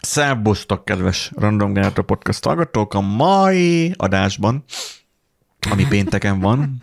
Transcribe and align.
Szerbusztok, 0.00 0.84
kedves 0.84 1.30
Random 1.34 1.72
Generator 1.72 2.04
Podcast 2.04 2.44
hallgatók! 2.44 2.94
A 2.94 3.00
mai 3.00 3.92
adásban, 3.96 4.64
ami 5.70 5.86
pénteken 5.86 6.40
van, 6.40 6.82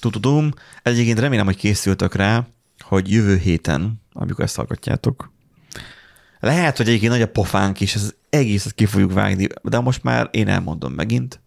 tududum, 0.00 0.50
egyébként 0.82 1.18
remélem, 1.18 1.46
hogy 1.46 1.56
készültök 1.56 2.14
rá, 2.14 2.46
hogy 2.80 3.10
jövő 3.10 3.36
héten, 3.36 4.04
amikor 4.16 4.44
ezt 4.44 4.56
hallgatjátok, 4.56 5.32
lehet, 6.40 6.76
hogy 6.76 6.88
egyébként 6.88 7.12
nagy 7.12 7.22
a 7.22 7.28
pofánk 7.28 7.80
is, 7.80 7.94
ez 7.94 8.14
egészet 8.30 8.74
ki 8.74 8.86
fogjuk 8.86 9.12
vágni, 9.12 9.46
de 9.62 9.80
most 9.80 10.02
már 10.02 10.28
én 10.30 10.48
elmondom 10.48 10.92
megint, 10.92 11.40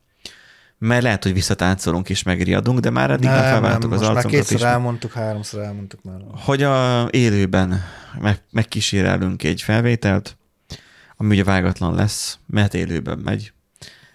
mert 0.77 1.03
lehet, 1.03 1.23
hogy 1.23 1.33
visszatáncolunk 1.33 2.09
és 2.09 2.23
megriadunk, 2.23 2.79
de 2.79 2.89
már 2.89 3.11
eddig 3.11 3.25
nem, 3.25 3.33
már 3.33 3.43
felváltuk 3.43 3.91
az 3.91 4.01
arcunkat 4.01 4.31
is. 4.31 4.47
kétszer 4.47 4.67
elmondtuk, 4.67 5.11
háromszor 5.11 5.61
elmondtuk 5.61 6.03
már. 6.03 6.21
Hogy 6.31 6.63
a 6.63 7.07
élőben 7.11 7.81
meg, 8.19 8.43
megkísérelünk 8.51 9.43
egy 9.43 9.61
felvételt, 9.61 10.37
ami 11.17 11.33
ugye 11.33 11.43
vágatlan 11.43 11.95
lesz, 11.95 12.39
mert 12.47 12.73
élőben 12.73 13.19
megy. 13.19 13.53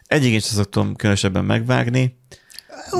Egyébként 0.06 0.42
sem 0.42 0.56
szoktam 0.56 0.96
különösebben 0.96 1.44
megvágni, 1.44 2.18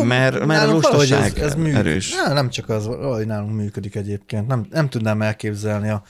mert, 0.04 0.44
mert 0.44 0.68
a 0.68 0.72
lustaság 0.72 1.38
ez, 1.38 1.54
ez 1.54 1.74
erős. 1.74 2.14
Nem, 2.14 2.34
nem 2.34 2.48
csak 2.48 2.68
az, 2.68 2.86
hogy 2.86 3.26
nálunk 3.26 3.54
működik 3.54 3.94
egyébként. 3.94 4.46
Nem, 4.46 4.66
nem 4.70 4.88
tudnám 4.88 5.22
elképzelni 5.22 5.88
a, 5.88 6.02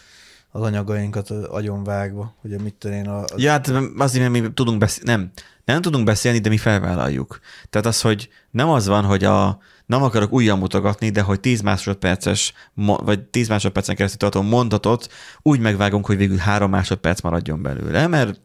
az 0.50 0.62
anyagainkat 0.62 1.30
agyonvágva, 1.30 2.34
hogy 2.40 2.60
mit 2.60 2.74
tenni 2.74 3.06
a... 3.06 3.24
Ja, 3.36 3.50
hát 3.50 3.72
azért, 3.98 4.30
mert 4.30 4.42
mi 4.42 4.52
tudunk 4.52 4.78
beszélni, 4.78 5.10
nem, 5.10 5.30
nem 5.64 5.80
tudunk 5.80 6.04
beszélni, 6.04 6.38
de 6.38 6.48
mi 6.48 6.56
felvállaljuk. 6.56 7.38
Tehát 7.70 7.86
az, 7.86 8.00
hogy 8.00 8.28
nem 8.50 8.68
az 8.68 8.86
van, 8.86 9.04
hogy 9.04 9.24
a, 9.24 9.58
nem 9.86 10.02
akarok 10.02 10.32
újra 10.32 10.56
mutogatni, 10.56 11.10
de 11.10 11.20
hogy 11.20 11.40
10 11.40 11.60
másodperces, 11.60 12.52
vagy 12.74 13.22
10 13.22 13.48
másodpercen 13.48 13.96
keresztül 13.96 14.30
tartó 14.30 14.48
mondatot 14.48 15.08
úgy 15.42 15.60
megvágunk, 15.60 16.06
hogy 16.06 16.16
végül 16.16 16.36
3 16.36 16.70
másodperc 16.70 17.20
maradjon 17.20 17.62
belőle, 17.62 18.06
mert 18.06 18.40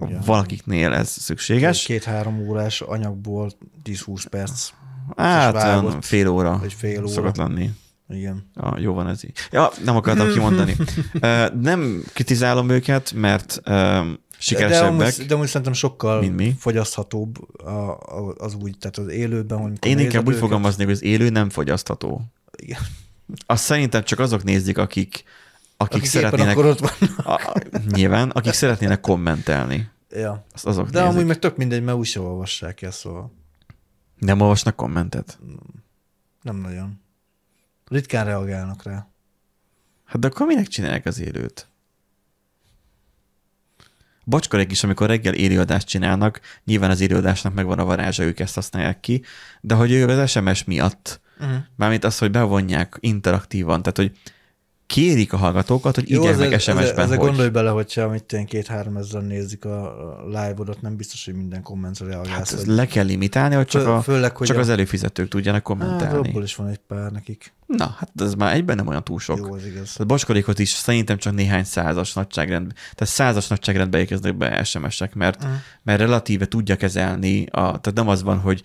ja. 0.00 0.20
valakiknél 0.24 0.92
ez 0.92 1.08
szükséges. 1.08 1.84
Két-három 1.84 2.48
órás 2.48 2.80
anyagból 2.80 3.50
10-20 3.84 4.24
perc. 4.30 4.70
Hát, 5.16 5.52
vágott, 5.52 6.04
fél 6.04 6.28
óra. 6.28 6.58
Vagy 6.58 6.72
fél 6.72 6.98
óra. 6.98 7.08
Szokott 7.08 7.36
lenni. 7.36 7.70
Igen. 8.08 8.50
Ja, 8.54 8.76
jó 8.78 8.92
van 8.92 9.08
ez 9.08 9.24
így. 9.24 9.32
Ja, 9.50 9.70
nem 9.84 9.96
akartam 9.96 10.32
kimondani. 10.32 10.76
nem 11.70 12.02
kritizálom 12.12 12.70
őket, 12.70 13.12
mert 13.12 13.60
sikeresebbek. 14.38 14.96
De 14.98 15.04
amúgy, 15.04 15.26
de 15.26 15.34
amúgy 15.34 15.46
szerintem 15.46 15.72
sokkal 15.72 16.20
mint 16.20 16.36
mi. 16.36 16.54
fogyaszthatóbb 16.58 17.38
az 18.36 18.54
úgy, 18.54 18.78
tehát 18.78 18.98
az 18.98 19.08
élőben. 19.08 19.78
Én 19.82 19.98
inkább 19.98 20.26
úgy 20.26 20.36
fogalmaznék, 20.36 20.86
hogy 20.86 20.94
az 20.94 21.02
élő 21.02 21.28
nem 21.28 21.50
fogyasztható. 21.50 22.20
Igen. 22.56 22.78
Azt 23.46 23.64
szerintem 23.64 24.02
csak 24.02 24.18
azok 24.18 24.44
nézik, 24.44 24.78
akik, 24.78 25.24
akik, 25.82 25.96
akik 25.96 26.10
szeretnének... 26.10 26.56
ott 26.56 26.78
vannak. 26.78 27.26
A, 27.26 27.54
nyilván, 27.90 28.30
akik 28.30 28.52
szeretnének 28.52 29.00
kommentelni. 29.00 29.90
Ja. 30.10 30.44
Azt 30.52 30.66
azok 30.66 30.90
De 30.90 30.98
nézik. 30.98 31.14
amúgy 31.14 31.26
meg 31.26 31.38
tök 31.38 31.56
mindegy, 31.56 31.82
mert 31.82 31.98
úgyse 31.98 32.20
olvassák 32.20 32.82
el, 32.82 32.90
szóval. 32.90 33.32
Nem 34.18 34.40
olvasnak 34.40 34.76
kommentet? 34.76 35.38
Nem 36.42 36.56
nagyon. 36.56 37.00
Ritkán 37.88 38.24
reagálnak 38.24 38.82
rá. 38.82 39.06
Hát 40.04 40.20
de 40.20 40.26
akkor 40.26 40.46
minek 40.46 40.66
csinálják 40.66 41.06
az 41.06 41.20
élőt? 41.20 41.66
Bocskorék 44.24 44.70
is, 44.70 44.84
amikor 44.84 45.06
reggel 45.06 45.34
élőadást 45.34 45.86
csinálnak, 45.86 46.40
nyilván 46.64 46.90
az 46.90 47.00
élőadásnak 47.00 47.54
megvan 47.54 47.78
a 47.78 47.84
varázsa, 47.84 48.22
ők 48.22 48.40
ezt 48.40 48.54
használják 48.54 49.00
ki, 49.00 49.22
de 49.60 49.74
hogy 49.74 49.92
ő 49.92 50.06
az 50.06 50.30
SMS 50.30 50.64
miatt, 50.64 51.20
uh-huh. 51.40 51.56
mármint 51.76 52.04
az, 52.04 52.18
hogy 52.18 52.30
bevonják 52.30 52.96
interaktívan, 53.00 53.82
tehát 53.82 53.96
hogy 53.96 54.18
kérik 54.92 55.32
a 55.32 55.36
hallgatókat, 55.36 55.94
hogy 55.94 56.10
írják 56.10 56.38
meg 56.38 56.60
SMS-ben, 56.60 57.08
hogy... 57.08 57.16
gondolj 57.16 57.48
bele, 57.48 57.70
hogyha 57.70 58.08
mit 58.08 58.24
tényleg 58.24 58.48
két-három 58.48 58.96
ezeren 58.96 59.26
nézik 59.26 59.64
a 59.64 59.94
live-odat, 60.26 60.80
nem 60.80 60.96
biztos, 60.96 61.24
hogy 61.24 61.34
minden 61.34 61.62
kommentre 61.62 62.06
reagálsz. 62.06 62.54
Hát 62.54 62.66
le 62.66 62.86
kell 62.86 63.04
limitálni, 63.04 63.54
hogy 63.54 63.66
csak, 63.66 63.86
a, 63.86 64.02
Főleg, 64.02 64.36
hogy 64.36 64.46
csak 64.46 64.56
a... 64.56 64.60
az 64.60 64.68
előfizetők 64.68 65.28
tudjanak 65.28 65.62
kommentálni. 65.62 66.04
Hát, 66.04 66.26
abból 66.26 66.42
is 66.42 66.54
van 66.54 66.68
egy 66.68 66.80
pár 66.86 67.10
nekik. 67.10 67.52
Na, 67.66 67.94
hát 67.98 68.10
ez 68.16 68.34
már 68.34 68.54
egyben 68.54 68.76
nem 68.76 68.86
olyan 68.86 69.04
túl 69.04 69.18
sok. 69.18 69.38
Jó, 69.38 69.52
az 69.52 69.66
igaz. 69.66 69.92
Tehát 69.92 70.06
bocskorékot 70.06 70.58
is 70.58 70.68
szerintem 70.68 71.16
csak 71.16 71.34
néhány 71.34 71.64
százas 71.64 72.12
nagyságrend, 72.12 72.72
tehát 72.72 73.14
százas 73.14 73.48
nagyságrendbe 73.48 73.98
érkeznek 73.98 74.36
be 74.36 74.64
SMS-ek, 74.64 75.14
mert, 75.14 75.42
uh-huh. 75.42 75.58
mert 75.82 76.00
relatíve 76.00 76.46
tudja 76.46 76.76
kezelni, 76.76 77.46
a, 77.46 77.60
tehát 77.60 77.94
nem 77.94 78.08
az 78.08 78.22
van, 78.22 78.38
hogy 78.38 78.62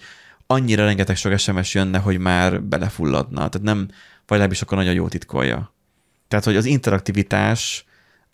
annyira 0.48 0.86
rengeteg 0.86 1.16
sok 1.16 1.38
SMS 1.38 1.74
jönne, 1.74 1.98
hogy 1.98 2.18
már 2.18 2.64
belefulladna. 2.64 3.50
Tehát 3.50 3.62
nem, 3.62 3.78
vagy 3.78 4.38
legalábbis 4.38 4.62
akkor 4.62 4.78
nagyon 4.78 4.94
jó 4.94 5.08
titkolja. 5.08 5.76
Tehát, 6.28 6.46
hogy 6.46 6.56
az 6.56 6.66
interaktivitás 6.66 7.86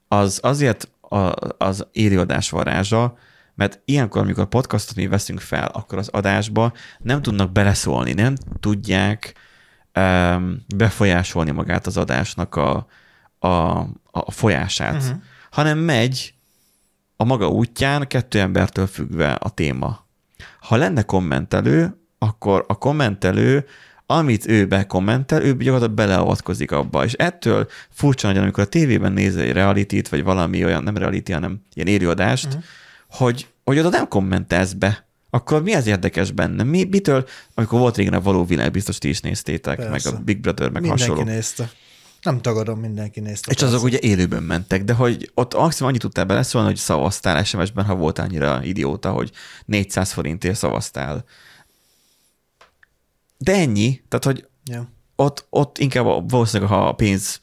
az 0.07 0.39
azért 0.41 0.91
az 1.57 1.87
élőadás 1.91 2.49
varázsa, 2.49 3.17
mert 3.55 3.81
ilyenkor, 3.85 4.21
amikor 4.21 4.45
podcastot 4.45 4.95
mi 4.95 5.07
veszünk 5.07 5.39
fel, 5.39 5.67
akkor 5.67 5.97
az 5.97 6.07
adásba 6.07 6.73
nem 6.99 7.21
tudnak 7.21 7.51
beleszólni, 7.51 8.13
nem 8.13 8.35
tudják 8.59 9.33
um, 9.95 10.65
befolyásolni 10.75 11.51
magát 11.51 11.87
az 11.87 11.97
adásnak 11.97 12.55
a, 12.55 12.87
a, 13.39 13.47
a 14.11 14.31
folyását, 14.31 15.01
uh-huh. 15.01 15.21
hanem 15.51 15.77
megy 15.77 16.33
a 17.15 17.23
maga 17.23 17.47
útján 17.47 18.07
kettő 18.07 18.39
embertől 18.39 18.87
függve 18.87 19.31
a 19.31 19.49
téma. 19.49 20.05
Ha 20.59 20.75
lenne 20.75 21.01
kommentelő, 21.03 22.01
akkor 22.17 22.65
a 22.67 22.77
kommentelő 22.77 23.65
amit 24.05 24.47
ő 24.47 24.65
bekommentel, 24.65 25.41
ő 25.41 25.57
gyakorlatilag 25.57 25.91
beleavatkozik 25.91 26.71
abba. 26.71 27.05
És 27.05 27.13
ettől 27.13 27.67
furcsa 27.89 28.27
nagyon, 28.27 28.43
amikor 28.43 28.63
a 28.63 28.67
tévében 28.67 29.11
néz 29.11 29.35
egy 29.35 29.51
reality 29.51 30.01
vagy 30.09 30.23
valami 30.23 30.65
olyan, 30.65 30.83
nem 30.83 30.97
reality, 30.97 31.31
hanem 31.31 31.61
ilyen 31.73 31.87
élőadást, 31.87 32.45
uh-huh. 32.45 32.63
hogy, 33.09 33.47
hogy 33.63 33.79
oda 33.79 33.89
nem 33.89 34.07
kommentelsz 34.07 34.73
be. 34.73 35.05
Akkor 35.29 35.63
mi 35.63 35.73
az 35.73 35.87
érdekes 35.87 36.31
benne? 36.31 36.63
Mi, 36.63 36.83
mitől, 36.83 37.25
amikor 37.53 37.79
volt 37.79 37.97
régen 37.97 38.13
a 38.13 38.21
való 38.21 38.45
világ, 38.45 38.71
biztos 38.71 38.97
ti 38.97 39.09
is 39.09 39.19
néztétek, 39.19 39.75
Persze. 39.75 39.91
meg 39.91 40.19
a 40.19 40.23
Big 40.23 40.39
Brother, 40.39 40.69
meg 40.69 40.81
Mindenki 40.81 41.09
hasonló. 41.09 41.31
nézte. 41.31 41.69
Nem 42.21 42.41
tagadom, 42.41 42.79
mindenki 42.79 43.19
nézte. 43.19 43.51
És 43.51 43.57
persze. 43.57 43.75
azok 43.75 43.83
ugye 43.87 43.97
élőben 44.01 44.43
mentek, 44.43 44.83
de 44.83 44.93
hogy 44.93 45.31
ott 45.33 45.55
maximum 45.55 45.89
annyit 45.89 46.01
tudtál 46.01 46.25
beleszólni, 46.25 46.67
hogy 46.67 46.77
szavaztál 46.77 47.43
SMS-ben, 47.43 47.85
ha 47.85 47.95
volt 47.95 48.19
annyira 48.19 48.63
idióta, 48.63 49.11
hogy 49.11 49.31
400 49.65 50.11
forintért 50.11 50.55
szavaztál 50.55 51.25
de 53.43 53.53
ennyi, 53.53 54.01
tehát 54.07 54.25
hogy 54.25 54.47
yeah. 54.65 54.85
ott, 55.15 55.45
ott 55.49 55.77
inkább 55.77 56.29
valószínűleg, 56.29 56.71
ha 56.71 56.87
a 56.87 56.93
pénz, 56.93 57.39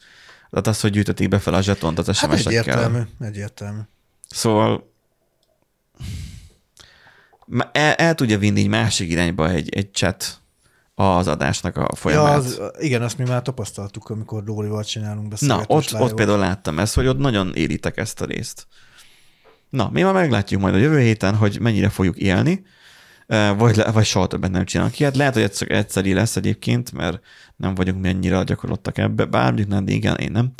tehát 0.49 0.67
az, 0.67 0.81
hogy 0.81 0.91
gyűjtötték 0.91 1.27
be 1.27 1.39
fel 1.39 1.53
a 1.53 1.61
zsetont 1.61 1.99
az 1.99 2.05
SMS-ekkel. 2.05 2.37
Hát 2.37 2.45
egyértelmű, 2.45 3.01
egyértelmű. 3.19 3.79
Szóval 4.29 4.93
el, 7.71 7.93
el 7.93 8.15
tudja 8.15 8.37
vinni 8.37 8.59
egy 8.59 8.67
másik 8.67 9.09
irányba 9.09 9.49
egy, 9.49 9.75
egy 9.75 9.93
chat 9.93 10.41
az 10.95 11.27
adásnak 11.27 11.77
a 11.77 11.95
folyamát. 11.95 12.31
Ja, 12.31 12.37
az, 12.37 12.61
igen, 12.79 13.01
azt 13.01 13.17
mi 13.17 13.23
már 13.23 13.41
tapasztaltuk, 13.41 14.09
amikor 14.09 14.43
Dórival 14.43 14.83
csinálunk 14.83 15.39
Na, 15.39 15.63
ott, 15.67 15.93
ott 15.93 16.13
például 16.13 16.37
láttam 16.37 16.79
ezt, 16.79 16.95
hogy 16.95 17.07
ott 17.07 17.17
nagyon 17.17 17.53
éritek 17.53 17.97
ezt 17.97 18.21
a 18.21 18.25
részt. 18.25 18.67
Na, 19.69 19.89
mi 19.89 20.01
már 20.01 20.13
meglátjuk 20.13 20.61
majd 20.61 20.73
a 20.73 20.77
jövő 20.77 20.99
héten, 20.99 21.35
hogy 21.35 21.59
mennyire 21.59 21.89
fogjuk 21.89 22.17
élni, 22.17 22.65
vagy, 23.57 23.81
vagy 23.93 24.05
soha 24.05 24.27
többet 24.27 24.51
nem 24.51 24.65
csinálnak 24.65 24.99
ilyet. 24.99 25.15
Lehet, 25.15 25.33
hogy 25.33 25.43
egyszer, 25.43 25.71
egyszeri 25.71 26.13
lesz 26.13 26.35
egyébként, 26.35 26.91
mert 26.91 27.19
nem 27.55 27.75
vagyunk 27.75 28.01
mi 28.01 28.09
annyira 28.09 28.43
gyakorlottak 28.43 28.97
ebbe, 28.97 29.25
bár 29.25 29.45
mondjuk 29.45 29.67
nem, 29.67 29.87
igen, 29.87 30.15
én 30.15 30.31
nem. 30.31 30.51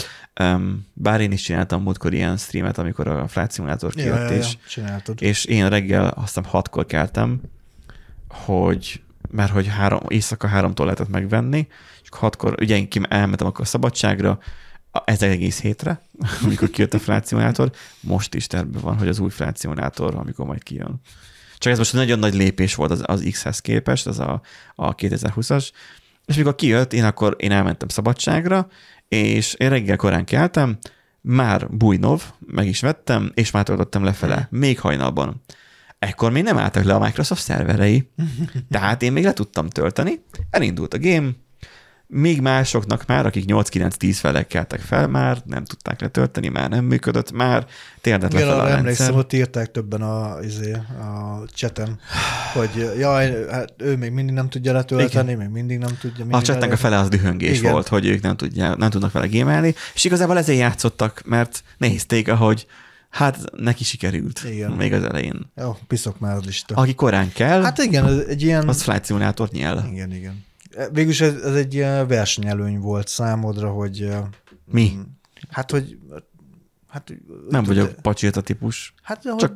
Bár 0.94 1.22
én 1.22 1.32
is 1.32 1.42
csináltam 1.42 1.82
múltkor 1.84 2.14
ilyen 2.14 2.38
streamet, 2.38 2.78
amikor 2.78 3.08
a 3.08 3.28
Flight 3.28 3.54
Simulator 3.54 3.94
kijött, 3.94 4.30
ja, 4.30 4.32
ja, 4.32 4.38
és, 4.38 4.58
ja, 4.76 5.02
és 5.20 5.46
én 5.46 5.70
reggel 5.70 6.08
azt 6.08 6.26
hiszem 6.26 6.44
hatkor 6.44 6.86
keltem, 6.86 7.42
hogy 8.28 9.02
mert 9.30 9.52
hogy 9.52 9.68
három, 9.68 10.00
éjszaka 10.08 10.48
háromtól 10.48 10.86
lehetett 10.86 11.10
megvenni, 11.10 11.68
és 12.02 12.10
hatkor, 12.12 12.56
ugye 12.62 12.78
én 12.78 12.88
elmentem 13.10 13.48
akkor 13.48 13.62
a 13.62 13.68
szabadságra, 13.68 14.40
ez 15.06 15.22
egész 15.22 15.62
hétre, 15.62 16.02
amikor 16.44 16.70
kijött 16.70 16.94
a 16.94 17.00
Flight 17.00 17.28
Simulator, 17.28 17.72
most 18.00 18.36
is 18.36 18.48
terve 18.48 18.80
van, 18.80 18.98
hogy 18.98 19.08
az 19.08 19.20
új 19.20 19.30
Flight 19.30 19.60
Simulator, 19.60 20.16
amikor 20.16 20.46
majd 20.46 20.64
kijön. 20.64 21.02
Csak 21.62 21.72
ez 21.72 21.78
most 21.78 21.94
nagyon 21.94 22.20
nagy 22.20 22.34
lépés 22.34 22.76
volt 22.76 22.92
az, 22.92 23.02
az 23.06 23.28
X-hez 23.32 23.60
képest, 23.60 24.08
az 24.08 24.20
a, 24.20 24.42
a 24.76 24.96
2020-as, 24.96 25.70
és 26.26 26.36
mikor 26.36 26.56
kijött, 26.56 26.94
én 26.94 27.04
akkor 27.04 27.36
én 27.40 27.52
elmentem 27.52 27.88
szabadságra, 27.88 28.68
és 29.08 29.54
én 29.54 29.70
reggel 29.70 29.96
korán 29.96 30.26
keltem, 30.26 30.78
már 31.22 31.70
Bujnov, 31.70 32.24
meg 32.40 32.68
is 32.68 32.80
vettem, 32.80 33.32
és 33.34 33.52
már 33.52 33.64
töltöttem 33.64 34.04
lefele, 34.04 34.48
hmm. 34.50 34.60
még 34.60 34.80
hajnalban. 34.80 35.42
Ekkor 36.00 36.32
még 36.32 36.44
nem 36.44 36.58
álltak 36.58 36.84
le 36.84 36.94
a 36.94 37.00
Microsoft 37.00 37.42
szerverei, 37.42 38.12
tehát 38.70 39.02
én 39.02 39.12
még 39.12 39.24
le 39.24 39.34
tudtam 39.34 39.70
tölteni, 39.70 40.24
elindult 40.50 40.94
a 40.94 41.00
game, 41.00 41.30
Még 42.14 42.42
másoknak 42.42 43.06
már, 43.06 43.26
akik 43.26 43.46
8-9-10 43.48 44.16
felek 44.20 44.48
keltek 44.48 44.80
fel, 44.80 45.08
már 45.08 45.38
nem 45.46 45.66
tudták 45.66 46.02
letölteni, 46.02 46.48
már 46.48 46.70
nem 46.70 46.86
működött, 46.86 47.32
már 47.32 47.66
térdet 48.02 48.34
Igen, 48.34 48.48
a 48.48 48.62
arra 48.62 48.70
emlékszem, 48.70 49.16
ott 49.16 49.34
írták 49.34 49.72
többen 49.72 50.02
a, 50.02 50.38
izé, 50.44 50.72
a 50.74 51.44
chaten, 51.54 52.00
hogy 52.54 52.92
jaj, 53.00 53.46
hát 53.50 53.74
ő 53.78 53.98
még 53.98 54.12
mindig 54.12 54.36
nem 54.36 54.50
tudja 54.50 54.74
letölteni, 54.74 55.34
még 55.34 55.48
mindig 55.48 55.78
nem 55.78 55.98
tudja. 56.02 56.24
A 56.24 56.28
mindig 56.28 56.46
chatnek 56.46 56.72
a 56.72 56.78
fele 56.78 56.98
az 56.98 57.10
dühöngés 57.10 57.58
Igen. 57.58 57.72
volt, 57.72 57.88
hogy 57.88 58.06
ők 58.06 58.22
nem, 58.22 58.36
tudják, 58.36 58.76
nem 58.76 58.90
tudnak 58.90 59.12
vele 59.12 59.28
gémelni, 59.28 59.76
és 59.94 60.04
igazából 60.04 60.38
ezért 60.38 60.60
játszottak, 60.60 61.22
mert 61.26 61.64
nézték, 61.78 62.28
ahogy 62.28 62.68
hát 63.10 63.38
neki 63.58 63.84
sikerült 63.84 64.44
Igen. 64.50 64.72
még 64.72 64.94
az 64.94 65.04
elején. 65.04 65.52
Jó, 65.56 65.78
piszok 65.88 66.20
már 66.20 66.36
az 66.36 66.48
Isten. 66.48 66.78
Aki 66.78 66.96
korán 66.96 67.32
kell, 67.34 67.64
Hát 67.64 67.78
igen, 67.78 68.24
egy 68.28 68.42
ilyen... 68.42 68.68
az 68.68 68.82
Flight 68.82 69.06
Simulator 69.06 69.50
nyel. 69.52 69.88
Igen, 69.92 70.14
igen. 70.14 70.50
Végülis 70.92 71.22
ez, 71.22 71.34
ez 71.42 71.56
egy 71.56 71.78
versenyelőny 72.08 72.80
volt 72.80 73.08
számodra, 73.08 73.70
hogy... 73.70 74.02
eh, 74.02 74.22
Mi? 74.72 74.92
mm, 74.96 75.02
Hát, 75.50 75.72
hogy... 75.72 75.98
Hát, 76.90 77.14
Nem 77.50 77.64
tud- 77.64 77.76
vagyok 77.76 77.94
pacsirta 78.02 78.42
típus. 78.42 78.94
Hát, 79.02 79.22
Csak 79.22 79.40
csak 79.40 79.54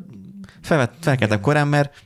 Felvett, 0.61 0.93
felkeltem 1.01 1.41
korán, 1.41 1.67
mert 1.67 2.03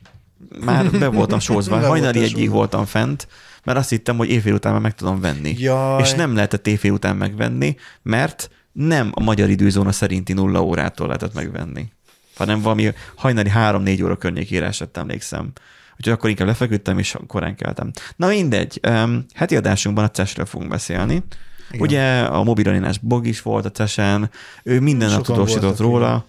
már 0.59 0.91
be 0.91 1.07
voltam 1.07 1.39
sózva. 1.39 1.79
Hajnali 1.87 2.23
egyig 2.23 2.49
voltam 2.49 2.85
fent, 2.85 3.27
mert 3.63 3.77
azt 3.77 3.89
hittem, 3.89 4.17
hogy 4.17 4.29
évfél 4.29 4.53
után 4.53 4.71
már 4.71 4.81
meg 4.81 4.95
tudom 4.95 5.19
venni. 5.19 5.55
Jaj. 5.57 6.01
És 6.01 6.13
nem 6.13 6.35
lehetett 6.35 6.67
évfél 6.67 6.91
után 6.91 7.15
megvenni, 7.15 7.75
mert 8.01 8.49
nem 8.71 9.11
a 9.13 9.23
magyar 9.23 9.49
időzóna 9.49 9.91
szerinti 9.91 10.33
nulla 10.33 10.63
órától 10.63 11.07
lehetett 11.07 11.33
megvenni, 11.33 11.91
hanem 12.35 12.61
valami 12.61 12.91
hajnali 13.15 13.49
3-4 13.55 14.03
óra 14.03 14.15
környékére 14.17 14.65
esett, 14.65 14.97
emlékszem. 14.97 15.51
Úgyhogy 15.99 16.13
akkor 16.13 16.29
inkább 16.29 16.47
lefeküdtem, 16.47 16.99
és 16.99 17.17
korán 17.27 17.55
keltem. 17.55 17.91
Na 18.15 18.27
mindegy, 18.27 18.79
um, 18.87 19.25
heti 19.33 19.55
adásunkban 19.55 20.03
a 20.03 20.09
CES-ről 20.11 20.45
fogunk 20.45 20.69
beszélni. 20.69 21.23
Igen. 21.71 21.81
Ugye 21.81 22.21
a 22.21 22.43
mobilalinás 22.43 22.97
Bog 22.97 23.27
is 23.27 23.41
volt 23.41 23.65
a 23.65 23.71
CES-en, 23.71 24.29
ő 24.63 24.79
minden 24.79 25.09
nap 25.09 25.23
tudósított 25.23 25.77
róla. 25.77 26.07
igen. 26.07 26.25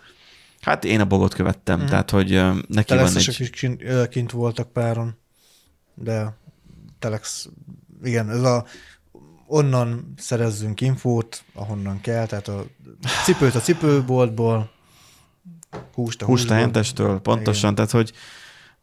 Hát 0.60 0.84
én 0.84 1.00
a 1.00 1.04
bogot 1.04 1.34
követtem, 1.34 1.80
mm. 1.80 1.86
tehát 1.86 2.10
hogy 2.10 2.42
neki 2.68 2.94
van 2.94 3.16
egy... 3.16 3.36
is 3.38 3.50
kint, 3.50 4.08
kint 4.08 4.30
voltak 4.30 4.72
páron, 4.72 5.16
de 5.94 6.36
telex, 6.98 7.48
igen, 8.02 8.30
ez 8.30 8.42
a 8.42 8.64
onnan 9.46 10.12
szerezzünk 10.16 10.80
infót, 10.80 11.44
ahonnan 11.54 12.00
kell, 12.00 12.26
tehát 12.26 12.48
a 12.48 12.64
cipőt 13.24 13.54
a 13.54 13.60
cipőboltból, 13.60 14.70
húst 15.94 16.22
a 16.22 16.24
Húst 16.24 16.50
a 16.50 16.54
hentestől, 16.54 17.20
pontosan, 17.20 17.72
Igen. 17.72 17.74
tehát 17.74 17.90
hogy 17.90 18.12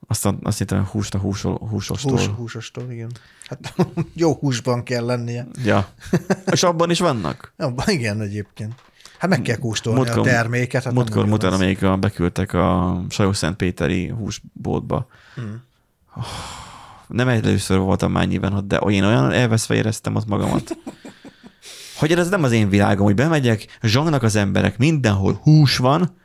azt, 0.07 0.29
azt 0.41 0.57
hittem, 0.57 0.85
húst 0.85 1.13
a 1.15 1.17
húsol, 1.17 1.57
húsostól. 1.69 2.11
hús, 2.11 2.25
húsostól, 2.25 2.91
igen. 2.91 3.11
Hát 3.45 3.73
jó 4.13 4.33
húsban 4.33 4.83
kell 4.83 5.05
lennie. 5.05 5.47
Ja. 5.63 5.87
És 6.51 6.63
abban 6.63 6.89
is 6.89 6.99
vannak? 6.99 7.53
Ja, 7.57 7.73
igen, 7.85 8.21
egyébként. 8.21 8.73
Hát 9.17 9.29
meg 9.29 9.41
kell 9.41 9.55
kóstolni 9.57 9.99
Múltkor- 9.99 10.27
a 10.27 10.29
terméket. 10.29 10.83
Hát 10.83 10.93
Múltkor 10.93 11.23
ugyanaz. 11.23 11.53
amelyik 11.59 11.83
a, 11.83 11.97
beküldtek 11.97 12.53
a 12.53 13.01
Sajó-Szentpéteri 13.09 14.07
húsbótba. 14.07 15.07
Hmm. 15.35 15.63
Nem 17.07 17.27
először 17.27 17.77
voltam 17.77 18.11
már 18.11 18.27
nyilván 18.27 18.53
ott, 18.53 18.67
de 18.67 18.77
én 18.77 19.03
olyan 19.03 19.31
elveszve 19.31 19.75
éreztem 19.75 20.15
ott 20.15 20.27
magamat. 20.27 20.77
Hogy 21.99 22.11
ez 22.11 22.29
nem 22.29 22.43
az 22.43 22.51
én 22.51 22.69
világom, 22.69 23.05
hogy 23.05 23.15
bemegyek, 23.15 23.77
zsongnak 23.81 24.23
az 24.23 24.35
emberek, 24.35 24.77
mindenhol 24.77 25.39
hús 25.43 25.77
van, 25.77 26.17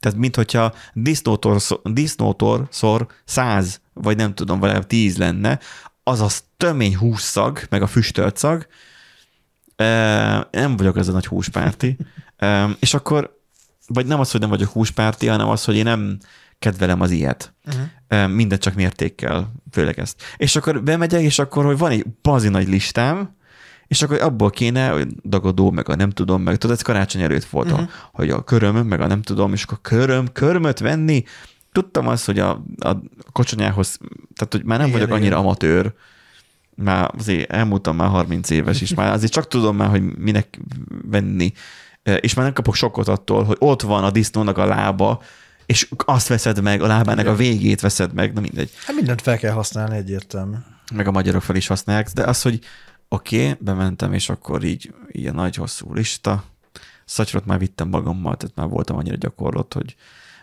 tehát 0.00 0.18
mint 0.18 0.36
hogyha 0.36 0.74
disznótor, 0.92 1.60
disznótor 1.82 2.66
szor 2.70 3.06
száz, 3.24 3.80
vagy 3.92 4.16
nem 4.16 4.34
tudom, 4.34 4.58
vagy 4.58 4.86
tíz 4.86 5.16
lenne, 5.16 5.58
az 6.02 6.20
az 6.20 6.42
tömény 6.56 6.96
hússzag, 6.96 7.60
meg 7.70 7.82
a 7.82 7.86
füstölt 7.86 8.36
szag, 8.36 8.66
nem 10.50 10.76
vagyok 10.76 10.96
ez 10.96 11.08
a 11.08 11.12
nagy 11.12 11.26
húspárti. 11.26 11.96
És 12.78 12.94
akkor, 12.94 13.38
vagy 13.86 14.06
nem 14.06 14.20
az, 14.20 14.30
hogy 14.30 14.40
nem 14.40 14.48
vagyok 14.48 14.68
húspárti, 14.68 15.26
hanem 15.26 15.48
az, 15.48 15.64
hogy 15.64 15.76
én 15.76 15.84
nem 15.84 16.18
kedvelem 16.58 17.00
az 17.00 17.10
ilyet. 17.10 17.54
Uh-huh. 17.66 17.82
Ö, 18.08 18.26
Mindet 18.26 18.60
csak 18.60 18.74
mértékkel, 18.74 19.52
főleg 19.70 19.98
ezt. 19.98 20.22
És 20.36 20.56
akkor 20.56 20.82
bemegyek, 20.82 21.22
és 21.22 21.38
akkor, 21.38 21.64
hogy 21.64 21.78
van 21.78 21.90
egy 21.90 22.06
bazi 22.22 22.48
nagy 22.48 22.68
listám, 22.68 23.36
és 23.90 24.02
akkor 24.02 24.20
abból 24.20 24.50
kéne, 24.50 24.88
hogy 24.88 25.08
dagadó, 25.24 25.70
meg 25.70 25.88
a 25.88 25.94
nem 25.94 26.10
tudom, 26.10 26.42
meg 26.42 26.56
tudod, 26.56 26.76
ez 26.76 26.82
karácsony 26.82 27.22
előtt 27.22 27.44
volt, 27.44 27.70
uh-huh. 27.70 27.82
a, 27.82 28.10
hogy 28.12 28.30
a 28.30 28.44
köröm, 28.44 28.86
meg 28.86 29.00
a 29.00 29.06
nem 29.06 29.22
tudom, 29.22 29.52
és 29.52 29.62
akkor 29.62 29.78
köröm, 29.82 30.32
körmöt 30.32 30.78
venni, 30.78 31.24
tudtam 31.72 32.08
azt, 32.08 32.26
hogy 32.26 32.38
a, 32.38 32.50
a 32.78 32.96
kocsonyához, 33.32 33.98
tehát 34.34 34.52
hogy 34.52 34.64
már 34.64 34.78
nem 34.78 34.86
Igen, 34.86 35.00
vagyok 35.00 35.16
igen. 35.16 35.20
annyira 35.20 35.38
amatőr, 35.38 35.92
már 36.74 37.10
azért 37.18 37.50
elmúltam 37.50 37.96
már 37.96 38.08
30 38.08 38.50
éves 38.50 38.80
is, 38.80 38.94
már 38.94 39.12
azért 39.12 39.32
csak 39.32 39.48
tudom 39.48 39.76
már, 39.76 39.88
hogy 39.88 40.02
minek 40.02 40.60
venni, 41.10 41.52
E, 42.02 42.14
és 42.14 42.34
már 42.34 42.44
nem 42.44 42.54
kapok 42.54 42.74
sokkot 42.74 43.08
attól, 43.08 43.44
hogy 43.44 43.56
ott 43.58 43.82
van 43.82 44.04
a 44.04 44.10
disznónak 44.10 44.58
a 44.58 44.64
lába, 44.64 45.22
és 45.66 45.88
azt 45.96 46.28
veszed 46.28 46.62
meg, 46.62 46.82
a 46.82 46.86
lábának 46.86 47.26
a 47.26 47.34
végét 47.34 47.80
veszed 47.80 48.12
meg, 48.14 48.32
na 48.32 48.40
mindegy. 48.40 48.70
Hát 48.86 48.96
mindent 48.96 49.22
fel 49.22 49.38
kell 49.38 49.52
használni 49.52 49.96
egyértelmű. 49.96 50.56
Meg 50.94 51.06
a 51.06 51.10
magyarok 51.10 51.42
fel 51.42 51.56
is 51.56 51.66
használják, 51.66 52.08
de 52.08 52.22
az, 52.22 52.42
hogy 52.42 52.58
oké, 53.12 53.50
okay, 53.50 53.56
bementem, 53.60 54.12
és 54.12 54.28
akkor 54.28 54.64
így, 54.64 54.94
a 55.26 55.30
nagy 55.30 55.56
hosszú 55.56 55.94
lista, 55.94 56.44
szatyrot 57.04 57.46
már 57.46 57.58
vittem 57.58 57.88
magammal, 57.88 58.36
tehát 58.36 58.56
már 58.56 58.68
voltam 58.68 58.96
annyira 58.96 59.16
gyakorlott, 59.16 59.72
hogy 59.72 59.96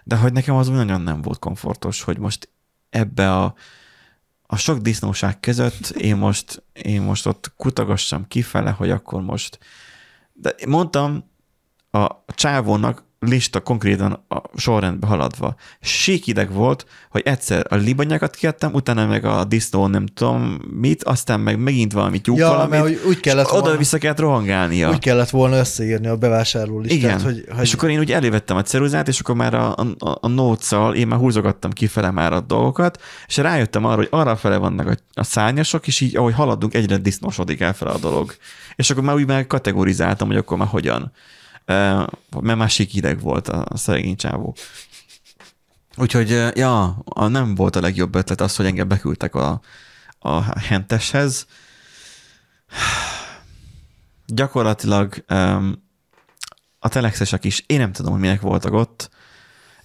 de 0.03 0.15
hogy 0.17 0.33
nekem 0.33 0.55
az 0.55 0.67
úgy 0.67 0.75
nagyon 0.75 1.01
nem 1.01 1.21
volt 1.21 1.39
komfortos, 1.39 2.01
hogy 2.01 2.17
most 2.17 2.49
ebbe 2.89 3.33
a, 3.35 3.53
a 4.41 4.55
sok 4.55 4.77
disznóság 4.77 5.39
között 5.39 5.87
én 5.89 6.15
most, 6.15 6.63
én 6.73 7.01
most 7.01 7.25
ott 7.25 7.53
kutagassam 7.57 8.27
kifele, 8.27 8.69
hogy 8.69 8.89
akkor 8.89 9.21
most 9.21 9.59
de 10.33 10.55
mondtam 10.67 11.23
a 11.91 12.07
csávónak 12.27 13.03
lista 13.27 13.59
konkrétan 13.59 14.25
a 14.27 14.41
sorrendbe 14.55 15.07
haladva. 15.07 15.55
Síkideg 15.81 16.51
volt, 16.51 16.85
hogy 17.09 17.21
egyszer 17.25 17.65
a 17.69 17.75
libanyákat 17.75 18.35
kiadtam, 18.35 18.73
utána 18.73 19.05
meg 19.05 19.25
a 19.25 19.43
disznó 19.43 19.87
nem 19.87 20.05
tudom 20.05 20.59
mit, 20.79 21.03
aztán 21.03 21.39
meg 21.39 21.59
megint 21.59 21.93
valami 21.93 22.19
tyúk 22.19 22.37
Ja, 22.37 22.47
valamit, 22.47 22.69
mert 22.69 23.05
úgy 23.05 23.19
kellett 23.19 23.47
volna- 23.47 23.67
oda-vissza 23.67 23.97
kellett 23.97 24.19
rohangálnia. 24.19 24.89
Úgy 24.89 24.99
kellett 24.99 25.29
volna 25.29 25.57
összeírni 25.57 26.07
a 26.07 26.15
bevásárló 26.17 26.79
listát, 26.79 26.97
Igen, 26.97 27.21
hogy, 27.21 27.45
hogy 27.49 27.63
és 27.63 27.73
akkor 27.73 27.89
én 27.89 27.99
úgy 27.99 28.11
elővettem 28.11 28.57
a 28.57 28.61
ceruzát, 28.61 29.07
és 29.07 29.19
akkor 29.19 29.35
már 29.35 29.53
a, 29.53 29.75
a, 29.75 30.17
a 30.21 30.27
notes 30.27 30.71
én 30.95 31.07
már 31.07 31.19
húzogattam 31.19 31.71
kifele 31.71 32.11
már 32.11 32.33
a 32.33 32.39
dolgokat, 32.39 33.01
és 33.27 33.37
rájöttem 33.37 33.85
arra, 33.85 33.95
hogy 33.95 34.07
arra 34.11 34.35
fele 34.35 34.57
vannak 34.57 34.87
a, 34.87 34.95
a 35.13 35.23
szárnyasok, 35.23 35.87
és 35.87 35.99
így 36.01 36.15
ahogy 36.17 36.33
haladunk, 36.33 36.73
egyre 36.73 36.97
disznósodik 36.97 37.59
elfele 37.61 37.91
a 37.91 37.97
dolog. 37.97 38.35
És 38.75 38.89
akkor 38.89 39.03
már 39.03 39.15
úgy 39.15 39.27
már 39.27 39.47
kategorizáltam, 39.47 40.27
hogy 40.27 40.37
akkor 40.37 40.57
már 40.57 40.67
hogyan. 40.67 41.11
Mert 41.67 42.57
már 42.57 42.69
sík 42.69 42.93
ideg 42.93 43.21
volt 43.21 43.47
a, 43.47 43.77
szegény 43.77 44.15
csávó. 44.15 44.55
Úgyhogy, 45.95 46.29
ja, 46.55 46.83
a, 47.03 47.27
nem 47.27 47.55
volt 47.55 47.75
a 47.75 47.81
legjobb 47.81 48.15
ötlet 48.15 48.41
az, 48.41 48.55
hogy 48.55 48.65
engem 48.65 48.87
beküldtek 48.87 49.35
a, 49.35 49.61
a 50.19 50.59
henteshez. 50.59 51.45
Gyakorlatilag 54.25 55.25
a 56.79 56.89
telexesek 56.89 57.43
is, 57.43 57.63
én 57.67 57.77
nem 57.77 57.91
tudom, 57.91 58.11
hogy 58.11 58.21
minek 58.21 58.41
voltak 58.41 58.73
ott, 58.73 59.09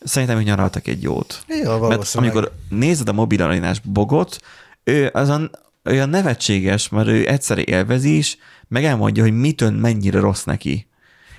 szerintem 0.00 0.38
ők 0.38 0.44
nyaraltak 0.44 0.86
egy 0.86 1.02
jót. 1.02 1.44
Ja, 1.48 1.78
Mert 1.78 2.14
amikor 2.14 2.52
nézed 2.68 3.08
a 3.08 3.12
mobilalinás 3.12 3.80
bogot, 3.80 4.40
ő 4.84 5.10
azon 5.12 5.50
olyan 5.84 6.08
nevetséges, 6.08 6.88
mert 6.88 7.08
ő 7.08 7.28
egyszer 7.28 7.68
élvezi 7.68 8.16
is, 8.16 8.36
meg 8.68 8.84
elmondja, 8.84 9.22
hogy 9.22 9.32
mitől 9.32 9.70
mennyire 9.70 10.20
rossz 10.20 10.44
neki. 10.44 10.86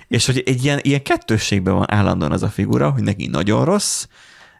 És 0.08 0.26
hogy 0.26 0.42
egy 0.46 0.64
ilyen, 0.64 0.78
ilyen 0.82 1.02
kettősségben 1.02 1.74
van 1.74 1.90
állandóan 1.90 2.32
az 2.32 2.42
a 2.42 2.48
figura, 2.48 2.90
hogy 2.90 3.02
neki 3.02 3.26
nagyon 3.26 3.64
rossz, 3.64 4.06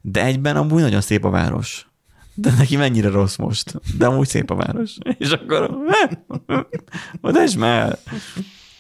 de 0.02 0.24
egyben 0.24 0.56
amúgy 0.56 0.82
nagyon 0.82 1.00
szép 1.00 1.24
a 1.24 1.30
város. 1.30 1.86
De 2.34 2.50
neki 2.58 2.76
mennyire 2.76 3.08
rossz 3.08 3.36
most. 3.36 3.80
De 3.98 4.06
amúgy 4.06 4.28
szép 4.28 4.50
a 4.50 4.54
város. 4.54 4.96
És 5.18 5.30
akkor, 5.30 5.76
odasd 7.20 7.56
már. 7.56 7.98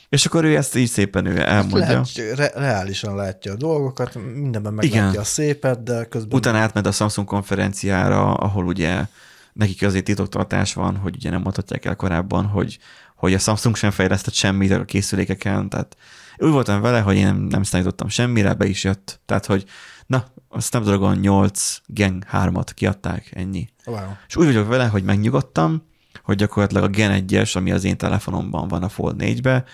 És 0.08 0.26
akkor 0.26 0.44
ő 0.44 0.56
ezt 0.56 0.76
így 0.76 0.88
szépen 0.88 1.26
ő 1.26 1.40
elmondja. 1.40 1.78
Lehet, 1.78 2.36
re- 2.36 2.52
reálisan 2.54 3.14
látja 3.14 3.52
a 3.52 3.56
dolgokat, 3.56 4.18
mindenben 4.34 4.74
meglátja 4.74 5.08
Igen. 5.08 5.20
a 5.20 5.24
szépet, 5.24 5.82
de 5.82 6.04
közben... 6.04 6.38
Utána 6.38 6.58
átment 6.58 6.86
a 6.86 6.92
Samsung 6.92 7.26
konferenciára, 7.26 8.34
ahol 8.34 8.66
ugye 8.66 9.04
nekik 9.52 9.82
azért 9.82 10.04
titoktartás 10.04 10.74
van, 10.74 10.96
hogy 10.96 11.14
ugye 11.16 11.30
nem 11.30 11.40
mondhatják 11.40 11.84
el 11.84 11.96
korábban, 11.96 12.46
hogy, 12.46 12.78
hogy 13.16 13.34
a 13.34 13.38
Samsung 13.38 13.76
sem 13.76 13.90
fejlesztett 13.90 14.34
semmit 14.34 14.70
a 14.70 14.84
készülékeken, 14.84 15.68
tehát 15.68 15.96
úgy 16.38 16.50
voltam 16.50 16.80
vele, 16.80 17.00
hogy 17.00 17.16
én 17.16 17.24
nem, 17.24 17.36
nem 17.36 17.62
számítottam 17.62 18.08
semmire, 18.08 18.54
be 18.54 18.66
is 18.66 18.84
jött. 18.84 19.20
Tehát, 19.26 19.46
hogy 19.46 19.64
na, 20.06 20.24
a 20.48 20.60
Snapdragon 20.60 21.16
8 21.16 21.78
Gen 21.86 22.24
3-at 22.32 22.68
kiadták, 22.74 23.30
ennyi. 23.34 23.68
Wow. 23.84 23.98
És 24.28 24.36
úgy 24.36 24.46
vagyok 24.46 24.68
vele, 24.68 24.86
hogy 24.86 25.02
megnyugodtam, 25.02 25.82
hogy 26.22 26.36
gyakorlatilag 26.36 26.84
a 26.84 26.88
Gen 26.88 27.24
1-es, 27.26 27.56
ami 27.56 27.72
az 27.72 27.84
én 27.84 27.96
telefonomban 27.96 28.68
van 28.68 28.82
a 28.82 28.88
Fold 28.88 29.16
4-be, 29.18 29.64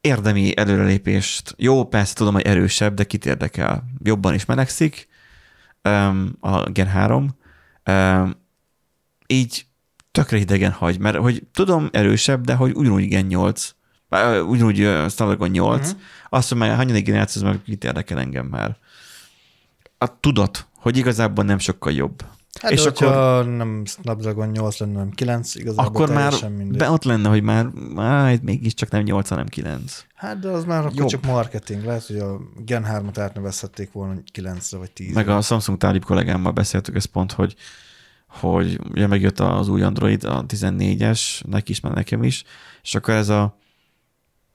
érdemi 0.00 0.56
előrelépést. 0.56 1.54
Jó, 1.56 1.84
persze 1.84 2.14
tudom, 2.14 2.32
hogy 2.32 2.42
erősebb, 2.42 2.94
de 2.94 3.04
kit 3.04 3.26
érdekel. 3.26 3.84
Jobban 4.02 4.34
is 4.34 4.44
melegszik 4.44 5.08
a 6.40 6.70
Gen 6.70 6.86
3. 6.86 7.36
Um, 7.90 8.34
így 9.26 9.66
tökre 10.10 10.36
hidegen 10.36 10.70
hagy, 10.70 10.98
mert 10.98 11.16
hogy 11.16 11.42
tudom 11.52 11.88
erősebb, 11.92 12.44
de 12.44 12.54
hogy 12.54 12.72
ugyanúgy 12.74 13.02
igen 13.02 13.24
8, 13.24 13.74
ugyanúgy 14.46 14.80
ö, 14.80 15.06
Snapdragon 15.08 15.50
8, 15.50 15.80
uh-huh. 15.80 16.00
azt 16.28 16.50
hogy 16.54 16.68
hanyadik 16.68 17.04
generáció, 17.04 17.42
az 17.42 17.48
meg 17.48 17.60
mit 17.66 17.84
érdekel 17.84 18.18
engem 18.18 18.46
már. 18.46 18.76
A 19.98 20.20
tudat, 20.20 20.66
hogy 20.76 20.96
igazából 20.96 21.44
nem 21.44 21.58
sokkal 21.58 21.92
jobb. 21.92 22.24
Hát 22.60 22.70
és 22.70 22.84
akkor- 22.84 23.56
nem 23.56 23.82
Snapdragon 23.84 24.48
8 24.48 24.78
lenne, 24.78 24.98
nem 24.98 25.10
9, 25.10 25.54
igazából 25.54 25.84
Akkor 25.84 26.10
már 26.10 26.32
mindegy. 26.48 26.76
be 26.76 26.90
ott 26.90 27.04
lenne, 27.04 27.28
hogy 27.28 27.42
már 27.42 28.32
itt 28.32 28.42
mégiscsak 28.42 28.90
nem 28.90 29.02
8, 29.02 29.28
hanem 29.28 29.46
9. 29.46 30.04
Hát 30.14 30.38
de 30.38 30.48
az 30.48 30.64
már 30.64 30.80
akkor 30.80 30.96
Jobb. 30.96 31.08
csak 31.08 31.24
marketing. 31.24 31.84
Lehet, 31.84 32.06
hogy 32.06 32.16
a 32.18 32.40
Gen 32.64 32.86
3-at 32.88 33.18
átnevezhették 33.18 33.92
volna 33.92 34.14
9-re 34.32 34.78
vagy 34.78 34.90
10 34.90 35.14
Meg 35.14 35.28
a 35.28 35.40
Samsung 35.40 35.78
tárgyib 35.78 36.04
kollégámmal 36.04 36.52
beszéltük 36.52 36.96
ezt 36.96 37.06
pont, 37.06 37.32
hogy, 37.32 37.54
hogy 38.26 38.80
ugye 38.90 39.06
megjött 39.06 39.40
az 39.40 39.68
új 39.68 39.82
Android, 39.82 40.24
a 40.24 40.44
14-es, 40.46 41.44
neki 41.44 41.70
is, 41.70 41.80
meg 41.80 41.92
nekem 41.92 42.22
is, 42.22 42.44
és 42.82 42.94
akkor 42.94 43.14
ez 43.14 43.28
a 43.28 43.60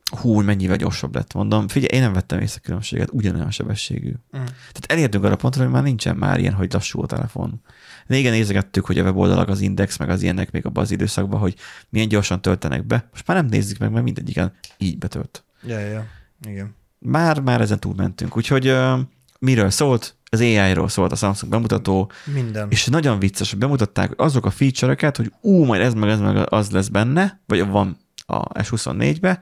hú, 0.10 0.42
mennyivel 0.42 0.78
gyorsabb 0.78 1.16
lett, 1.16 1.34
mondom. 1.34 1.68
Figyelj, 1.68 1.90
én 1.94 2.02
nem 2.02 2.14
vettem 2.14 2.40
észre 2.40 2.60
különbséget, 2.60 3.10
ugyanolyan 3.12 3.52
sebességű. 3.52 4.10
Mm. 4.10 4.44
Tehát 4.72 4.86
elértünk 4.88 5.24
arra 5.24 5.36
pontra, 5.36 5.64
hogy 5.64 5.72
már 5.72 5.84
nincsen 5.84 6.16
már 6.16 6.40
ilyen, 6.40 6.54
hogy 6.54 6.74
lassú 6.74 7.02
a 7.02 7.06
telefon. 7.06 7.62
Régen 8.08 8.32
nézegettük, 8.32 8.86
hogy 8.86 9.00
a 9.00 9.04
weboldalak, 9.04 9.50
az 9.50 9.62
Index, 9.62 9.98
meg 9.98 10.10
az 10.10 10.24
ilyenek 10.24 10.52
még 10.52 10.66
abban 10.66 10.84
az 10.84 10.92
időszakban, 10.92 11.40
hogy 11.40 11.56
milyen 11.90 12.08
gyorsan 12.08 12.42
töltenek 12.42 12.86
be. 12.86 13.08
Most 13.12 13.28
már 13.28 13.38
nem 13.38 13.46
nézzük 13.46 13.78
meg, 13.78 13.92
mert 13.92 14.04
mindegyiken 14.04 14.54
így 14.78 14.98
betölt. 14.98 15.44
Ja, 15.64 15.80
ja, 15.80 15.88
ja. 15.88 16.06
Igen. 16.48 16.76
Már, 17.00 17.40
már 17.40 17.62
ezen 17.62 17.80
túl 17.80 17.94
mentünk. 17.96 18.38
Úgyhogy 18.38 18.70
uh, 18.70 19.00
miről 19.40 19.70
szólt? 19.70 20.16
Az 20.30 20.40
AI-ról 20.40 20.90
szólt 20.90 21.12
a 21.12 21.16
Samsung 21.16 21.52
bemutató, 21.52 22.12
Minden. 22.34 22.68
és 22.70 22.86
nagyon 22.86 23.20
vicces, 23.20 23.50
hogy 23.50 23.60
bemutatták 23.60 24.12
azok 24.16 24.46
a 24.46 24.50
feature-öket, 24.50 25.18
hogy 25.18 25.32
ú, 25.42 25.64
majd 25.64 25.82
ez 25.82 25.94
meg 25.94 26.10
ez 26.10 26.20
meg 26.20 26.54
az 26.54 26.70
lesz 26.70 26.88
benne, 26.88 27.42
vagy 27.46 27.68
van 27.68 27.98
a 28.26 28.48
S24-be, 28.48 29.40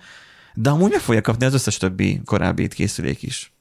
de 0.56 0.70
amúgy 0.70 0.92
meg 0.92 1.00
fogja 1.00 1.22
kapni 1.22 1.46
az 1.46 1.54
összes 1.54 1.78
többi 1.78 2.22
korábbi 2.26 2.68
készülék 2.68 3.22
is. 3.24 3.54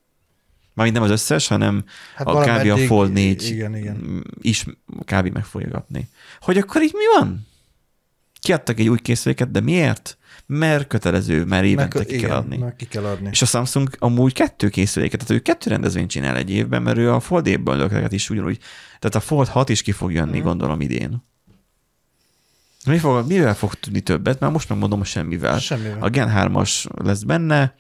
Mármint 0.74 0.96
nem 0.98 1.06
az 1.06 1.12
összes, 1.12 1.48
hanem 1.48 1.84
Hát 2.16 2.26
a 2.26 2.40
kb. 2.40 2.70
a 2.70 2.76
Fold 2.76 3.12
4 3.12 3.50
Igen, 3.50 3.76
igen. 3.76 4.24
is 4.40 4.64
kb. 5.04 5.26
meg 5.32 5.44
fogja 5.44 5.68
kapni. 5.70 6.08
Hogy 6.40 6.58
akkor 6.58 6.82
így 6.82 6.92
mi 6.94 7.18
van? 7.18 7.46
Kiadtak 8.40 8.78
egy 8.78 8.88
új 8.88 8.98
készüléket, 8.98 9.50
de 9.50 9.60
miért? 9.60 10.18
Mert 10.46 10.86
kötelező, 10.86 11.44
mert 11.44 11.64
évente 11.64 11.98
Meg- 11.98 12.06
ki 12.06 12.12
kell 12.16 12.24
igen, 12.24 12.36
adni. 12.36 12.56
meg 12.56 12.76
ki 12.76 12.86
kell 12.86 13.04
adni. 13.04 13.28
És 13.32 13.42
a 13.42 13.46
Samsung 13.46 13.88
amúgy 13.98 14.32
kettő 14.32 14.68
készüléket, 14.68 15.18
tehát 15.20 15.34
ő 15.34 15.42
kettő 15.42 15.70
rendezvényt 15.70 16.10
csinál 16.10 16.36
egy 16.36 16.50
évben, 16.50 16.82
mert 16.82 16.98
ő 16.98 17.12
a 17.12 17.20
Fold 17.20 17.46
évből 17.46 18.06
is 18.08 18.30
ugyanúgy, 18.30 18.58
tehát 18.98 19.14
a 19.14 19.20
Fold 19.20 19.48
6 19.48 19.68
is 19.68 19.82
ki 19.82 19.92
fog 19.92 20.12
jönni, 20.12 20.36
Mhm. 20.38 20.46
gondolom 20.46 20.80
idén. 20.80 21.24
Mi 22.86 22.98
fog, 22.98 23.26
mivel 23.26 23.54
fog 23.54 23.74
tudni 23.74 24.00
többet? 24.00 24.40
Mert 24.40 24.52
most 24.52 24.68
megmondom, 24.68 24.98
hogy 24.98 25.08
semmivel. 25.08 25.58
Semmivel. 25.58 25.98
A 26.00 26.08
Gen 26.08 26.32
3-as 26.36 26.84
lesz 27.04 27.22
benne, 27.22 27.74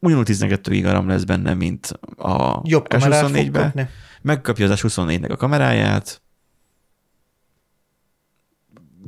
ugyanúgy 0.00 0.24
12 0.24 0.78
GB 0.80 0.84
RAM 0.86 1.08
lesz 1.08 1.24
benne, 1.24 1.54
mint 1.54 1.86
a 2.16 2.60
Jobb 2.64 2.88
kamerát 2.88 3.20
fog 3.20 3.30
S24-be. 3.36 3.60
kapni. 3.60 3.88
Megkapja 4.22 4.70
az 4.70 4.80
S24-nek 4.82 5.30
a 5.30 5.36
kameráját. 5.36 6.22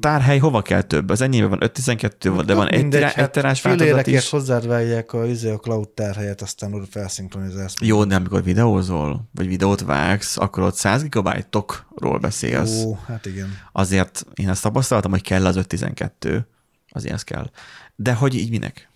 Tárhely 0.02 0.38
hova 0.38 0.62
kell 0.62 0.82
több? 0.82 1.11
Az 1.11 1.21
enyémben 1.21 1.50
van 1.50 1.62
512, 1.62 2.30
van, 2.30 2.47
de 2.47 2.54
van 2.54 2.68
egy, 2.68 2.80
Mindegy, 2.80 3.12
egy 3.16 3.30
terás 3.30 3.62
változat 3.62 4.06
is. 4.06 4.30
hozzád 4.30 4.66
válják 4.66 5.12
a, 5.12 5.26
izé, 5.26 5.50
a 5.50 5.59
cloud 5.59 5.88
tárhelyet, 5.88 6.42
aztán 6.42 6.75
oda 6.75 6.85
felszinkronizálsz. 6.90 7.75
Jó, 7.80 8.04
de 8.04 8.14
amikor 8.14 8.42
videózol, 8.42 9.28
vagy 9.35 9.47
videót 9.47 9.80
vágsz, 9.80 10.37
akkor 10.37 10.62
ott 10.62 10.75
100 10.75 11.02
gigabájtokról 11.02 12.18
beszélsz. 12.18 12.85
Ó, 12.85 12.99
hát 13.06 13.26
igen. 13.26 13.49
Azért 13.73 14.26
én 14.35 14.49
ezt 14.49 14.62
tapasztaltam, 14.62 15.11
hogy 15.11 15.23
kell 15.23 15.47
az 15.47 15.56
512. 15.56 16.47
Azért 16.88 17.14
ez 17.14 17.23
kell. 17.25 17.50
De 17.97 18.14
hogy 18.14 18.35
így 18.35 18.50
minek? 18.50 18.88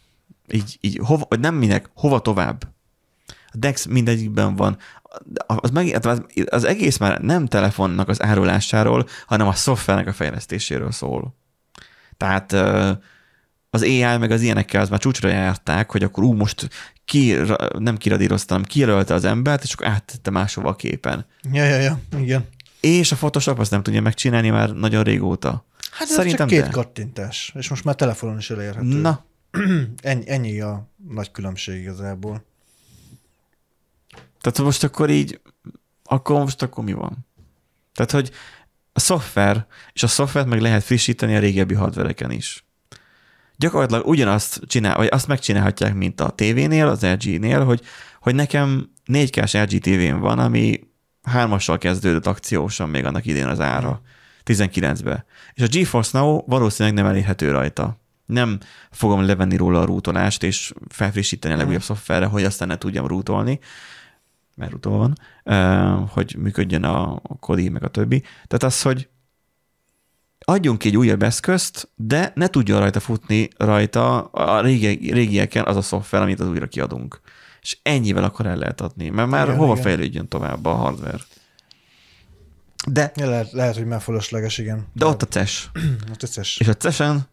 Így, 0.52 0.78
így 0.80 1.00
hova, 1.04 1.26
nem 1.40 1.54
minek, 1.54 1.90
hova 1.94 2.20
tovább? 2.20 2.68
A 3.28 3.56
DeX 3.58 3.86
mindegyikben 3.86 4.56
van. 4.56 4.78
Az, 5.46 5.70
meg, 5.70 5.98
az, 6.02 6.22
az 6.46 6.64
egész 6.64 6.96
már 6.96 7.20
nem 7.20 7.46
telefonnak 7.46 8.08
az 8.08 8.22
árulásáról, 8.22 9.06
hanem 9.26 9.46
a 9.46 9.52
szoftvernek 9.52 10.06
a 10.06 10.12
fejlesztéséről 10.12 10.90
szól. 10.90 11.34
Tehát 12.16 12.52
az 13.70 13.82
AI 13.82 14.16
meg 14.16 14.30
az 14.30 14.40
ilyenekkel 14.40 14.80
az 14.80 14.88
már 14.88 14.98
csúcsra 14.98 15.28
járták, 15.28 15.90
hogy 15.90 16.02
akkor 16.02 16.24
ú, 16.24 16.32
most 16.32 16.68
ki, 17.04 17.36
nem 17.78 17.96
kiradírozta, 17.96 18.52
hanem 18.52 18.68
kijelölte 18.68 19.14
az 19.14 19.24
embert, 19.24 19.62
és 19.62 19.72
akkor 19.72 19.86
áttette 19.86 20.30
máshova 20.30 20.68
a 20.68 20.76
képen. 20.76 21.26
Ja, 21.52 21.64
ja, 21.64 21.76
ja, 21.76 22.00
igen. 22.18 22.46
És 22.80 23.12
a 23.12 23.16
Photoshop 23.16 23.58
azt 23.58 23.70
nem 23.70 23.82
tudja 23.82 24.00
megcsinálni 24.00 24.50
már 24.50 24.70
nagyon 24.70 25.02
régóta. 25.02 25.64
Hát 25.90 26.08
ez 26.10 26.34
csak 26.34 26.46
két 26.46 26.68
kattintás, 26.68 27.52
és 27.58 27.68
most 27.68 27.84
már 27.84 27.94
telefonon 27.94 28.38
is 28.38 28.50
elérhető. 28.50 29.00
Na, 29.00 29.24
Ennyi, 30.02 30.30
ennyi 30.30 30.60
a 30.60 30.88
nagy 31.08 31.30
különbség 31.30 31.80
igazából. 31.80 32.44
Tehát 34.50 34.70
most 34.70 34.84
akkor 34.84 35.10
így, 35.10 35.40
akkor 36.04 36.40
most 36.40 36.62
akkor 36.62 36.84
mi 36.84 36.92
van? 36.92 37.26
Tehát, 37.94 38.10
hogy 38.10 38.30
a 38.92 39.00
szoftver, 39.00 39.66
és 39.92 40.02
a 40.02 40.06
szoftvert 40.06 40.46
meg 40.46 40.60
lehet 40.60 40.82
frissíteni 40.82 41.36
a 41.36 41.38
régebbi 41.38 41.74
hardvereken 41.74 42.30
is. 42.30 42.64
Gyakorlatilag 43.56 44.06
ugyanazt 44.06 44.60
csinál, 44.66 44.96
vagy 44.96 45.08
azt 45.10 45.26
megcsinálhatják, 45.26 45.94
mint 45.94 46.20
a 46.20 46.30
tévénél, 46.30 46.86
az 46.88 47.02
LG-nél, 47.02 47.64
hogy, 47.64 47.80
hogy 48.20 48.34
nekem 48.34 48.90
4K-s 49.12 49.52
LG 49.52 49.80
tévén 49.80 50.20
van, 50.20 50.38
ami 50.38 50.80
hármassal 51.22 51.78
kezdődött 51.78 52.26
akciósan 52.26 52.88
még 52.88 53.04
annak 53.04 53.26
idén 53.26 53.46
az 53.46 53.60
ára, 53.60 54.00
19-be. 54.44 55.24
És 55.54 55.62
a 55.62 55.68
GeForce 55.70 56.18
Now 56.18 56.42
valószínűleg 56.46 56.98
nem 56.98 57.06
elérhető 57.06 57.50
rajta. 57.50 58.00
Nem 58.26 58.58
fogom 58.90 59.26
levenni 59.26 59.56
róla 59.56 59.80
a 59.80 59.84
rútolást, 59.84 60.42
és 60.42 60.72
felfrissíteni 60.88 61.54
a 61.54 61.56
legújabb 61.56 61.82
szoftverre, 61.82 62.26
hogy 62.26 62.44
aztán 62.44 62.68
ne 62.68 62.78
tudjam 62.78 63.06
rútolni, 63.06 63.60
mert 64.56 64.70
rútol 64.70 64.98
van, 64.98 65.18
hogy 66.08 66.36
működjön 66.38 66.84
a 66.84 67.20
Kodi, 67.40 67.68
meg 67.68 67.84
a 67.84 67.88
többi. 67.88 68.20
Tehát 68.20 68.62
az, 68.62 68.82
hogy 68.82 69.08
adjunk 70.38 70.78
ki 70.78 70.88
egy 70.88 70.96
újabb 70.96 71.22
eszközt, 71.22 71.88
de 71.94 72.32
ne 72.34 72.46
tudjon 72.46 72.80
rajta 72.80 73.00
futni 73.00 73.48
rajta 73.56 74.22
a 74.22 74.60
régi, 74.60 75.12
régieken 75.12 75.64
az 75.64 75.76
a 75.76 75.82
szoftver, 75.82 76.22
amit 76.22 76.40
az 76.40 76.48
újra 76.48 76.66
kiadunk. 76.66 77.20
És 77.60 77.78
ennyivel 77.82 78.24
akkor 78.24 78.46
el 78.46 78.56
lehet 78.56 78.80
adni, 78.80 79.08
mert 79.08 79.28
már 79.28 79.46
Igen, 79.46 79.58
hova 79.58 79.72
igen. 79.72 79.84
fejlődjön 79.84 80.28
tovább 80.28 80.64
a 80.64 80.72
hardware. 80.72 81.18
De, 82.86 83.12
Ja, 83.16 83.28
lehet, 83.28 83.52
lehet, 83.52 83.76
hogy 83.76 83.86
már 83.86 84.00
fölösleges, 84.00 84.58
igen. 84.58 84.86
de 84.92 85.06
ott 85.06 85.22
a 85.22 85.26
CES. 85.26 85.70
a 86.12 86.16
összes. 86.20 86.58
És 86.60 86.68
a 86.68 86.74
CES-en 86.74 87.28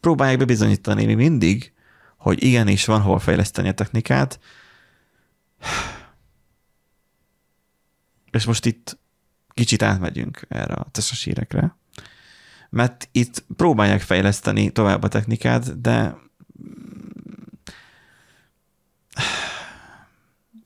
próbálják 0.00 0.38
bebizonyítani 0.38 1.04
mi 1.04 1.14
mindig, 1.14 1.72
hogy 2.16 2.42
igenis 2.42 2.84
van 2.84 3.00
hol 3.00 3.18
fejleszteni 3.18 3.68
a 3.68 3.72
technikát. 3.72 4.38
És 8.30 8.44
most 8.44 8.66
itt 8.66 8.98
kicsit 9.54 9.82
átmegyünk 9.82 10.46
erre 10.48 10.74
a 10.74 10.86
CES-es 10.92 11.24
hírekre, 11.24 11.76
mert 12.70 13.08
itt 13.12 13.44
próbálják 13.56 14.00
fejleszteni 14.00 14.70
tovább 14.70 15.02
a 15.02 15.08
technikát, 15.08 15.80
de 15.80 16.16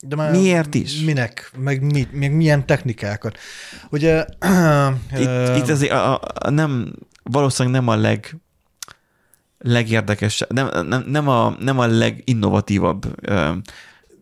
De 0.05 0.17
már 0.17 0.31
Miért 0.31 0.75
is? 0.75 1.01
Minek? 1.01 1.51
Meg, 1.57 1.83
mi, 1.83 2.09
meg 2.13 2.33
milyen 2.33 2.67
technikákat? 2.67 3.39
Ugye... 3.91 4.27
itt, 5.23 5.57
itt 5.57 5.69
azért 5.69 5.93
a, 5.93 6.15
a, 6.15 6.21
a 6.35 6.51
nem, 6.51 6.93
valószínűleg 7.23 7.81
nem 7.81 7.89
a 7.89 7.97
leg 7.97 8.37
legérdekesebb, 9.59 10.53
nem, 10.53 10.87
nem, 10.87 11.05
nem, 11.07 11.29
a, 11.29 11.57
nem 11.59 11.79
a 11.79 11.87
leginnovatívabb 11.87 13.29
ö, 13.29 13.53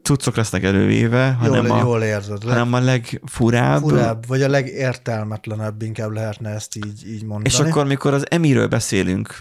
cuccok 0.03 0.37
lesznek 0.37 0.63
elővéve, 0.63 1.31
hanem, 1.31 1.67
jól, 1.67 1.79
a, 1.79 1.81
jól 1.81 2.03
érzed. 2.03 2.43
Hanem 2.43 2.73
a 2.73 2.81
legfurább. 2.81 3.81
furább, 3.81 4.27
vagy 4.27 4.43
a 4.43 4.49
legértelmetlenebb, 4.49 5.83
inkább 5.83 6.11
lehetne 6.11 6.51
ezt 6.51 6.77
így, 6.77 7.09
így 7.09 7.25
mondani. 7.25 7.49
És 7.49 7.59
akkor, 7.59 7.87
mikor 7.87 8.15
az 8.15 8.31
emiről 8.31 8.67
beszélünk, 8.67 9.39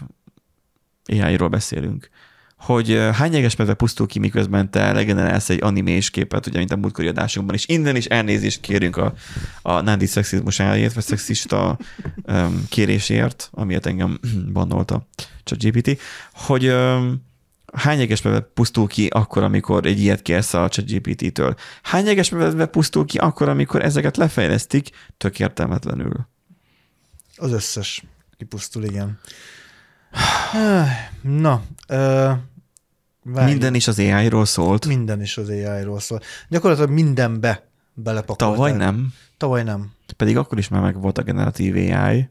AI-ról 1.06 1.48
beszélünk, 1.48 2.10
hogy 2.60 3.00
hány 3.14 3.34
jegesmedve 3.34 3.74
pusztul 3.74 4.08
ki, 4.08 4.20
miközben 4.20 4.72
te 4.72 4.92
legenerálsz 4.92 5.50
egy 5.50 5.64
animés 5.64 6.10
képet, 6.10 6.48
ugye, 6.48 6.58
mint 6.58 6.72
a 6.72 6.76
múltkori 6.76 7.08
adásunkban, 7.08 7.56
és 7.56 7.68
innen 7.68 7.96
is 7.96 8.06
elnézést 8.06 8.62
kérünk 8.62 8.98
a, 8.98 9.14
a 9.62 9.82
nádi 9.82 10.06
szexizmusáért, 10.06 10.94
vagy 10.94 11.04
szexista 11.04 11.78
um, 12.24 12.64
kérésért, 12.70 13.50
amiért 13.52 13.86
engem 13.86 14.20
bannolta 14.54 15.08
ChatGPT, 15.44 16.02
hogy 16.34 16.68
um, 16.68 17.28
hány 17.74 18.00
jegesmedve 18.00 18.40
pusztul 18.40 18.88
ki 18.88 19.08
akkor, 19.08 19.44
amikor 19.44 19.86
egy 19.86 20.00
ilyet 20.00 20.22
kérsz 20.22 20.54
a 20.54 20.70
ChatGPT-től? 20.70 21.56
Hány 21.84 22.06
jegesmedve 22.06 22.66
pusztul 22.66 23.06
ki 23.06 23.18
akkor, 23.18 23.50
amikor 23.50 23.84
ezeket 23.84 24.18
lefejlesztik 24.18 24.90
tök 25.18 25.40
értelmetlenül? 25.40 26.28
Az 27.38 27.52
összes 27.52 28.04
kipusztul, 28.38 28.84
igen. 28.84 29.20
Na, 31.22 31.64
ö, 31.88 32.32
Minden 33.24 33.74
is 33.76 33.88
az 33.88 34.00
AI-ról 34.00 34.46
szólt. 34.46 34.86
minden 34.86 35.22
is 35.22 35.38
az 35.38 35.50
AI-ról 35.50 36.00
szól. 36.00 36.20
Gyakorlatilag 36.50 36.92
mindenbe 36.92 37.68
belepakolták. 37.94 38.56
Tavaly 38.56 38.72
nem, 38.72 39.14
Tavaly 39.38 39.64
nem. 39.64 39.92
pedig 40.18 40.38
akkor 40.38 40.58
is 40.58 40.68
már 40.68 40.82
meg 40.82 41.02
volt 41.02 41.18
a 41.18 41.24
generatív 41.24 41.76
AI. 41.76 42.30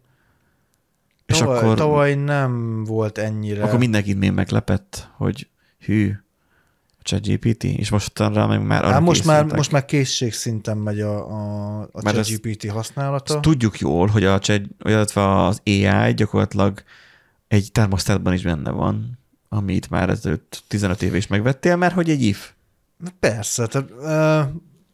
És 1.28 1.38
tavaly, 1.38 1.58
akkor, 1.58 1.76
tavaly 1.76 2.14
nem 2.14 2.84
volt 2.84 3.18
ennyire. 3.18 3.62
akkor 3.62 3.78
mindenkit 3.78 4.18
még 4.18 4.32
meglepett, 4.32 5.08
hogy 5.16 5.48
hű, 5.78 6.12
a 6.98 7.02
ChatGPT, 7.02 7.64
és 7.64 7.90
mostanra 7.90 8.46
meg 8.46 8.66
már 8.66 8.84
arra 8.84 8.92
Hát 8.92 9.00
most 9.00 9.24
már, 9.24 9.44
most 9.44 9.72
már 9.72 9.84
készségszinten 9.84 10.76
megy 10.76 11.00
a, 11.00 11.30
a, 11.30 11.80
a 11.92 12.08
ezt- 12.08 12.14
ChatGPT 12.14 12.70
használata. 12.70 13.34
Azt 13.34 13.42
tudjuk 13.42 13.78
jól, 13.78 14.06
hogy 14.06 14.24
a 14.24 14.38
chat, 14.38 14.62
illetve 14.84 15.44
az 15.44 15.60
AI 15.64 16.14
gyakorlatilag 16.14 16.82
egy 17.48 17.72
termosztátban 17.72 18.32
is 18.32 18.42
benne 18.42 18.70
van, 18.70 19.18
amit 19.48 19.90
már 19.90 20.08
ezelőtt 20.10 20.62
15 20.68 21.02
éve 21.02 21.16
is 21.16 21.26
megvettél, 21.26 21.76
mert 21.76 21.94
hogy 21.94 22.10
egy 22.10 22.22
if. 22.22 22.52
Persze, 23.20 23.66
tehát 23.66 23.90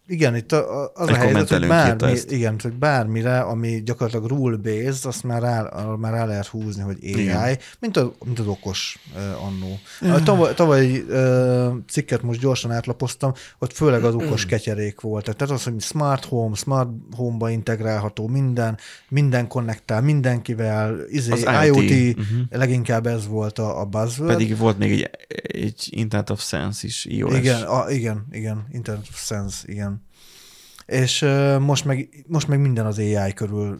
igen, 0.07 0.37
itt 0.37 0.53
a, 0.53 0.83
a- 0.83 0.93
az 0.95 1.09
a 1.09 1.11
Egy 1.11 1.17
helyzet, 1.17 1.49
hogy 1.49 1.67
bármi, 1.67 2.11
ezt. 2.11 2.31
igen, 2.31 2.57
hogy 2.63 2.73
bármire, 2.73 3.41
ami 3.41 3.83
gyakorlatilag 3.83 4.31
rule-based, 4.31 5.05
azt 5.05 5.23
már 5.23 5.43
rá, 5.43 5.71
már 5.99 6.13
rá 6.13 6.25
lehet 6.25 6.47
húzni, 6.47 6.83
hogy 6.83 6.99
AI, 7.03 7.21
Igen. 7.21 7.59
mint, 7.81 7.97
a, 7.97 8.15
mint 8.25 8.39
az 8.39 8.47
okos 8.47 8.99
uh, 9.15 9.45
annó. 9.45 9.79
A 10.15 10.23
tavaly, 10.23 10.55
tavaly 10.55 10.99
uh, 10.99 11.75
cikket 11.89 12.23
most 12.23 12.41
gyorsan 12.41 12.71
átlapoztam, 12.71 13.33
ott 13.59 13.73
főleg 13.73 14.05
az 14.05 14.15
okos 14.15 14.47
ketyerék 14.47 15.01
volt. 15.01 15.25
Tehát 15.25 15.55
az, 15.55 15.65
hogy 15.65 15.81
smart 15.81 16.25
home, 16.25 16.55
smart 16.55 16.89
home-ba 17.17 17.51
integrálható 17.51 18.27
minden, 18.27 18.79
minden 19.09 19.49
konnektál 19.49 20.01
mindenkivel, 20.01 20.97
izé, 21.09 21.33
Az 21.33 21.41
IoT, 21.41 21.65
IoT, 21.65 21.91
IoT 21.91 22.17
mhm. 22.17 22.41
leginkább 22.51 23.07
ez 23.07 23.27
volt 23.27 23.59
a, 23.59 23.81
a 23.81 23.85
buzzword. 23.85 24.33
Pedig 24.33 24.57
volt 24.57 24.79
még 24.79 24.93
egy, 24.93 25.11
egy 25.43 25.89
Internet 25.91 26.31
of 26.31 26.43
Sense 26.43 26.87
is, 26.87 27.05
iOS. 27.05 27.37
Igen, 27.37 27.63
a, 27.63 27.91
igen, 27.91 28.27
igen, 28.31 28.67
Internet 28.73 29.07
of 29.11 29.25
Sense, 29.25 29.63
igen. 29.67 30.04
És 30.87 31.27
most, 31.61 31.85
meg, 31.85 32.25
most 32.27 32.49
meg 32.49 32.61
minden 32.61 32.87
az 32.87 32.99
AI 32.99 33.33
körül 33.33 33.79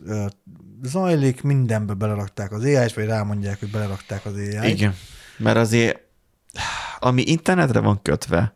zajlik, 0.83 1.43
mindenbe 1.43 1.93
belerakták 1.93 2.53
az 2.53 2.65
AI-t, 2.65 2.93
vagy 2.93 3.07
rámondják, 3.07 3.59
hogy 3.59 3.71
belerakták 3.71 4.27
az 4.27 4.33
AI-t. 4.33 4.65
Igen, 4.65 4.95
mert 5.37 5.57
azért, 5.57 6.01
ami 6.99 7.23
internetre 7.23 7.81
van 7.81 8.03
kötve, 8.03 8.55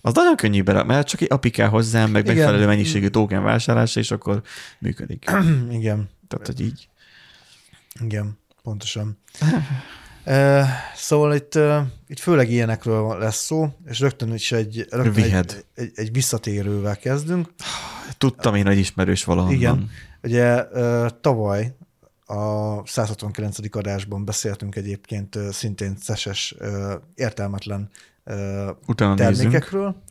az 0.00 0.14
nagyon 0.14 0.36
könnyű 0.36 0.62
bele, 0.62 0.82
mert 0.82 1.08
csak 1.08 1.20
egy 1.20 1.32
API 1.32 1.50
kell 1.50 1.68
hozzá, 1.68 2.06
meg 2.06 2.22
Igen. 2.22 2.36
megfelelő 2.36 2.66
mennyiségű 2.66 3.08
token 3.08 3.42
vásárlása, 3.42 4.00
és 4.00 4.10
akkor 4.10 4.42
működik. 4.78 5.24
igen, 5.70 6.08
Tehát, 6.28 6.46
hogy 6.46 6.60
így. 6.60 6.88
igen, 8.00 8.38
pontosan. 8.62 9.18
Szóval 10.94 11.34
itt, 11.34 11.58
itt 12.06 12.18
főleg 12.18 12.50
ilyenekről 12.50 13.18
lesz 13.18 13.44
szó, 13.44 13.68
és 13.86 14.00
rögtön 14.00 14.34
is 14.34 14.52
egy, 14.52 14.86
rögtön 14.90 15.12
Vihed. 15.12 15.64
egy, 15.74 15.84
egy, 15.84 15.92
egy 15.94 16.12
visszatérővel 16.12 16.96
kezdünk. 16.96 17.48
Tudtam 18.18 18.54
én, 18.54 18.66
hogy 18.66 18.78
ismerős 18.78 19.24
valahonnan. 19.24 19.56
Igen. 19.58 19.90
Ugye 20.22 20.64
tavaly 21.20 21.74
a 22.26 22.86
169. 22.86 23.56
adásban 23.76 24.24
beszéltünk 24.24 24.76
egyébként 24.76 25.38
szintén 25.50 25.96
szeses, 26.00 26.54
értelmetlen 27.14 27.90
Utána 28.86 29.14
nézzünk. 29.14 29.36
termékekről, 29.36 30.02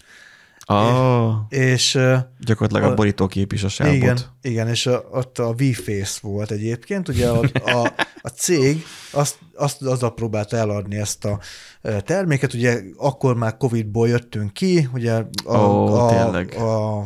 Ah, 0.70 1.36
és 1.50 1.96
uh, 1.96 2.18
gyakorlatilag 2.40 2.84
a 2.84 2.92
A- 2.92 2.94
borítókép 2.94 3.54
is 3.54 3.64
a 3.64 3.68
sávbot. 3.70 3.96
igen, 3.96 4.18
igen, 4.42 4.68
és 4.68 4.86
a, 4.86 5.04
ott 5.12 5.40
a 5.40 5.54
V-Face 5.58 6.20
volt 6.22 6.52
egyébként, 6.52 7.08
ugye 7.08 7.30
a, 7.30 7.40
a, 7.54 7.94
a 8.28 8.30
cég 8.30 8.84
azt, 9.12 9.38
azt 9.56 9.82
azzal 9.82 10.14
próbált 10.14 10.54
eladni 10.54 10.98
ezt 10.98 11.26
a 11.26 11.40
ö, 11.82 12.02
terméket, 12.02 12.54
ugye 12.54 12.82
akkor 12.98 13.36
már 13.36 13.58
Covid-ból 13.58 14.08
jöttünk 14.08 14.54
ki, 14.54 14.90
ugye 14.94 15.24
a, 15.46 15.58
Ó, 15.58 15.94
a, 15.94 16.10
tényleg. 16.10 16.54
a 16.54 17.06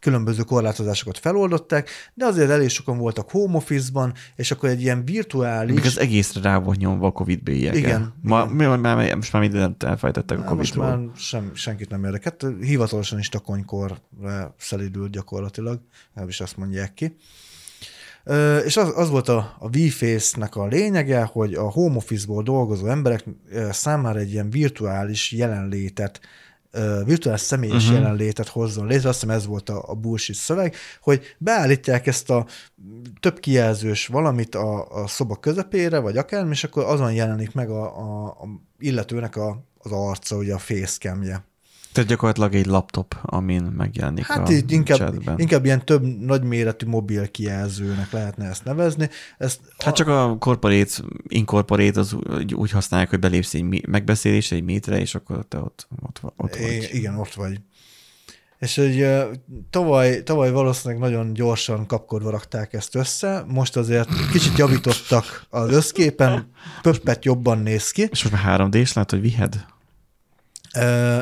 különböző 0.00 0.42
korlátozásokat 0.42 1.18
feloldották, 1.18 1.90
de 2.14 2.26
azért 2.26 2.50
elég 2.50 2.68
sokan 2.68 2.98
voltak 2.98 3.30
home 3.30 3.56
office-ban, 3.56 4.12
és 4.36 4.50
akkor 4.50 4.68
egy 4.68 4.80
ilyen 4.80 5.04
virtuális... 5.04 5.74
Még 5.74 5.84
az 5.84 5.98
egészre 5.98 6.40
rá 6.40 6.58
volt 6.58 6.78
nyomva 6.78 7.06
a 7.06 7.10
Covid 7.12 7.42
bélyege. 7.42 7.78
Igen, 7.78 8.14
Ma, 8.22 8.42
igen. 8.42 8.70
Mi, 8.70 8.76
már, 8.80 9.14
most 9.14 9.32
már 9.32 9.42
mindent 9.42 9.82
elfejtettek 9.82 10.38
a 10.38 10.42
Á, 10.44 10.52
most 10.52 10.76
már 10.76 10.98
sem, 11.16 11.50
senkit 11.54 11.90
nem 11.90 12.04
érdekelt. 12.04 12.46
Hivatalosan 12.60 13.18
is 13.18 13.28
takonykorra 13.28 13.98
szelidült 14.58 15.10
gyakorlatilag, 15.10 15.80
is 16.26 16.40
azt 16.40 16.56
mondják 16.56 16.94
ki. 16.94 17.16
És 18.64 18.76
az, 18.76 18.92
az 18.96 19.10
volt 19.10 19.28
a, 19.28 19.56
a 19.58 19.68
V-Face-nek 19.68 20.56
a 20.56 20.66
lényege, 20.66 21.22
hogy 21.22 21.54
a 21.54 21.70
home 21.70 21.96
office-ból 21.96 22.42
dolgozó 22.42 22.86
emberek 22.86 23.24
számára 23.70 24.18
egy 24.18 24.32
ilyen 24.32 24.50
virtuális 24.50 25.32
jelenlétet, 25.32 26.20
virtuális 27.04 27.40
személyes 27.40 27.82
uh-huh. 27.82 27.98
jelenlétet 27.98 28.48
hozzon 28.48 28.86
létre, 28.86 29.08
azt 29.08 29.20
hiszem 29.20 29.36
ez 29.36 29.46
volt 29.46 29.68
a, 29.68 29.84
a 29.86 29.94
bullshit 29.94 30.36
szöveg, 30.36 30.74
hogy 31.00 31.36
beállítják 31.38 32.06
ezt 32.06 32.30
a 32.30 32.46
több 33.20 33.38
kijelzős 33.40 34.06
valamit 34.06 34.54
a, 34.54 35.02
a 35.02 35.06
szoba 35.06 35.36
közepére, 35.36 35.98
vagy 35.98 36.16
akármi, 36.16 36.50
és 36.50 36.64
akkor 36.64 36.84
azon 36.84 37.12
jelenik 37.12 37.54
meg 37.54 37.70
a, 37.70 37.98
a, 37.98 38.26
a 38.26 38.46
illetőnek 38.78 39.36
a, 39.36 39.64
az 39.78 39.92
arca, 39.92 40.36
ugye 40.36 40.54
a 40.54 40.58
facecamje. 40.58 41.44
Tehát 41.92 42.10
gyakorlatilag 42.10 42.54
egy 42.54 42.66
laptop, 42.66 43.16
amin 43.22 43.62
megjelenik 43.62 44.26
Hát 44.26 44.48
a 44.48 44.52
inkább, 44.66 44.98
chatben. 44.98 45.38
inkább 45.38 45.64
ilyen 45.64 45.84
több 45.84 46.02
nagyméretű 46.20 46.86
mobil 46.86 47.30
kijelzőnek 47.30 48.10
lehetne 48.10 48.48
ezt 48.48 48.64
nevezni. 48.64 49.08
Ezt 49.38 49.60
Hát 49.78 49.94
csak 49.94 50.08
a 50.08 50.36
corporate, 50.38 51.02
incorporate 51.28 52.00
az 52.00 52.12
úgy, 52.12 52.54
úgy 52.54 52.70
használják, 52.70 53.10
hogy 53.10 53.18
belépsz 53.18 53.54
egy 53.54 53.86
megbeszélésre, 53.88 54.56
egy 54.56 54.64
meetre, 54.64 55.00
és 55.00 55.14
akkor 55.14 55.44
te 55.48 55.58
ott, 55.58 55.88
ott, 56.02 56.20
ott 56.36 56.56
vagy. 56.56 56.88
igen, 56.92 57.18
ott 57.18 57.34
vagy. 57.34 57.60
És 58.58 58.76
hogy 58.76 59.06
tavaly, 59.70 60.22
tavaly 60.22 60.50
valószínűleg 60.50 61.02
nagyon 61.02 61.32
gyorsan 61.32 61.86
kapkodva 61.86 62.30
rakták 62.30 62.72
ezt 62.72 62.94
össze, 62.94 63.44
most 63.46 63.76
azért 63.76 64.08
kicsit 64.30 64.58
javítottak 64.58 65.46
az 65.50 65.72
összképen, 65.72 66.50
pöppet 66.82 67.24
jobban 67.24 67.58
néz 67.58 67.90
ki. 67.90 68.02
És 68.10 68.22
most 68.24 68.44
már 68.44 68.60
3D-s 68.60 68.92
lát, 68.92 69.10
hogy 69.10 69.20
vihed? 69.20 69.66
Uh, 70.78 71.20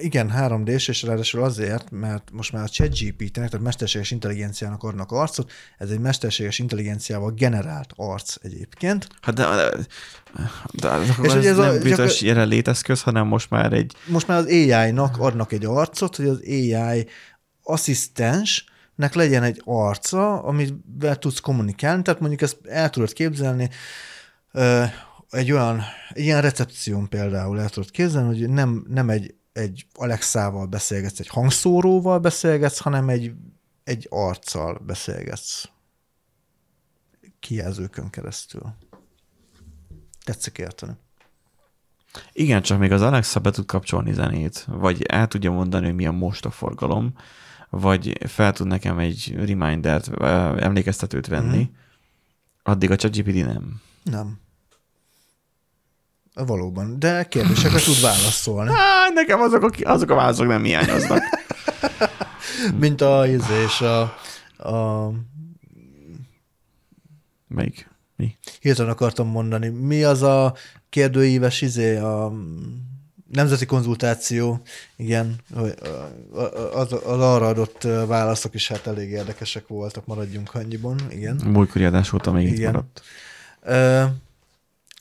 igen, 0.00 0.32
3D-s, 0.36 0.88
és 0.88 1.02
ráadásul 1.02 1.42
azért, 1.42 1.90
mert 1.90 2.30
most 2.32 2.52
már 2.52 2.62
a 2.62 2.68
ChatGPT-nek, 2.68 3.48
tehát 3.48 3.60
mesterséges 3.60 4.10
intelligenciának 4.10 4.82
adnak 4.82 5.12
arcot, 5.12 5.50
ez 5.78 5.90
egy 5.90 5.98
mesterséges 5.98 6.58
intelligenciával 6.58 7.30
generált 7.30 7.92
arc 7.96 8.34
egyébként. 8.42 9.08
Hát 9.20 9.34
de, 9.34 9.42
de, 9.44 9.70
de, 10.72 10.98
de 10.98 10.98
És 11.22 11.32
ez 11.32 11.44
ez 11.44 11.58
a- 11.58 11.62
nem 11.62 11.72
virtuális 11.72 11.96
gyakor- 11.96 12.20
jelenléteszköz, 12.20 13.02
hanem 13.02 13.26
most 13.26 13.50
már 13.50 13.72
egy 13.72 13.92
Most 14.06 14.26
már 14.26 14.38
az 14.38 14.46
AI-nak 14.46 15.18
adnak 15.18 15.52
egy 15.52 15.64
arcot, 15.64 16.16
hogy 16.16 16.26
az 16.26 16.40
AI 16.46 17.06
asszisztensnek 17.62 19.14
legyen 19.14 19.42
egy 19.42 19.62
arca, 19.64 20.42
amivel 20.42 21.16
tudsz 21.18 21.40
kommunikálni, 21.40 22.02
tehát 22.02 22.20
mondjuk 22.20 22.42
ezt 22.42 22.56
el 22.68 22.90
tudod 22.90 23.12
képzelni, 23.12 23.70
egy 25.30 25.52
olyan, 25.52 25.82
egy 26.12 26.22
ilyen 26.24 26.40
recepción 26.40 27.08
például 27.08 27.60
el 27.60 27.68
tudod 27.68 27.90
képzelni, 27.90 28.38
hogy 28.38 28.50
nem, 28.50 28.84
nem 28.88 29.10
egy, 29.10 29.34
egy 29.52 29.86
Alexával 29.94 30.66
beszélgetsz, 30.66 31.20
egy 31.20 31.28
hangszóróval 31.28 32.18
beszélgetsz, 32.18 32.78
hanem 32.78 33.08
egy, 33.08 33.32
egy 33.84 34.06
arccal 34.10 34.78
beszélgetsz. 34.86 35.64
Kijelzőkön 37.40 38.10
keresztül. 38.10 38.62
Tetszik 40.24 40.58
érteni. 40.58 40.92
Igen, 42.32 42.62
csak 42.62 42.78
még 42.78 42.92
az 42.92 43.02
Alexa 43.02 43.40
be 43.40 43.50
tud 43.50 43.66
kapcsolni 43.66 44.12
zenét, 44.12 44.64
vagy 44.68 45.02
el 45.02 45.26
tudja 45.28 45.50
mondani, 45.50 45.86
hogy 45.86 45.94
milyen 45.94 46.14
most 46.14 46.44
a 46.44 46.50
forgalom, 46.50 47.14
vagy 47.70 48.28
fel 48.28 48.52
tud 48.52 48.66
nekem 48.66 48.98
egy 48.98 49.34
remindert, 49.36 50.22
emlékeztetőt 50.60 51.26
venni, 51.26 51.58
Mhm. 51.62 51.70
addig 52.62 52.90
a 52.90 52.96
ChatGPT 52.96 53.34
nem. 53.44 53.80
Nem. 54.02 54.40
Valóban, 56.46 56.98
de 56.98 57.24
kérdésekre 57.24 57.80
tud 57.80 58.00
válaszolni. 58.00 58.70
Á, 58.74 59.08
nekem 59.14 59.40
azok 59.40 59.62
a, 59.62 59.90
azok 59.90 60.10
a 60.10 60.14
válaszok 60.14 60.46
nem 60.46 60.62
hiányoznak. 60.62 61.22
Mint 62.80 63.00
a 63.00 63.26
izé 63.26 63.62
és 63.66 63.80
a, 63.80 64.00
a 64.68 65.12
Melyik? 67.48 67.88
Mi? 68.16 68.36
hirtelen 68.60 68.90
akartam 68.90 69.28
mondani, 69.28 69.68
mi 69.68 70.02
az 70.02 70.22
a 70.22 70.54
kérdőíves 70.88 71.60
izé, 71.60 71.96
a 71.96 72.32
nemzeti 73.32 73.66
konzultáció, 73.66 74.60
igen, 74.96 75.36
az, 76.72 76.92
az 76.92 77.20
arra 77.20 77.46
adott 77.46 77.82
válaszok 78.06 78.54
is 78.54 78.68
hát 78.68 78.86
elég 78.86 79.10
érdekesek 79.10 79.66
voltak, 79.66 80.06
maradjunk 80.06 80.54
annyiban, 80.54 80.98
igen. 81.10 81.40
A 81.44 81.48
múltkori 81.48 81.84
adás 81.84 82.12
óta 82.12 82.32
még 82.32 82.46
itt 82.46 82.56
Igen. 82.56 82.72
maradt. 82.72 83.02
Ö, 83.62 84.04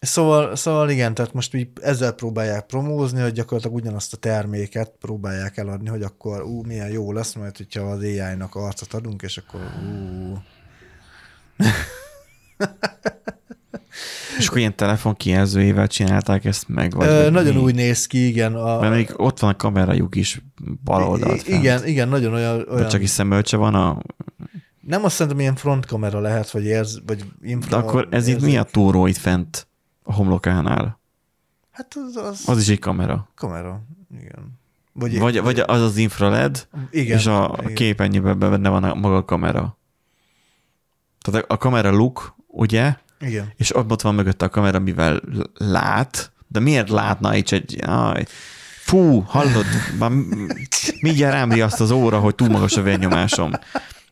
Szóval, 0.07 0.55
szóval 0.55 0.89
igen, 0.89 1.13
tehát 1.13 1.33
most 1.33 1.53
így 1.53 1.67
ezzel 1.81 2.11
próbálják 2.11 2.65
promózni, 2.65 3.21
hogy 3.21 3.31
gyakorlatilag 3.31 3.75
ugyanazt 3.75 4.13
a 4.13 4.17
terméket 4.17 4.91
próbálják 4.99 5.57
eladni, 5.57 5.89
hogy 5.89 6.01
akkor 6.01 6.41
ú, 6.41 6.63
milyen 6.65 6.89
jó 6.89 7.11
lesz, 7.11 7.33
mert 7.33 7.57
hogyha 7.57 7.81
az 7.81 7.99
AI-nak 7.99 8.55
arcot 8.55 8.93
adunk, 8.93 9.21
és 9.21 9.37
akkor 9.37 9.61
ú, 9.61 10.37
És 14.37 14.47
akkor 14.47 14.57
ilyen 14.57 14.75
telefon 14.75 15.15
kijelzőjével 15.15 15.87
csinálták 15.87 16.45
ezt 16.45 16.67
meg? 16.67 16.93
Vagy, 16.95 17.07
Ö, 17.07 17.29
nagyon 17.29 17.53
mi? 17.55 17.61
úgy 17.61 17.75
néz 17.75 18.07
ki, 18.07 18.27
igen. 18.27 18.55
A, 18.55 18.79
Mert 18.79 18.93
még 18.93 19.13
ott 19.15 19.39
van 19.39 19.49
a 19.49 19.55
kamerajuk 19.55 20.15
is 20.15 20.41
bal 20.83 21.03
oldalt 21.03 21.47
I- 21.47 21.53
igen, 21.53 21.85
igen, 21.85 22.09
nagyon 22.09 22.33
olyan, 22.33 22.65
olyan 22.69 22.87
csak 22.87 23.01
is 23.01 23.09
szemölcse 23.09 23.57
van 23.57 23.75
a 23.75 24.01
Nem 24.81 25.03
azt 25.03 25.15
szerintem 25.15 25.39
ilyen 25.39 25.55
frontkamera 25.55 26.19
lehet, 26.19 26.51
vagy 26.51 26.65
érz, 26.65 27.01
vagy 27.05 27.25
infra. 27.41 27.69
De 27.69 27.75
akkor 27.75 28.07
ez 28.11 28.27
itt 28.27 28.41
mi 28.41 28.57
a 28.57 28.63
túró 28.63 29.07
itt 29.07 29.17
fent 29.17 29.66
a 30.07 30.13
homlokánál? 30.13 30.99
Hát 31.71 31.95
az, 32.07 32.15
az, 32.15 32.43
Az 32.45 32.59
is 32.59 32.67
egy 32.67 32.79
kamera. 32.79 33.27
kamera. 33.35 33.81
Igen. 34.19 34.59
Vagy, 34.93 35.19
Vagy, 35.19 35.41
vagy 35.41 35.59
az 35.59 35.81
az 35.81 35.97
infrared, 35.97 36.67
igen, 36.91 37.17
és 37.17 37.25
a 37.25 37.55
igen. 37.59 37.73
képernyőben 37.73 38.39
benne 38.39 38.69
van 38.69 38.83
a 38.83 38.93
maga 38.93 39.15
a 39.15 39.25
kamera. 39.25 39.77
Tehát 41.21 41.45
a 41.47 41.57
kamera 41.57 41.91
look, 41.91 42.35
ugye, 42.47 42.95
Igen. 43.19 43.53
és 43.55 43.75
ott 43.75 44.01
van 44.01 44.15
mögötte 44.15 44.45
a 44.45 44.49
kamera, 44.49 44.79
mivel 44.79 45.21
lát, 45.53 46.31
de 46.47 46.59
miért 46.59 46.89
látna 46.89 47.35
itt 47.35 47.51
egy... 47.51 47.79
Aj, 47.85 48.25
fú, 48.81 49.19
hallod, 49.21 49.65
már 49.99 50.11
mindjárt 51.01 51.33
rám 51.33 51.51
riaszt 51.51 51.79
az 51.81 51.91
óra, 51.91 52.19
hogy 52.19 52.35
túl 52.35 52.47
magas 52.49 52.77
a 52.77 52.81
vérnyomásom. 52.81 53.51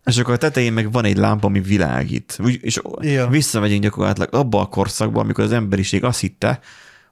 És 0.06 0.18
akkor 0.18 0.34
a 0.34 0.38
tetején 0.38 0.74
meg 0.74 0.92
van 0.92 1.06
egy 1.06 1.18
lámpa, 1.18 1.48
ami 1.48 1.62
világít. 1.62 2.38
Úgy- 2.44 2.60
És 2.64 2.82
Ja. 3.00 3.28
visszamegyünk 3.28 3.82
gyakorlatilag 3.84 4.34
abba 4.34 4.60
a 4.62 4.66
korszakba, 4.66 5.20
amikor 5.20 5.44
az 5.44 5.52
emberiség 5.52 6.04
azt 6.04 6.20
hitte, 6.20 6.60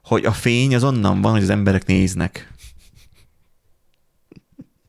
hogy 0.02 0.24
a 0.24 0.32
fény 0.32 0.74
az 0.74 0.84
onnan 0.84 1.20
van, 1.20 1.32
hogy 1.32 1.42
az 1.42 1.50
emberek 1.50 1.86
néznek. 1.86 2.52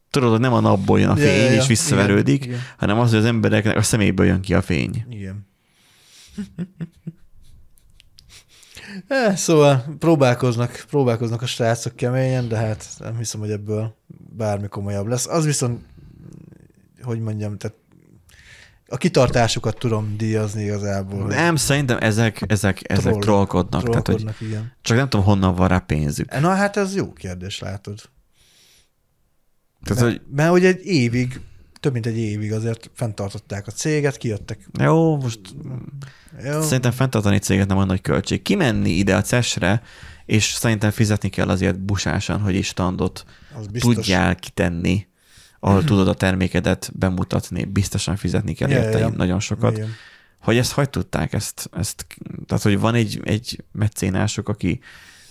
Tudod, 0.10 0.30
hogy 0.32 0.39
nem 0.39 0.54
a 0.54 0.60
napból 0.60 1.00
jön 1.00 1.10
a 1.10 1.18
Ja, 1.18 1.24
fény, 1.26 1.44
ja, 1.44 1.52
ja. 1.52 1.62
és 1.62 1.68
visszaverődik, 1.68 2.36
Igen, 2.44 2.48
igen. 2.56 2.65
hanem 2.78 3.00
az, 3.00 3.10
hogy 3.10 3.20
az 3.20 3.26
embereknek 3.26 3.78
a 3.78 3.82
szeméből 3.82 4.26
jön 4.26 4.41
ki 4.41 4.54
a 4.54 4.62
fény. 4.62 5.06
Igen. 5.10 5.48
Eh, 9.08 9.36
szóval 9.36 9.96
próbálkoznak, 10.00 10.86
próbálkoznak 10.89 11.41
a 11.41 11.46
srácok 11.46 11.96
keményen, 11.96 12.48
de 12.48 12.58
hát 12.58 12.86
nem 13.00 13.18
hiszem, 13.18 13.39
hogy 13.39 13.52
ebből 13.52 13.96
bármi 14.38 14.68
komolyabb 14.68 15.08
lesz. 15.08 15.28
Az 15.28 15.46
viszont, 15.46 15.82
hogy 17.02 17.20
mondjam, 17.20 17.58
tehát 17.58 17.78
a 18.88 18.98
kitartásukat 18.98 19.78
tudom 19.78 20.17
díjazni 20.17 20.63
igazából. 20.63 21.28
Nem, 21.28 21.56
szerintem 21.56 21.98
ezek, 22.02 22.43
ezek, 22.48 22.82
ezek 22.84 23.04
Troll- 23.04 23.21
trollkodnak. 23.21 23.89
Tehát, 23.89 24.08
hogy 24.08 24.26
igen. 24.39 24.74
csak 24.82 24.98
nem 24.98 25.10
tudom, 25.10 25.26
honnan 25.26 25.56
van 25.56 25.67
rá 25.67 25.80
pénzük. 25.80 26.39
Na 26.39 26.50
hát 26.50 26.78
ez 26.78 26.95
jó 26.95 27.13
kérdés, 27.13 27.60
látod. 27.60 28.02
Tehát, 29.84 30.04
mert, 30.04 30.15
hogy 30.17 30.21
mert 30.36 30.50
hogy 30.50 30.65
egy 30.65 30.86
évig, 30.86 31.41
több 31.80 31.93
mint 31.93 32.06
egy 32.06 32.17
évig 32.17 32.54
azért 32.54 32.91
fenntartották 32.93 33.67
a 33.67 33.71
céget, 33.71 34.17
kijöttek. 34.17 34.69
jó, 34.80 35.17
most 35.17 35.39
Jó, 36.43 36.62
szerintem 36.62 36.91
fenntartani 36.91 37.38
céget 37.38 37.67
nem 37.67 37.76
olyan 37.76 37.88
nagy 37.88 38.02
költség. 38.02 38.41
Kimenni 38.41 38.89
ide 38.89 39.15
a 39.15 39.21
CES-re, 39.21 39.82
és 40.26 40.43
szerintem 40.43 40.91
fizetni 40.91 41.30
kell 41.30 41.50
azért 41.50 41.80
busásan, 41.80 42.39
hogy 42.39 42.56
is 42.56 42.67
standot 42.67 43.26
tudjál 43.80 44.36
kitenni, 44.36 45.08
ahol 45.65 45.84
tudod 45.84 46.08
a 46.08 46.13
termékedet 46.13 46.91
bemutatni, 46.93 47.63
biztosan 47.63 48.15
fizetni 48.15 48.54
kell 48.54 48.69
Ja, 48.69 48.78
érte 48.78 48.97
ja. 48.97 49.10
nagyon 49.10 49.39
sokat. 49.39 49.78
Igen. 49.78 49.89
Hogy 50.41 50.58
ezt 50.58 50.71
hogy 50.71 50.89
tudták 50.89 51.34
ezt, 51.34 51.69
ezt 51.78 52.06
tehát 52.45 52.63
hogy 52.63 52.80
van 52.80 52.95
egy, 52.95 53.21
egy 53.23 53.63
meccénások, 53.71 54.49
aki, 54.49 54.80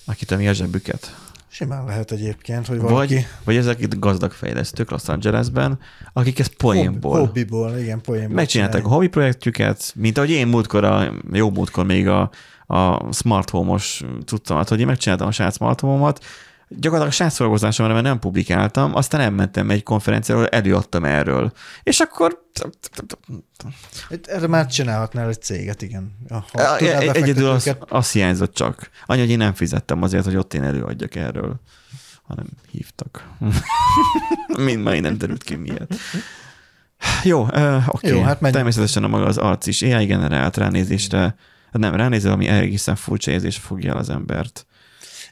akitől 0.05 0.38
mi 0.38 0.49
a 0.49 0.53
zsebüket. 0.53 1.16
Simán 1.49 1.85
lehet 1.85 2.11
egyébként, 2.12 2.66
hogy 2.66 2.79
valaki 2.79 3.14
Vagy, 3.14 3.27
vagy 3.44 3.57
ezek 3.57 3.81
itt 3.81 3.99
gazdag 3.99 4.33
fejlesztők 4.33 4.90
Los 4.90 5.09
Angelesben, 5.09 5.79
akik 6.12 6.38
ezt 6.38 6.55
poénból 6.55 7.18
hobbiból, 7.18 7.79
igen, 7.79 8.01
poénból 8.01 8.35
megcsinálták 8.35 8.85
a 8.85 8.88
hobby 8.88 9.09
projektjüket, 9.09 9.92
mint 9.97 10.16
ahogy 10.16 10.31
én 10.31 10.47
múltkor, 10.47 10.85
a, 10.85 11.14
jó 11.33 11.51
múltkor 11.51 11.85
még 11.85 12.09
a, 12.09 12.31
a 12.66 13.12
smart 13.12 13.51
home-os 13.51 14.05
cuccomat, 14.25 14.68
hogy 14.68 14.81
én 14.81 14.87
megcsináltam 14.87 15.27
a 15.27 15.33
saját 15.33 15.55
smart 15.55 15.81
home-omat, 15.81 16.25
gyakorlatilag 16.77 17.07
a 17.07 17.11
saját 17.11 17.33
szolgozásomra, 17.33 17.93
mert 17.93 18.05
nem 18.05 18.19
publikáltam, 18.19 18.95
aztán 18.95 19.21
elmentem 19.21 19.71
egy 19.71 19.83
konferenciára, 19.83 20.41
ahol 20.41 20.53
előadtam 20.53 21.05
erről. 21.05 21.53
És 21.83 22.01
akkor 22.01 22.43
Erre 24.23 24.47
már 24.47 24.67
csinálhatnál 24.67 25.29
egy 25.29 25.43
céget, 25.43 25.83
igen. 25.83 26.17
Ha 26.29 26.45
tudnál 26.77 26.79
egy- 27.01 27.09
egyedül 27.17 27.49
az, 27.49 27.77
az 27.89 28.13
hiányzott 28.13 28.55
csak. 28.55 28.91
Annyi, 29.07 29.21
hogy 29.21 29.31
én 29.31 29.39
nem 29.39 29.53
fizettem 29.55 30.03
azért, 30.03 30.25
hogy 30.25 30.37
ott 30.37 30.55
én 30.55 30.63
előadjak 30.63 31.15
erről, 31.15 31.61
hanem 32.23 32.47
hívtak. 32.71 33.29
Mind 34.65 34.83
már 34.83 35.01
nem 35.01 35.19
derült 35.19 35.43
ki 35.43 35.55
miért. 35.55 35.95
Jó, 37.23 37.43
uh, 37.43 37.83
oké. 37.89 38.09
Jó, 38.09 38.15
hát 38.17 38.41
menjünk. 38.41 38.55
Természetesen 38.55 39.05
a 39.05 39.09
maga 39.09 39.25
az 39.25 39.37
arc 39.37 39.67
is 39.67 39.83
AI 39.83 40.05
generált 40.07 40.57
ránézésre, 40.57 41.35
nem 41.71 41.95
ránézel, 41.95 42.33
ami 42.33 42.47
egészen 42.47 42.97
furcsa 42.97 43.31
érzés 43.31 43.57
fogja 43.57 43.91
el 43.93 43.97
az 43.99 44.11
embert. 44.11 44.67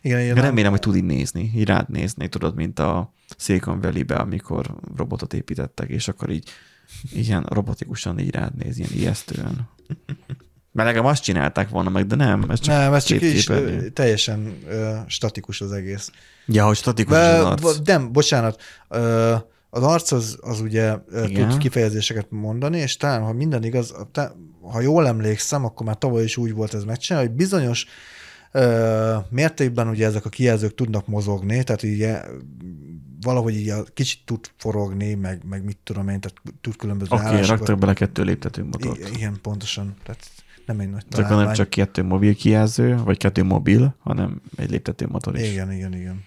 Igen, 0.02 0.20
Igen, 0.20 0.34
Remélem, 0.34 0.70
hogy 0.70 0.80
tud 0.80 0.96
így 0.96 1.04
nézni, 1.04 1.52
így 1.54 1.66
rád 1.66 1.88
nézni, 1.88 2.28
tudod, 2.28 2.54
mint 2.54 2.78
a 2.78 3.12
Silicon 3.36 3.80
Valley-be, 3.80 4.14
amikor 4.14 4.74
robotot 4.96 5.34
építettek, 5.34 5.88
és 5.88 6.08
akkor 6.08 6.30
így 6.30 6.48
ilyen 7.12 7.46
robotikusan 7.48 8.18
így 8.18 8.30
rád 8.30 8.54
néz, 8.54 8.78
ilyen 8.78 8.90
ijesztően. 8.92 9.68
Mert 10.72 10.88
legalább 10.88 11.10
azt 11.12 11.22
csinálták 11.22 11.68
volna 11.68 11.90
meg, 11.90 12.06
de 12.06 12.14
nem, 12.14 12.50
ez 12.50 12.60
csak 12.60 12.74
Nem, 12.74 12.94
ez 12.94 13.04
csak 13.04 13.22
így 13.22 13.92
teljesen 13.92 14.54
ö, 14.68 14.96
statikus 15.06 15.60
az 15.60 15.72
egész. 15.72 16.10
Ja, 16.46 16.66
hogy 16.66 16.76
statikus 16.76 17.12
Be, 17.12 17.46
az 17.46 17.64
arc. 17.64 17.78
nem, 17.84 18.12
bocsánat, 18.12 18.62
ö, 18.88 19.34
az 19.70 19.82
arc 19.82 20.12
az, 20.12 20.38
az 20.40 20.60
ugye 20.60 20.94
Igen. 21.24 21.48
tud 21.48 21.58
kifejezéseket 21.58 22.26
mondani, 22.30 22.78
és 22.78 22.96
talán, 22.96 23.22
ha 23.22 23.32
minden 23.32 23.64
igaz, 23.64 23.94
ha 24.60 24.80
jól 24.80 25.06
emlékszem, 25.06 25.64
akkor 25.64 25.86
már 25.86 25.98
tavaly 25.98 26.22
is 26.24 26.36
úgy 26.36 26.52
volt 26.52 26.74
ez 26.74 26.84
megcsinálva, 26.84 27.28
hogy 27.28 27.36
bizonyos 27.36 27.86
ö, 28.52 29.16
mértékben 29.28 29.88
ugye 29.88 30.06
ezek 30.06 30.24
a 30.24 30.28
kijelzők 30.28 30.74
tudnak 30.74 31.06
mozogni, 31.06 31.62
tehát 31.62 31.82
ugye 31.82 32.22
valahogy 33.20 33.54
így 33.54 33.68
a, 33.68 33.82
kicsit 33.94 34.20
tud 34.24 34.50
forogni, 34.56 35.14
meg, 35.14 35.42
meg 35.48 35.64
mit 35.64 35.78
tudom 35.84 36.08
én, 36.08 36.20
tehát 36.20 36.36
tud 36.60 36.76
különböző 36.76 37.10
Oké, 37.14 37.24
okay, 37.24 37.42
raktak 37.46 37.78
bele 37.78 37.92
kettő 37.92 38.22
léptetőmotort. 38.22 38.98
I- 38.98 39.12
igen, 39.14 39.38
pontosan. 39.42 39.94
Tehát 40.02 40.30
nem 40.66 40.80
egy 40.80 40.90
nagy 40.90 41.04
Csak 41.08 41.20
nem 41.20 41.28
találmány. 41.28 41.54
csak 41.54 41.70
kettő 41.70 42.02
mobil 42.02 42.34
kijelző, 42.34 42.96
vagy 42.96 43.16
kettő 43.16 43.42
mobil, 43.42 43.94
hanem 43.98 44.40
egy 44.56 44.70
léptető 44.70 45.06
motor 45.06 45.38
is. 45.38 45.50
Igen, 45.50 45.72
igen, 45.72 45.94
igen. 45.94 46.24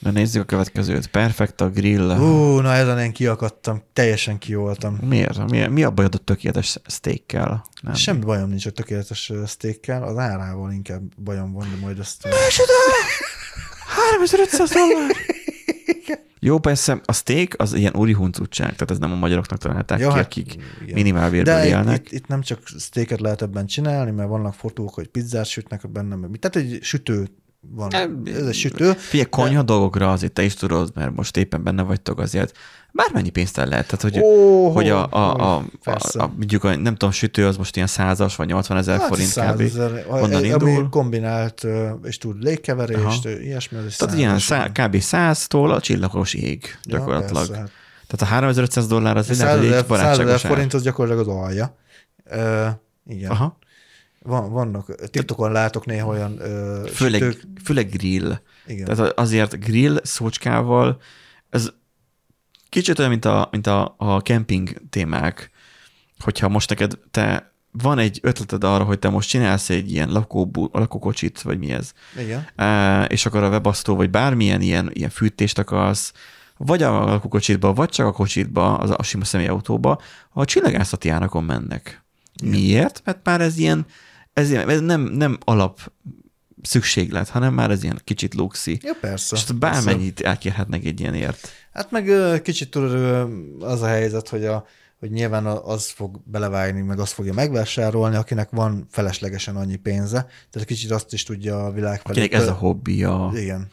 Na 0.00 0.10
nézzük 0.10 0.42
a 0.42 0.44
következőt. 0.44 1.06
Perfect 1.06 1.60
a 1.60 1.68
grill. 1.70 2.10
Uh. 2.10 2.20
Ú, 2.22 2.58
na 2.60 2.72
ezen 2.72 2.98
én 2.98 3.12
kiakadtam, 3.12 3.82
teljesen 3.92 4.38
kioltam. 4.38 4.94
Miért? 4.94 5.50
Mi, 5.50 5.66
mi 5.66 5.82
a 5.82 5.90
bajod 5.90 6.14
a 6.14 6.18
tökéletes 6.18 6.78
steakkel? 6.86 7.64
Nem. 7.82 7.94
Semmi 7.94 8.24
bajom 8.24 8.48
nincs 8.48 8.66
a 8.66 8.70
tökéletes 8.70 9.32
steakkel, 9.46 10.02
az 10.02 10.16
árával 10.16 10.72
inkább 10.72 11.02
bajom 11.22 11.52
van, 11.52 11.68
de 11.70 11.76
majd 11.80 11.98
ezt... 11.98 12.28
3500 13.86 14.70
dollár! 14.70 15.10
Jó, 16.42 16.58
persze, 16.58 17.00
a 17.04 17.12
steak 17.12 17.54
az 17.56 17.72
ilyen 17.74 17.96
úri 17.96 18.12
huncutság, 18.12 18.66
tehát 18.66 18.90
ez 18.90 18.98
nem 18.98 19.12
a 19.12 19.14
magyaroknak 19.14 19.58
találták 19.58 19.98
Ja, 19.98 20.08
ki, 20.08 20.14
hát 20.14 20.24
akik 20.24 20.54
igen. 20.54 20.94
minimálbérből 20.94 21.54
De 21.54 21.66
élnek. 21.66 22.06
itt, 22.06 22.12
itt, 22.12 22.26
nem 22.26 22.42
csak 22.42 22.58
steaket 22.78 23.20
lehet 23.20 23.42
ebben 23.42 23.66
csinálni, 23.66 24.10
mert 24.10 24.28
vannak 24.28 24.54
fotók, 24.54 24.94
hogy 24.94 25.08
pizzát 25.08 25.46
sütnek 25.46 25.90
benne, 25.90 26.14
meg. 26.14 26.30
Tehát 26.38 26.56
egy 26.56 26.78
sütő 26.82 27.28
van. 27.60 27.94
Ez 28.24 28.46
egy 28.46 28.54
sütő. 28.54 28.92
Figyelj, 28.92 29.28
konyha 29.30 29.62
dolgokra 29.62 30.12
azért 30.12 30.32
te 30.32 30.42
is 30.42 30.54
tudod, 30.54 30.90
mert 30.94 31.14
most 31.16 31.36
éppen 31.36 31.62
benne 31.62 31.82
vagytok 31.82 32.18
azért. 32.18 32.56
Bármennyi 32.92 33.30
pénzt 33.30 33.58
el 33.58 33.66
lehet. 33.66 33.86
Tehát, 33.86 34.02
hogy, 34.02 34.18
Ó, 34.22 34.70
hogy 34.70 34.88
a, 34.88 35.06
a, 35.10 35.16
a, 35.40 35.56
a, 35.56 35.64
persze. 35.84 36.22
a, 36.22 36.26
mondjuk 36.36 36.64
a, 36.64 36.76
nem 36.76 36.92
tudom, 36.92 37.10
sütő 37.10 37.46
az 37.46 37.56
most 37.56 37.76
ilyen 37.76 37.88
százas 37.88 38.36
vagy 38.36 38.46
80 38.46 38.76
ezer 38.76 38.98
Hát 38.98 39.08
forint 39.08 39.28
100 39.28 39.54
kb. 39.54 39.60
ezer, 39.60 40.04
Onnan 40.08 40.32
ami 40.34 40.46
indul. 40.46 40.88
kombinált, 40.88 41.66
és 42.02 42.18
tud 42.18 42.42
légkeverést, 42.42 43.26
Aha. 43.26 43.28
ilyesmi. 43.40 43.78
az 43.78 43.96
Tehát 43.96 44.16
ilyen 44.18 44.38
szá, 44.38 44.66
kb. 44.68 44.96
100-tól 45.00 45.74
a 45.74 45.80
csillagos 45.80 46.34
ég 46.34 46.78
Ja, 46.82 46.96
gyakorlatilag. 46.98 47.46
persze, 47.46 47.60
hát. 47.60 47.70
Tehát 48.06 48.32
a 48.32 48.34
3500 48.34 48.86
dollár 48.86 49.16
az 49.16 49.30
egy 49.30 49.36
100 49.36 49.44
lehet, 49.44 49.58
hogy 49.58 49.66
ezer, 49.66 50.08
egy 50.10 50.16
100 50.16 50.18
ezer 50.18 50.38
forint 50.38 50.74
az 50.74 50.82
gyakorlatilag 50.82 51.28
az 51.28 51.34
alja. 51.36 51.76
Ö, 52.24 52.66
igen. 53.06 53.30
Aha. 53.30 53.58
Van, 54.22 54.50
vannak, 54.50 55.10
TikTokon 55.10 55.52
látok 55.52 55.86
néha 55.86 56.08
olyan 56.08 56.40
ö, 56.40 56.86
Főleg, 56.94 57.20
sütők. 57.20 57.42
főleg 57.64 57.90
grill. 57.90 58.32
Igen. 58.66 58.84
Tehát 58.84 59.18
azért 59.18 59.64
grill 59.64 60.00
szócskával, 60.02 61.00
ez 61.50 61.72
kicsit 62.68 62.98
olyan, 62.98 63.10
mint 63.10 63.24
a, 63.24 63.48
mint 63.50 63.66
a, 63.66 63.94
a 63.98 64.18
camping 64.18 64.82
témák, 64.90 65.50
hogyha 66.18 66.48
most 66.48 66.68
neked 66.68 66.98
te 67.10 67.52
van 67.70 67.98
egy 67.98 68.18
ötleted 68.22 68.64
arra, 68.64 68.84
hogy 68.84 68.98
te 68.98 69.08
most 69.08 69.28
csinálsz 69.28 69.70
egy 69.70 69.90
ilyen 69.92 70.08
lakóbú, 70.12 70.68
lakókocsit, 70.72 71.42
vagy 71.42 71.58
mi 71.58 71.70
ez, 71.72 71.92
Igen. 72.18 72.46
És 73.08 73.26
akkor 73.26 73.42
a 73.42 73.48
webasztó, 73.48 73.96
vagy 73.96 74.10
bármilyen 74.10 74.60
ilyen, 74.60 74.90
ilyen 74.92 75.10
fűtést 75.10 75.58
akarsz, 75.58 76.12
vagy 76.56 76.82
a 76.82 77.04
lakókocsitba, 77.04 77.72
vagy 77.72 77.88
csak 77.88 78.06
a 78.06 78.12
kocsitba, 78.12 78.76
az 78.78 78.90
a 78.90 79.02
sima 79.02 79.24
személyautóba, 79.24 80.00
a 80.30 80.44
csillagászati 80.44 81.08
árakon 81.08 81.44
mennek. 81.44 82.04
Miért? 82.44 83.02
Mert 83.04 83.18
már 83.24 83.40
ez 83.40 83.56
ilyen, 83.58 83.86
ez, 84.32 84.50
ilyen, 84.50 84.68
ez 84.68 84.80
nem, 84.80 85.00
nem 85.00 85.38
alap 85.44 85.92
szükséglet, 86.62 87.28
hanem 87.28 87.54
már 87.54 87.70
ez 87.70 87.82
ilyen 87.82 88.00
kicsit 88.04 88.34
luxi. 88.34 88.78
Ja, 88.82 88.92
persze. 89.00 89.36
És 89.36 89.44
bármennyit 89.44 90.20
elkérhetnek 90.20 90.84
egy 90.84 91.00
ilyenért. 91.00 91.48
Hát 91.72 91.90
meg 91.90 92.08
ö, 92.08 92.36
kicsit 92.42 92.70
tudod, 92.70 92.92
ö, 92.92 93.24
az 93.60 93.82
a 93.82 93.86
helyzet, 93.86 94.28
hogy, 94.28 94.44
a, 94.44 94.66
hogy 94.98 95.10
nyilván 95.10 95.46
az 95.46 95.90
fog 95.90 96.20
belevágni, 96.24 96.80
meg 96.80 96.98
azt 96.98 97.12
fogja 97.12 97.32
megvásárolni, 97.32 98.16
akinek 98.16 98.50
van 98.50 98.86
feleslegesen 98.90 99.56
annyi 99.56 99.76
pénze. 99.76 100.26
Tehát 100.50 100.68
kicsit 100.68 100.90
azt 100.90 101.12
is 101.12 101.22
tudja 101.22 101.64
a 101.64 101.72
világ 101.72 102.00
felé. 102.00 102.20
Akinek 102.20 102.40
ez 102.40 102.48
a 102.48 102.52
hobbija. 102.52 103.30
Igen. 103.34 103.68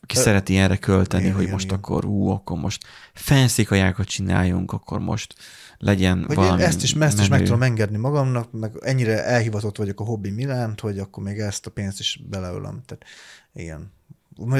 aki 0.00 0.16
szereti 0.16 0.56
erre 0.56 0.76
költeni, 0.76 1.22
igen, 1.22 1.34
hogy 1.34 1.42
igen, 1.42 1.54
most 1.54 1.66
igen. 1.66 1.76
akkor 1.76 2.04
ú, 2.04 2.28
akkor 2.28 2.58
most 2.58 2.84
fancy 3.12 3.64
kajákat 3.64 4.06
csináljunk, 4.06 4.72
akkor 4.72 5.00
most 5.00 5.34
legyen 5.82 6.24
Hogy 6.26 6.36
valami 6.36 6.60
én 6.60 6.66
ezt 6.66 6.82
is, 6.82 6.94
ezt 6.94 7.12
is 7.12 7.20
meg 7.20 7.30
menő. 7.30 7.44
tudom 7.44 7.62
engedni 7.62 7.96
magamnak, 7.96 8.52
meg 8.52 8.72
ennyire 8.80 9.24
elhivatott 9.24 9.76
vagyok 9.76 10.00
a 10.00 10.04
hobbi 10.04 10.30
Milánt, 10.30 10.80
hogy 10.80 10.98
akkor 10.98 11.22
még 11.22 11.38
ezt 11.38 11.66
a 11.66 11.70
pénzt 11.70 12.00
is 12.00 12.20
beleölöm. 12.28 12.82
Tehát 12.86 13.04
igen. 13.52 13.92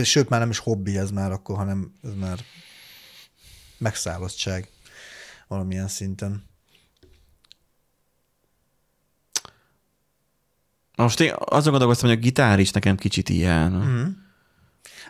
Sőt, 0.03 0.29
már 0.29 0.41
nem 0.41 0.51
is 0.51 0.59
hobbi 0.59 0.99
ez 0.99 1.11
már 1.11 1.33
akkor, 1.33 1.57
hanem 1.57 1.93
ez 2.03 2.11
már 2.15 2.39
megszállottság 3.79 4.69
valamilyen 5.49 5.89
szinten. 5.89 6.45
Most 10.97 11.21
én 11.21 11.33
azon 11.39 11.71
gondolkoztam, 11.71 12.09
hogy 12.09 12.19
a 12.19 12.21
gitár 12.21 12.59
is 12.59 12.71
nekem 12.71 12.97
kicsit 12.97 13.29
ilyen. 13.29 13.73
Mm. 13.73 14.22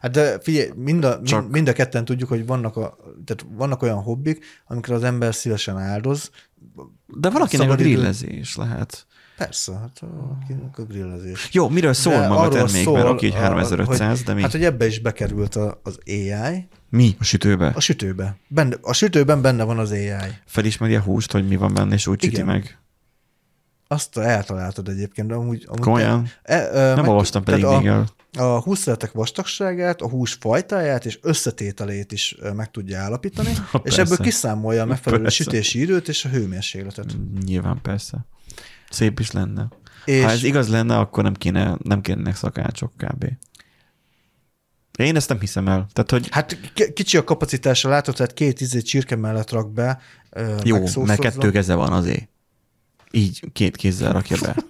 Hát 0.02 0.10
de 0.10 0.38
figyelj, 0.40 0.70
mind 0.76 1.04
a, 1.04 1.22
Csak- 1.22 1.50
mind 1.50 1.68
a 1.68 1.72
ketten 1.72 2.04
tudjuk, 2.04 2.28
hogy 2.28 2.46
vannak, 2.46 2.76
a, 2.76 2.96
tehát 3.24 3.46
vannak 3.56 3.82
olyan 3.82 4.02
hobbik, 4.02 4.44
amikre 4.66 4.94
az 4.94 5.02
ember 5.04 5.34
szívesen 5.34 5.78
áldoz. 5.78 6.30
De 7.06 7.30
valakinek 7.30 7.70
a 7.70 7.74
grillezés 7.74 8.56
lehet. 8.56 9.06
Persze, 9.36 9.72
hát 9.72 10.02
akinek 10.40 10.78
a 10.78 10.84
grillezés. 10.84 11.48
Jó, 11.52 11.68
miről 11.68 11.92
szól 11.92 12.12
De 12.20 12.28
maga 12.28 12.40
a 12.40 12.48
termék? 12.48 12.82
szól, 12.84 12.94
Mert 12.96 13.08
oké, 13.08 13.28
hogy 13.30 13.36
a- 13.40 13.42
3500, 13.42 14.22
de 14.22 14.34
mi? 14.34 14.42
Hát, 14.42 14.50
hogy 14.50 14.64
ebbe 14.64 14.86
is 14.86 14.98
bekerült 15.00 15.56
a, 15.56 15.80
az 15.82 15.98
AI, 16.06 16.68
Mi 16.90 17.16
a 17.18 17.24
sütőbe? 17.24 17.72
a 17.74 17.80
sütőbe. 17.80 18.36
Benne, 18.48 18.76
a 18.80 18.92
sütőben 18.92 19.42
benne 19.42 19.64
van 19.64 19.78
az 19.78 19.90
AI. 19.90 20.10
Felismeri 20.46 20.94
a 20.94 21.00
húst, 21.00 21.32
hogy 21.32 21.48
mi 21.48 21.56
van 21.56 21.74
benne, 21.74 21.94
és 21.94 22.06
úgy 22.06 22.20
süti 22.22 22.34
Igen. 22.34 22.46
meg. 22.46 22.78
Azt 23.88 24.18
eltaláltad 24.18 24.88
egyébként, 24.88 25.28
de 25.28 25.34
amúgy... 25.34 25.64
amúgy 25.68 25.80
Komolyan? 25.80 26.28
E, 26.42 26.68
ö, 26.72 26.78
Nem 26.78 26.94
meg- 26.96 27.08
olvastam 27.08 27.44
pedig 27.44 27.64
még 27.64 27.86
el. 27.86 28.06
A, 28.38 28.60
húszszeletek 28.60 29.12
vastagságát, 29.12 30.00
a 30.00 30.08
hús 30.08 30.32
fajtáját 30.40 31.04
és 31.04 31.18
összetételét 31.22 32.12
is 32.12 32.36
meg 32.54 32.70
tudja 32.70 32.98
állapítani, 33.00 33.48
és 33.72 33.80
persze. 33.82 34.00
ebből 34.00 34.16
kiszámolja 34.16 34.82
a 34.82 34.86
megfelelő 34.86 35.22
Persze. 35.22 35.42
sütési 35.42 35.80
időt 35.80 36.08
és 36.08 36.24
a 36.24 36.28
hőmérsékletet. 36.28 37.16
Nyilván 37.44 37.80
persze. 37.82 38.26
Szép 38.90 39.20
is 39.20 39.30
lenne. 39.30 39.68
És 40.04 40.22
Ha 40.22 40.30
ez 40.30 40.42
igaz 40.42 40.68
lenne, 40.68 40.98
akkor 40.98 41.22
nem 41.22 41.34
kéne, 41.34 41.76
nem 41.82 42.00
kéne 42.00 42.34
szakácsok 42.34 42.92
kb. 42.96 43.24
Én 44.98 45.16
ezt 45.16 45.28
nem 45.28 45.40
hiszem 45.40 45.68
el. 45.68 45.86
Tehát, 45.92 46.10
hogy 46.10 46.28
Hát 46.30 46.72
ki- 46.74 46.92
kicsi 46.92 47.16
a 47.16 47.24
kapacitása, 47.24 47.88
látod, 47.88 48.14
tehát 48.14 48.34
két 48.34 48.60
izé 48.60 48.80
csirke 48.80 49.16
mellett 49.16 49.50
rak 49.50 49.72
be. 49.72 50.00
jó, 50.64 50.78
mert 50.96 51.20
kettő 51.20 51.50
keze 51.50 51.74
van 51.74 51.92
azért. 51.92 52.28
Így 53.10 53.52
két 53.52 53.76
kézzel 53.76 54.12
rakja 54.12 54.36
be. 54.40 54.56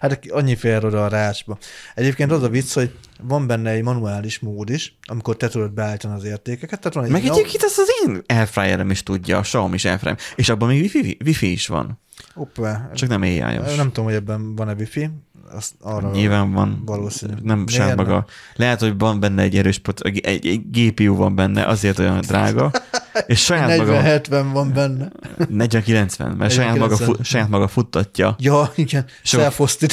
Hát 0.00 0.20
annyi 0.28 0.56
fér 0.56 0.84
oda 0.84 1.04
a 1.04 1.08
rácsba. 1.08 1.58
Egyébként 1.94 2.32
az 2.32 2.42
a 2.42 2.48
vicc, 2.48 2.72
hogy 2.72 2.94
van 3.22 3.46
benne 3.46 3.70
egy 3.70 3.82
manuális 3.82 4.38
mód 4.38 4.70
is, 4.70 4.96
amikor 5.06 5.36
te 5.36 5.48
tudod 5.48 5.72
beállítani 5.72 6.14
az 6.14 6.24
értékeket. 6.24 6.78
Tehát 6.78 6.94
van 6.94 7.04
egy 7.04 7.10
Meg 7.10 7.22
ilyen- 7.22 7.34
egyébként 7.34 7.62
ezt 7.62 7.78
az 7.78 7.88
én 8.06 8.22
airfryerem 8.26 8.90
is 8.90 9.02
tudja, 9.02 9.38
a 9.38 9.40
Xiaomi 9.40 9.74
is 9.74 9.84
airfryerem. 9.84 10.18
És 10.36 10.48
abban 10.48 10.68
még 10.68 10.80
wifi, 10.80 11.16
wifi 11.24 11.52
is 11.52 11.66
van. 11.66 12.00
Hoppá. 12.34 12.90
Csak 12.94 13.08
nem 13.08 13.22
ai 13.22 13.38
Nem 13.38 13.86
tudom, 13.86 14.04
hogy 14.04 14.14
ebben 14.14 14.54
van-e 14.54 14.72
wifi. 14.72 15.10
Azt 15.52 15.72
arra 15.80 16.10
Nyilván 16.10 16.52
van. 16.52 16.82
valószínű. 16.84 17.32
Nem 17.42 17.66
saját 17.66 17.96
maga. 17.96 18.26
Lehet, 18.54 18.80
hogy 18.80 18.98
van 18.98 19.20
benne 19.20 19.42
egy 19.42 19.56
erős, 19.56 19.80
egy, 20.00 20.18
egy, 20.18 20.46
egy 20.46 20.70
GPU 20.70 21.14
van 21.14 21.34
benne, 21.34 21.64
azért 21.66 21.98
olyan 21.98 22.20
drága. 22.20 22.70
És 23.26 23.44
saját 23.44 23.78
maga, 23.78 24.00
40-70 24.02 24.46
van 24.52 24.72
benne. 24.72 25.12
40-90, 25.38 26.36
mert 26.36 26.52
saját 26.52 26.76
maga, 26.78 26.96
40-90. 26.96 26.98
fu, 27.04 27.22
saját 27.22 27.48
maga 27.48 27.68
futtatja. 27.68 28.36
Ja, 28.38 28.72
igen. 28.74 29.04
Sok- 29.22 29.40
Self-hosted. 29.40 29.92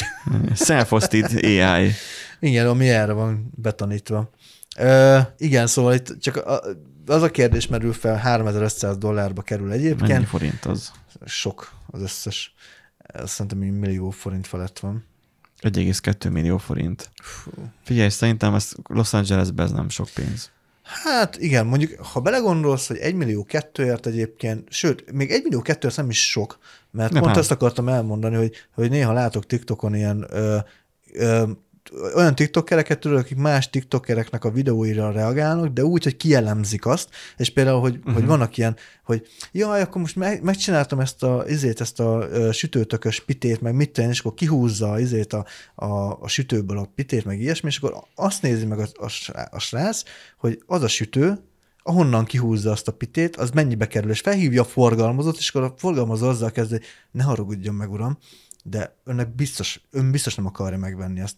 Self-hosted 0.55 1.31
AI. 1.43 1.91
Igen, 2.39 2.67
ami 2.67 2.89
erre 2.89 3.11
van 3.11 3.51
betanítva. 3.55 4.29
Ö, 4.77 5.19
igen, 5.37 5.67
szóval 5.67 5.93
itt 5.93 6.15
csak 6.19 6.35
a, 6.35 6.61
az 7.05 7.21
a 7.21 7.31
kérdés 7.31 7.67
merül 7.67 7.93
fel, 7.93 8.15
3500 8.17 8.97
dollárba 8.97 9.41
kerül 9.41 9.67
Mennyi 9.67 9.81
egyébként. 9.85 10.27
forint 10.27 10.65
az? 10.65 10.91
Sok 11.25 11.71
az 11.87 12.01
összes. 12.01 12.53
Szerintem 13.25 13.61
egy 13.61 13.79
millió 13.79 14.09
forint 14.09 14.47
felett 14.47 14.79
van. 14.79 15.05
1,2 15.63 16.31
millió 16.31 16.57
forint. 16.57 17.09
Fú. 17.23 17.51
Figyelj, 17.83 18.09
szerintem 18.09 18.53
ez 18.53 18.71
Los 18.89 19.13
Angelesben 19.13 19.65
ez 19.65 19.71
nem 19.71 19.89
sok 19.89 20.09
pénz. 20.13 20.51
Hát 20.83 21.37
igen, 21.37 21.65
mondjuk, 21.65 21.99
ha 21.99 22.19
belegondolsz, 22.19 22.87
hogy 22.87 22.97
1 22.97 23.15
millió 23.15 23.43
kettőért 23.43 24.05
egyébként, 24.05 24.67
sőt, 24.71 25.11
még 25.11 25.31
1 25.31 25.43
millió 25.43 25.61
kettőért 25.61 25.97
nem 25.97 26.09
is 26.09 26.29
sok, 26.29 26.57
mert 26.91 27.11
Nem 27.11 27.21
pont 27.21 27.35
áll. 27.35 27.41
ezt 27.41 27.51
akartam 27.51 27.87
elmondani, 27.87 28.35
hogy, 28.35 28.55
hogy 28.73 28.89
néha 28.89 29.13
látok 29.13 29.45
TikTokon 29.45 29.95
ilyen 29.95 30.25
ö, 30.29 30.57
ö, 31.13 31.43
olyan 32.15 32.35
tiktokereket 32.35 32.99
tudod, 32.99 33.17
akik 33.17 33.37
más 33.37 33.69
tiktokereknek 33.69 34.43
a 34.43 34.51
videóira 34.51 35.11
reagálnak, 35.11 35.67
de 35.67 35.83
úgy, 35.83 36.03
hogy 36.03 36.17
kielemzik 36.17 36.85
azt, 36.85 37.09
és 37.37 37.49
például, 37.49 37.79
hogy, 37.79 37.95
uh-huh. 37.97 38.13
hogy 38.13 38.25
vannak 38.25 38.57
ilyen, 38.57 38.75
hogy 39.03 39.27
jaj, 39.51 39.81
akkor 39.81 40.01
most 40.01 40.15
meg, 40.15 40.43
megcsináltam 40.43 40.99
ezt 40.99 41.23
a, 41.23 41.43
izét, 41.47 41.81
ezt 41.81 41.99
a 41.99 42.27
sütőtökös 42.51 43.19
pitét, 43.19 43.61
meg 43.61 43.75
mit 43.75 43.91
tenni, 43.91 44.09
és 44.09 44.19
akkor 44.19 44.33
kihúzza 44.33 44.99
izét 44.99 45.33
a, 45.33 45.45
a, 45.75 46.21
a 46.21 46.27
sütőből 46.27 46.77
a 46.77 46.91
pitét, 46.95 47.25
meg 47.25 47.41
ilyesmi, 47.41 47.69
és 47.69 47.77
akkor 47.77 48.03
azt 48.15 48.41
nézi 48.41 48.65
meg 48.65 48.79
a, 48.79 48.87
a, 48.93 49.11
a 49.51 49.59
srác, 49.59 50.03
hogy 50.37 50.63
az 50.65 50.81
a 50.83 50.87
sütő, 50.87 51.39
ahonnan 51.83 52.25
kihúzza 52.25 52.71
azt 52.71 52.87
a 52.87 52.93
pitét, 52.93 53.35
az 53.35 53.49
mennyibe 53.49 53.87
kerül, 53.87 54.09
és 54.09 54.19
felhívja 54.19 54.61
a 54.61 54.65
forgalmazót, 54.65 55.37
és 55.37 55.49
akkor 55.49 55.63
a 55.63 55.73
forgalmazó 55.77 56.27
azzal 56.27 56.51
kezd, 56.51 56.69
hogy 56.69 56.83
ne 57.11 57.23
haragudjon 57.23 57.75
meg, 57.75 57.91
uram, 57.91 58.17
de 58.63 58.95
önnek 59.03 59.35
biztos, 59.35 59.81
ön 59.91 60.11
biztos 60.11 60.35
nem 60.35 60.45
akarja 60.45 60.77
megvenni 60.77 61.19
ezt. 61.19 61.35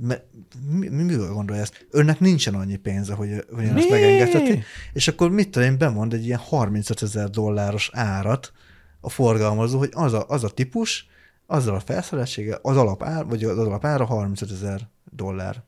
Mert 0.00 0.24
mi, 0.70 0.88
mi, 0.88 1.02
mivel 1.02 1.32
gondolja 1.32 1.62
ezt? 1.62 1.86
Önnek 1.90 2.20
nincsen 2.20 2.54
annyi 2.54 2.76
pénze, 2.76 3.14
hogy, 3.14 3.44
hogy 3.54 3.64
ön 3.64 3.76
ezt 3.76 3.90
megengedheti. 3.90 4.62
És 4.92 5.08
akkor 5.08 5.30
mit 5.30 5.50
tudom 5.50 5.68
én, 5.68 5.78
bemond 5.78 6.12
egy 6.12 6.24
ilyen 6.24 6.38
35 6.38 7.02
ezer 7.02 7.30
dolláros 7.30 7.90
árat 7.92 8.52
a 9.00 9.08
forgalmazó, 9.08 9.78
hogy 9.78 9.90
az 9.92 10.12
a, 10.12 10.24
az 10.28 10.44
a 10.44 10.48
típus, 10.48 11.06
azzal 11.46 11.74
a 11.74 11.80
felszereltséggel, 11.80 12.58
az 12.62 12.76
alapár, 12.76 13.24
vagy 13.24 13.44
az 13.44 13.58
alapára 13.58 14.04
35 14.04 14.50
ezer 14.50 14.88
dollár. 15.10 15.62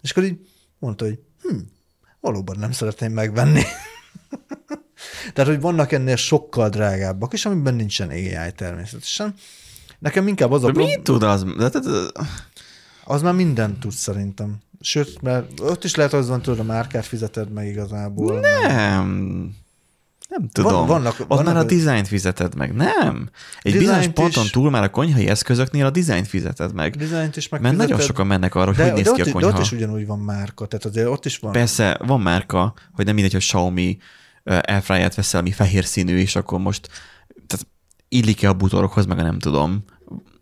És 0.00 0.10
akkor 0.10 0.24
így 0.24 0.38
mondta, 0.78 1.04
hogy 1.04 1.18
hm, 1.42 1.58
valóban 2.20 2.58
nem 2.58 2.72
szeretném 2.72 3.12
megvenni. 3.12 3.62
Tehát, 5.32 5.50
hogy 5.50 5.60
vannak 5.60 5.92
ennél 5.92 6.16
sokkal 6.16 6.68
drágábbak 6.68 7.32
is, 7.32 7.46
amiben 7.46 7.74
nincsen 7.74 8.08
AI 8.08 8.52
természetesen. 8.56 9.34
Nekem 9.98 10.28
inkább 10.28 10.50
az 10.50 10.64
a 10.64 10.72
De 10.72 10.78
mit 10.78 11.02
tud 11.02 11.22
az? 11.22 11.44
De, 11.44 11.68
de, 11.68 11.78
de, 11.78 11.90
az 13.04 13.22
már 13.22 13.34
mindent 13.34 13.80
tud 13.80 13.92
szerintem. 13.92 14.58
Sőt, 14.80 15.22
mert 15.22 15.60
ott 15.60 15.84
is 15.84 15.94
lehet, 15.94 16.10
hogy 16.12 16.20
az 16.20 16.28
van, 16.28 16.42
tudod, 16.42 16.58
a 16.58 16.62
márkát 16.62 17.06
fizeted 17.06 17.52
meg 17.52 17.66
igazából. 17.66 18.40
meg- 18.40 18.72
nem. 18.72 19.50
Nem 20.28 20.48
tudom. 20.48 20.72
Van- 20.72 20.86
vannak- 20.86 21.20
Ott 21.20 21.26
vannak 21.28 21.44
már 21.44 21.56
a 21.56 21.64
dizájnt 21.64 22.08
fizeted 22.08 22.54
meg. 22.54 22.74
Nem. 22.74 23.28
Egy 23.62 23.78
bizonyos 23.78 24.08
ponton 24.08 24.44
is. 24.44 24.50
túl 24.50 24.70
már 24.70 24.82
a 24.82 24.90
konyhai 24.90 25.28
eszközöknél 25.28 25.86
a 25.86 25.90
dizájnt 25.90 26.26
fizeted 26.28 26.74
meg. 26.74 26.96
Dizájnt 26.96 27.36
is 27.36 27.48
Mert 27.48 27.62
megfizeted. 27.62 27.90
nagyon 27.90 28.06
sokan 28.06 28.26
mennek 28.26 28.54
arra, 28.54 28.66
hogy 28.66 28.76
de, 28.76 28.82
hogy 28.82 28.92
néz 28.92 29.04
de, 29.04 29.10
ki 29.12 29.20
ott, 29.20 29.26
a 29.26 29.30
de 29.30 29.32
konyha. 29.32 29.48
ott 29.58 29.64
is 29.64 29.72
ugyanúgy 29.72 30.06
van 30.06 30.18
márka, 30.18 30.66
tehát 30.66 30.84
azért 30.84 31.06
ott 31.08 31.24
is 31.24 31.38
van. 31.38 31.52
Persze, 31.52 31.98
van 32.06 32.20
márka, 32.20 32.74
hogy 32.92 33.04
nem 33.04 33.14
mindegy, 33.14 33.32
hogy 33.32 33.40
Xiaomi 33.42 33.98
airfryert 34.44 35.14
veszel, 35.14 35.40
ami 35.40 35.50
fehér 35.50 35.84
színű, 35.84 36.16
és 36.18 36.36
akkor 36.36 36.58
most 36.58 36.88
tehát 37.46 37.66
illik-e 38.08 38.48
a 38.48 38.54
butorokhoz, 38.54 39.06
meg 39.06 39.18
a 39.18 39.22
nem 39.22 39.38
tudom. 39.38 39.84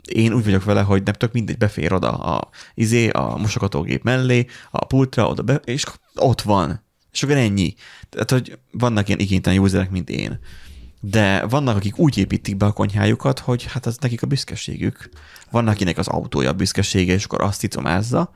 Én 0.09 0.33
úgy 0.33 0.44
vagyok 0.44 0.64
vele, 0.64 0.81
hogy 0.81 1.03
nem 1.03 1.14
tök 1.14 1.33
mindegy, 1.33 1.59
befér 1.59 1.92
oda 1.92 2.11
a, 2.11 2.49
izé, 2.75 3.09
a 3.09 3.37
mosogatógép 3.37 4.03
mellé, 4.03 4.47
a 4.71 4.85
pultra, 4.85 5.29
oda 5.29 5.42
be, 5.42 5.55
és 5.64 5.85
ott 6.14 6.42
van. 6.42 6.83
És 7.12 7.23
akkor 7.23 7.37
ennyi. 7.37 7.75
Tehát, 8.09 8.31
hogy 8.31 8.59
vannak 8.71 9.09
ilyen 9.09 9.21
igénytelen 9.21 9.59
userek, 9.59 9.90
mint 9.90 10.11
én. 10.11 10.38
De 11.01 11.47
vannak, 11.47 11.77
akik 11.77 11.99
úgy 11.99 12.18
építik 12.18 12.57
be 12.57 12.66
a 12.66 12.73
konyhájukat, 12.73 13.38
hogy 13.38 13.64
hát 13.64 13.87
az 13.87 13.97
nekik 14.01 14.23
a 14.23 14.27
büszkeségük. 14.27 15.09
Vannak, 15.51 15.75
akinek 15.75 15.99
az 15.99 16.09
autója 16.09 16.51
a 16.51 16.53
büszkesége, 16.53 17.12
és 17.12 17.25
akkor 17.25 17.40
azt 17.40 17.62
icomázza, 17.62 18.33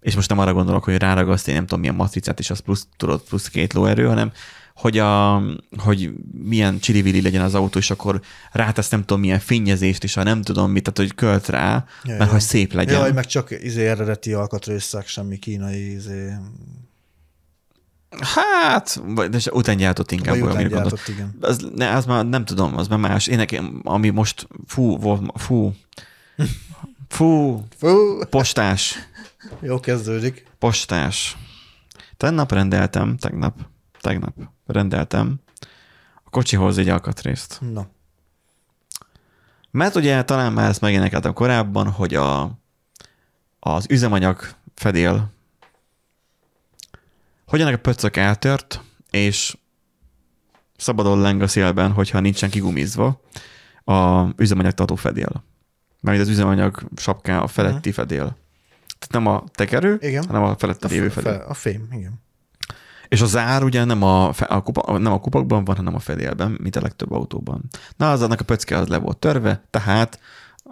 és 0.00 0.14
most 0.14 0.28
nem 0.28 0.38
arra 0.38 0.52
gondolok, 0.52 0.84
hogy 0.84 0.96
ráragaszt, 0.96 1.48
én 1.48 1.54
nem 1.54 1.62
tudom 1.62 1.80
milyen 1.80 1.94
matricát, 1.94 2.38
és 2.38 2.50
az 2.50 2.58
plusz, 2.58 2.86
tudod, 2.96 3.22
plusz 3.22 3.48
két 3.48 3.72
lóerő, 3.72 4.06
hanem 4.06 4.32
hogy, 4.74 4.98
a, 4.98 5.42
hogy 5.76 6.12
milyen 6.32 6.78
csirivili 6.78 7.22
legyen 7.22 7.42
az 7.42 7.54
autó, 7.54 7.78
és 7.78 7.90
akkor 7.90 8.20
rátesz 8.52 8.88
nem 8.88 9.00
tudom 9.00 9.20
milyen 9.20 9.38
fényezést, 9.38 10.04
és 10.04 10.14
ha 10.14 10.22
nem 10.22 10.42
tudom 10.42 10.70
mit, 10.70 10.82
tehát 10.82 10.98
hogy 11.10 11.14
költ 11.18 11.48
rá, 11.48 11.84
Ja, 12.04 12.16
mert 12.16 12.30
hogy 12.30 12.40
szép 12.40 12.72
legyen. 12.72 13.00
Jaj, 13.00 13.12
meg 13.12 13.26
csak 13.26 13.50
izé 13.50 13.86
eredeti 13.86 14.32
alkatrészek, 14.32 15.06
semmi 15.06 15.38
kínai 15.38 15.92
izé, 15.92 16.32
Hát, 18.20 19.02
de 19.30 19.38
utángyártott 19.50 20.10
inkább 20.12 20.38
vagy 20.38 20.42
olyan, 20.42 20.56
után 20.56 20.68
gyártott, 20.68 21.08
igen. 21.08 21.36
Az, 21.40 21.68
ne, 21.74 21.94
az 21.94 22.04
már 22.04 22.26
nem 22.26 22.44
tudom, 22.44 22.76
az 22.76 22.88
már 22.88 22.98
más. 22.98 23.26
Én 23.26 23.36
nekem, 23.36 23.80
ami 23.84 24.08
most, 24.10 24.48
fú, 24.66 24.96
volt, 24.98 25.22
fú, 25.34 25.74
fú, 27.08 27.62
Fú, 27.78 28.18
postás, 28.30 28.98
jó 29.60 29.80
kezdődik. 29.80 30.46
postás. 30.58 31.36
Tegnap 32.16 32.52
rendeltem, 32.52 33.16
tegnap, 33.16 33.58
tegnap 34.00 34.34
rendeltem 34.66 35.40
a 36.24 36.30
kocsihoz 36.30 36.78
egy 36.78 36.88
alkatrészt. 36.88 37.58
Na, 37.72 37.86
Mert 39.70 39.94
ugye 39.94 40.22
talán 40.22 40.52
már 40.52 40.68
ezt 40.68 40.80
megénekeltem 40.80 41.32
korábban, 41.32 41.90
hogy 41.90 42.14
a, 42.14 42.58
az 43.60 43.86
üzemanyag 43.88 44.48
fedél 44.74 45.32
hogy 47.54 47.62
ennek 47.62 47.74
a 47.74 47.78
pöcök 47.78 48.16
eltört, 48.16 48.80
és 49.10 49.56
szabadon 50.76 51.20
leng 51.20 51.42
a 51.42 51.46
szélben, 51.46 51.92
hogyha 51.92 52.20
nincsen 52.20 52.50
kigumizva 52.50 53.20
a 53.84 54.26
üzemanyag 54.36 54.72
tartó 54.72 54.94
fedél. 54.94 55.44
Mert 56.00 56.20
az 56.20 56.28
üzemanyag 56.28 56.88
sapká 56.96 57.38
a 57.38 57.46
feletti 57.46 57.88
uh-huh. 57.88 57.94
fedél. 57.94 58.36
Tehát 58.98 59.10
nem 59.10 59.26
a 59.26 59.44
tekerő, 59.52 59.98
Igen. 60.00 60.24
hanem 60.24 60.42
a 60.42 60.56
feletti 60.56 60.86
A, 60.86 60.88
lévő 60.88 61.08
fe, 61.08 61.20
fedél. 61.20 61.38
fe, 61.38 61.44
a 61.44 61.54
fém, 61.54 61.88
igen. 61.90 62.22
És 63.08 63.20
a 63.20 63.26
zár 63.26 63.62
ugye 63.62 63.84
nem 63.84 64.02
a, 64.02 64.28
a, 64.28 64.62
kupa, 64.62 64.98
nem 64.98 65.12
a 65.12 65.20
kupakban 65.20 65.64
van, 65.64 65.76
hanem 65.76 65.94
a 65.94 65.98
fedélben, 65.98 66.58
mint 66.62 66.76
a 66.76 66.80
legtöbb 66.80 67.12
autóban. 67.12 67.62
Na, 67.96 68.10
az 68.10 68.22
annak 68.22 68.40
a 68.40 68.44
pöcke 68.44 68.78
az 68.78 68.88
le 68.88 68.98
volt 68.98 69.18
törve, 69.18 69.64
tehát 69.70 70.18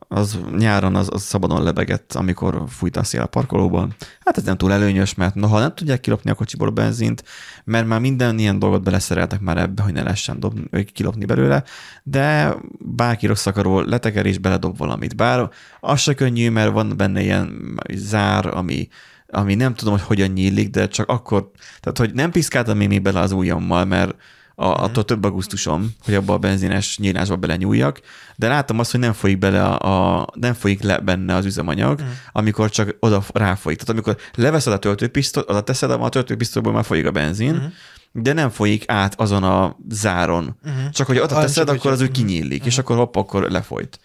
az 0.08 0.38
nyáron 0.56 0.94
az, 0.94 1.08
az 1.12 1.22
szabadon 1.22 1.62
lebegett, 1.62 2.12
amikor 2.12 2.62
fújt 2.68 2.96
a 2.96 3.04
szél 3.04 3.20
a 3.20 3.26
parkolóban. 3.26 3.94
Hát 4.24 4.36
ez 4.36 4.42
nem 4.42 4.56
túl 4.56 4.72
előnyös, 4.72 5.14
mert 5.14 5.34
noha 5.34 5.58
nem 5.58 5.74
tudják 5.74 6.00
kilopni 6.00 6.30
a 6.30 6.34
kocsiból 6.34 6.68
a 6.68 6.70
benzint, 6.70 7.24
mert 7.64 7.86
már 7.86 8.00
minden 8.00 8.38
ilyen 8.38 8.58
dolgot 8.58 8.82
beleszereltek 8.82 9.40
már 9.40 9.56
ebbe, 9.56 9.82
hogy 9.82 9.92
ne 9.92 10.02
lehessen 10.02 10.40
dobni, 10.40 10.64
vagy 10.70 10.92
kilopni 10.92 11.24
belőle, 11.24 11.64
de 12.02 12.54
bárki 12.78 13.26
rossz 13.26 13.46
akaró 13.46 13.80
leteker 13.80 14.26
és 14.26 14.38
beledob 14.38 14.78
valamit. 14.78 15.16
Bár 15.16 15.50
az 15.80 16.00
se 16.00 16.14
könnyű, 16.14 16.50
mert 16.50 16.72
van 16.72 16.96
benne 16.96 17.20
ilyen 17.20 17.80
zár, 17.94 18.46
ami 18.46 18.88
ami 19.32 19.54
nem 19.54 19.74
tudom, 19.74 19.94
hogy 19.94 20.02
hogyan 20.02 20.30
nyílik, 20.30 20.70
de 20.70 20.88
csak 20.88 21.08
akkor, 21.08 21.50
tehát 21.80 21.98
hogy 21.98 22.12
nem 22.12 22.30
piszkáltam 22.30 22.76
még, 22.76 23.02
bele 23.02 23.20
az 23.20 23.32
ujjammal, 23.32 23.84
mert 23.84 24.14
a, 24.54 24.64
attól 24.64 25.04
több 25.04 25.24
a 25.24 25.30
gusztusom, 25.30 25.90
hogy 26.04 26.14
abba 26.14 26.32
a 26.32 26.38
benzines 26.38 26.98
nyílásba 26.98 27.36
bele 27.36 27.56
nyúljak, 27.56 28.00
de 28.36 28.48
láttam 28.48 28.78
azt, 28.78 28.90
hogy 28.90 29.00
nem 29.00 29.12
folyik 29.12 29.38
bele 29.38 29.64
a, 29.64 30.20
a 30.20 30.26
nem 30.34 30.54
folyik 30.54 30.82
le 30.82 30.98
benne 30.98 31.34
az 31.34 31.44
üzemanyag, 31.44 32.00
Mhm. 32.00 32.08
amikor 32.32 32.70
csak 32.70 32.96
oda 33.00 33.22
ráfolyik. 33.32 33.78
Tehát 33.78 33.92
amikor 33.94 34.16
leveszed 34.34 34.72
a 34.72 34.78
töltőpisztolyt, 34.78 35.50
oda 35.50 35.60
teszed, 35.60 35.90
a 35.90 36.08
töltőpisztolyból 36.08 36.72
már 36.72 36.84
folyik 36.84 37.06
a 37.06 37.10
benzin, 37.10 37.54
Mhm. 37.54 37.64
de 38.12 38.32
nem 38.32 38.50
folyik 38.50 38.84
át 38.86 39.20
azon 39.20 39.42
a 39.44 39.76
záron. 39.88 40.56
Uh-huh. 40.64 40.88
Csak 40.90 41.06
hogy 41.06 41.18
oda 41.18 41.40
teszed, 41.40 41.68
akkor 41.68 41.90
az 41.90 42.00
úgy 42.00 42.10
kinyílik, 42.10 42.64
és 42.64 42.78
akkor 42.78 42.96
hopp, 42.96 43.16
akkor 43.16 43.50
lefolyt. 43.50 44.00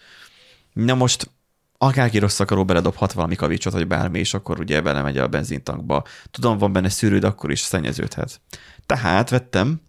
Na 0.72 0.94
most 0.94 1.30
akárki 1.78 2.18
rossz 2.18 2.40
akaró 2.40 2.64
beledobhat 2.64 3.12
valami 3.12 3.34
kavicsot, 3.34 3.72
vagy 3.72 3.86
bármi, 3.86 4.18
és 4.18 4.34
akkor 4.34 4.60
ugye 4.60 4.80
belemegy 4.80 5.18
a 5.18 5.28
benzintankba. 5.28 6.04
Tudom, 6.30 6.58
van 6.58 6.72
benne 6.72 6.88
szűrő, 6.88 7.18
de 7.18 7.26
akkor 7.26 7.50
is 7.50 7.60
szennyeződhet. 7.60 8.40
Tehát 8.86 9.30
vettem, 9.30 9.80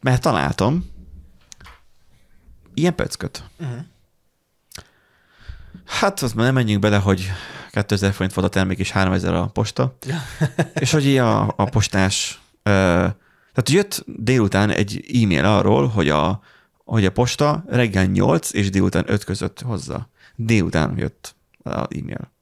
mert 0.00 0.22
találtam 0.22 0.90
ilyen 2.74 2.94
pecköt. 2.94 3.42
Uh-huh. 3.60 3.78
Hát 5.86 6.22
azt 6.22 6.34
már 6.34 6.44
nem 6.44 6.54
menjünk 6.54 6.80
bele, 6.80 6.96
hogy 6.96 7.30
2000 7.70 8.12
forint 8.12 8.34
volt 8.34 8.46
a 8.46 8.50
termék, 8.50 8.78
és 8.78 8.90
3000 8.90 9.34
a 9.34 9.46
posta. 9.46 9.96
és 10.74 10.90
hogy 10.90 11.06
így 11.06 11.16
a, 11.16 11.42
a 11.42 11.64
postás, 11.64 12.40
ö, 12.62 12.70
tehát 13.52 13.68
jött 13.70 14.04
délután 14.06 14.70
egy 14.70 15.04
e-mail 15.22 15.44
arról, 15.44 15.88
hogy 15.88 16.08
a, 16.08 16.40
hogy 16.84 17.04
a 17.04 17.12
posta 17.12 17.64
reggel 17.66 18.04
8 18.04 18.52
és 18.52 18.70
délután 18.70 19.04
5 19.06 19.24
között 19.24 19.60
hozza. 19.60 20.10
Délután 20.36 20.94
jött 20.98 21.34
az 21.62 21.72
e-mail. 21.74 22.32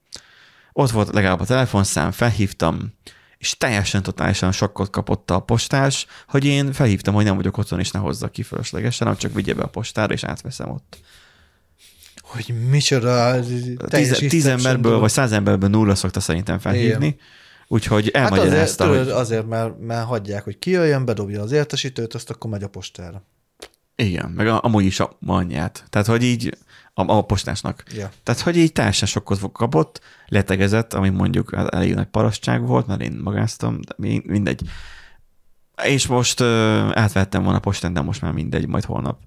Ott 0.73 0.91
volt 0.91 1.13
legalább 1.13 1.41
a 1.41 1.45
telefonszám, 1.45 2.11
felhívtam, 2.11 2.93
és 3.39 3.57
teljesen 3.57 4.03
totálisan 4.03 4.53
sokkot 4.53 4.91
kapott 4.91 5.31
a 5.31 5.41
postás, 5.41 6.07
hogy 6.29 6.45
én 6.45 6.73
felhívtam, 6.73 7.15
hogy 7.15 7.25
nem 7.25 7.37
vagyok 7.37 7.57
otthon, 7.57 7.79
és 7.79 7.91
ne 7.91 7.99
hozza 8.01 8.29
ki 8.29 8.43
fölöslegesen, 8.43 9.07
hanem 9.07 9.21
csak 9.23 9.35
vigye 9.35 9.55
be 9.55 9.63
a 9.63 9.69
postára, 9.69 10.13
és 10.13 10.25
átveszem 10.25 10.71
ott. 10.71 10.99
Hogy 12.17 12.55
micsoda 12.71 13.41
teljes 13.89 14.19
Tíz, 14.19 14.31
tíz 14.31 14.47
emberből, 14.47 14.83
dolog. 14.83 15.01
vagy 15.01 15.11
száz 15.11 15.33
emberből 15.33 15.69
nulla 15.69 15.95
szokta 15.95 16.21
szerintem 16.21 16.59
felhívni. 16.59 17.17
Úgyhogy 17.69 18.11
Hát 18.15 18.31
azért, 18.31 18.45
elmagyarázta, 18.45 18.85
tudod, 18.85 18.99
hogy 18.99 19.09
azért 19.13 19.47
mert, 19.49 19.81
mert 19.81 20.07
hagyják, 20.07 20.45
hogy 20.45 20.59
kijöjjön, 20.59 21.05
bedobja 21.05 21.43
az 21.43 21.53
értesítőt, 21.53 22.15
azt 22.15 22.31
akkor 22.31 22.51
megy 22.51 22.63
a 22.63 22.69
postára. 22.69 23.23
igen, 23.97 24.31
meg 24.31 24.47
a, 24.49 24.61
amúgy 24.65 24.85
is 24.85 25.01
a 25.01 25.17
anyját. 25.27 25.85
Tehát, 25.91 26.07
hogy 26.07 26.23
így 26.23 26.57
a, 27.09 27.17
a 27.17 27.23
postásnak. 27.23 27.83
Ja. 27.95 28.11
Tehát, 28.23 28.41
hogy 28.41 28.57
így 28.57 28.73
teljesen 28.73 29.09
sokkot 29.09 29.53
kapott, 29.53 30.01
letegezett, 30.27 30.95
ami 30.95 31.09
mondjuk 31.09 31.53
elég 31.71 31.95
nagy 31.95 32.07
parasztság 32.07 32.67
volt, 32.67 32.87
mert 32.87 33.01
én 33.01 33.21
magáztam, 33.23 33.81
de 33.81 33.95
mi- 33.97 34.23
mindegy. 34.27 34.63
És 35.85 36.07
most 36.07 36.41
ö, 36.41 36.79
átvettem 36.93 37.43
volna 37.43 37.59
a 37.59 37.61
postán, 37.61 37.93
de 37.93 38.01
most 38.01 38.21
már 38.21 38.33
mindegy, 38.33 38.67
majd 38.67 38.85
holnap. 38.85 39.19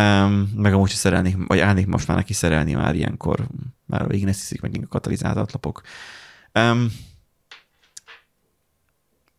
Um, 0.00 0.52
meg 0.56 0.74
amúgy 0.74 0.90
is 0.90 0.96
szerelnék, 0.96 1.36
vagy 1.46 1.58
állnék 1.58 1.86
most 1.86 2.08
már 2.08 2.16
neki 2.16 2.32
szerelni 2.32 2.72
már 2.72 2.94
ilyenkor, 2.94 3.46
már 3.86 4.08
végig 4.08 4.24
ne 4.24 4.32
sziszik 4.32 4.60
megint 4.60 4.84
a 4.84 4.88
katalizátorat 4.88 5.52
lapok. 5.52 5.82
Um, 6.54 6.92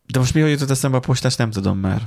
de 0.06 0.18
most 0.18 0.34
mi 0.34 0.40
hogy 0.40 0.50
jutott 0.50 0.70
eszembe 0.70 0.96
a 0.96 1.00
postás, 1.00 1.36
nem 1.36 1.50
tudom 1.50 1.78
már. 1.78 2.02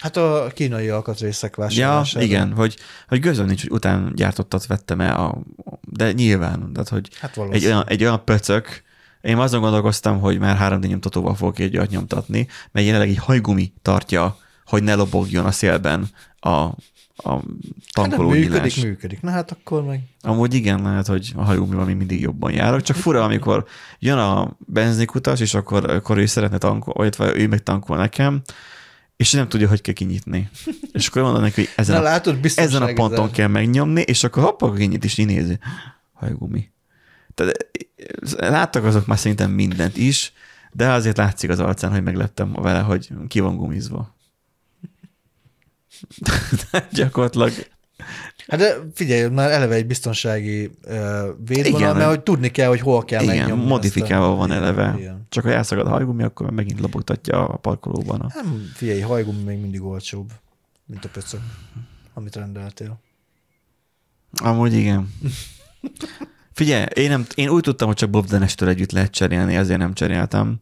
Hát 0.00 0.16
a 0.16 0.50
kínai 0.54 0.88
alkatrészek 0.88 1.54
Ja, 1.56 1.62
vásárlására. 1.62 2.24
igen, 2.24 2.52
hogy, 2.52 2.76
hogy 3.08 3.20
gőzöm 3.20 3.46
nincs, 3.46 3.60
hogy 3.62 3.70
után 3.70 4.12
gyártottat 4.14 4.66
vettem 4.66 5.00
el, 5.00 5.16
a, 5.20 5.38
de 5.80 6.12
nyilván, 6.12 6.72
tehát 6.72 6.88
hogy 6.88 7.08
Hát 7.20 7.30
egy 7.30 7.36
valószínű. 7.36 7.66
olyan, 7.66 7.84
egy 7.86 8.02
olyan 8.02 8.24
pöcök, 8.24 8.82
én 9.20 9.36
azon 9.36 9.60
gondolkoztam, 9.60 10.20
hogy 10.20 10.38
már 10.38 10.58
3D 10.60 10.86
nyomtatóval 10.88 11.34
fogok 11.34 11.58
egy 11.58 11.76
olyat 11.76 11.90
nyomtatni, 11.90 12.48
mert 12.72 12.86
jelenleg 12.86 13.08
egy 13.08 13.16
hajgumi 13.18 13.72
tartja, 13.82 14.36
hogy 14.64 14.82
ne 14.82 14.94
lobogjon 14.94 15.44
a 15.44 15.50
szélben 15.50 16.08
a, 16.40 16.48
a 16.50 16.72
Hát 17.24 17.42
tankoló 17.92 18.32
nyílás. 18.32 18.50
működik, 18.50 18.84
működik. 18.84 19.20
Na 19.20 19.30
hát 19.30 19.50
akkor 19.50 19.84
meg... 19.84 20.00
Amúgy 20.22 20.54
igen, 20.54 20.82
lehet, 20.82 21.06
hogy 21.06 21.32
a 21.36 21.42
hajóművel 21.44 21.84
még 21.84 21.96
mindig 21.96 22.20
jobban 22.20 22.52
járok, 22.52 22.82
csak 22.82 22.96
fura, 22.96 23.22
amikor 23.24 23.64
jön 23.98 24.18
a 24.18 24.56
benzinkutas, 24.58 25.40
és 25.40 25.54
akkor, 25.54 25.90
akkor 25.90 26.18
ő 26.18 26.26
szeretne 26.26 26.58
tankol, 26.58 26.94
vagy 26.94 27.36
ő 27.40 27.48
meg 27.48 27.62
tankol 27.62 27.96
nekem, 27.96 28.42
és 29.20 29.32
nem 29.32 29.48
tudja, 29.48 29.68
hogy 29.68 29.80
kell 29.80 29.94
kinyitni. 29.94 30.50
És 30.92 31.06
akkor 31.06 31.22
mondom 31.22 31.42
neki, 31.42 31.54
hogy 31.54 31.70
ezen, 31.76 31.94
Na 31.94 32.00
a, 32.00 32.04
látod, 32.04 32.38
ezen 32.54 32.82
a 32.82 32.92
ponton 32.92 33.30
kell 33.30 33.46
megnyomni, 33.46 34.00
és 34.00 34.24
akkor 34.24 34.42
hopp, 34.42 34.62
akkor 34.62 34.76
kinyit, 34.76 35.04
és 35.04 35.18
így 35.18 35.26
nézi. 35.26 35.58
Hajgumi. 36.12 36.70
Tehát 37.34 37.66
eh, 38.36 38.50
láttak 38.50 38.84
azok 38.84 39.06
már 39.06 39.18
szerintem 39.18 39.50
mindent 39.50 39.96
is, 39.96 40.32
de 40.72 40.88
azért 40.92 41.16
látszik 41.16 41.50
az 41.50 41.58
arcán, 41.60 41.90
hogy 41.90 42.02
megleptem 42.02 42.52
vele, 42.52 42.80
hogy 42.80 43.08
ki 43.28 43.40
van 43.40 43.56
gumizva. 43.56 44.16
Gyakorlatilag 46.92 47.52
Hát 48.48 48.60
de 48.60 48.76
figyelj, 48.94 49.28
már 49.28 49.50
eleve 49.50 49.74
egy 49.74 49.86
biztonsági 49.86 50.70
uh, 50.88 51.20
védvonal, 51.46 51.94
mert 51.94 52.08
hogy 52.08 52.20
tudni 52.20 52.48
kell, 52.50 52.68
hogy 52.68 52.80
hol 52.80 53.04
kell 53.04 53.22
Igen, 53.22 53.36
megnyomni. 53.36 53.66
modifikálva 53.66 54.32
a- 54.32 54.34
van 54.34 54.52
eleve. 54.52 54.94
Igen. 54.98 55.19
Csak 55.30 55.44
ha 55.44 55.50
elszakad 55.50 55.86
a 55.86 55.90
hajgumi, 55.90 56.22
akkor 56.22 56.50
megint 56.50 56.80
lobogtatja 56.80 57.48
a 57.48 57.56
parkolóban. 57.56 58.20
A... 58.20 58.30
Nem, 58.34 58.70
figyelj, 58.74 59.00
hajgumi 59.00 59.42
még 59.42 59.58
mindig 59.60 59.82
olcsóbb, 59.82 60.32
mint 60.86 61.04
a 61.04 61.08
pöcök, 61.08 61.40
amit 62.14 62.36
rendeltél. 62.36 63.00
Amúgy 64.42 64.72
igen. 64.72 65.14
Figyelj, 66.52 66.86
én, 66.94 67.08
nem, 67.08 67.26
én 67.34 67.48
úgy 67.48 67.62
tudtam, 67.62 67.86
hogy 67.86 67.96
csak 67.96 68.10
Bob 68.10 68.26
Denestől 68.26 68.68
együtt 68.68 68.92
lehet 68.92 69.10
cserélni, 69.10 69.56
ezért 69.56 69.78
nem 69.78 69.94
cseréltem. 69.94 70.60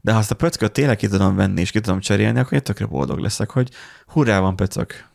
De 0.00 0.12
ha 0.12 0.18
azt 0.18 0.30
a 0.30 0.34
pöcköt 0.34 0.72
tényleg 0.72 0.96
ki 0.96 1.08
tudom 1.08 1.36
venni, 1.36 1.60
és 1.60 1.70
ki 1.70 1.80
tudom 1.80 2.00
cserélni, 2.00 2.38
akkor 2.38 2.52
én 2.52 2.62
tökre 2.62 2.86
boldog 2.86 3.18
leszek, 3.18 3.50
hogy 3.50 3.70
hurrá, 4.06 4.38
van 4.40 4.56
pöcök. 4.56 5.08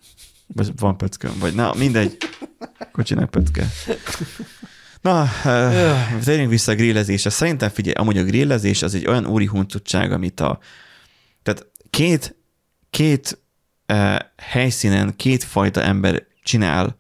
Vagy 0.47 0.71
van 0.75 0.97
pöcköm, 0.97 1.39
vagy 1.39 1.56
na, 1.56 1.73
mindegy. 1.73 2.17
Kocsinak 2.91 3.29
pöcke. 3.29 3.67
Na, 5.04 5.24
uh, 5.24 6.24
térjünk 6.24 6.50
vissza 6.50 6.72
a 6.72 6.76
grillezésre. 6.76 7.30
Szerintem 7.30 7.70
figyelj, 7.70 7.96
amúgy 7.96 8.18
a 8.18 8.24
grillezés 8.24 8.82
az 8.82 8.96
egy 8.96 9.08
olyan 9.08 9.26
úri 9.26 9.46
huncutság, 9.46 10.12
amit 10.12 10.39
a... 10.39 10.60
Tehát 11.44 11.68
két, 11.89 12.36
két 12.89 13.39
uh, 13.88 14.16
helyszínen 14.38 15.16
kétfajta 15.16 15.82
ember 15.82 16.26
csinál 16.44 16.98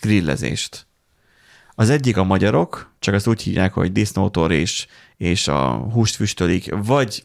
grillezést. 0.00 0.86
Az 1.74 1.90
egyik 1.90 2.16
a 2.16 2.24
magyarok, 2.24 2.94
csak 2.98 3.14
azt 3.14 3.26
úgy 3.26 3.42
hívják, 3.42 3.72
hogy 3.72 3.92
disznótor 3.92 4.52
és, 4.52 4.86
és 5.16 5.48
a 5.48 5.70
húst 5.74 6.14
füstölik, 6.14 6.74
vagy 6.74 7.24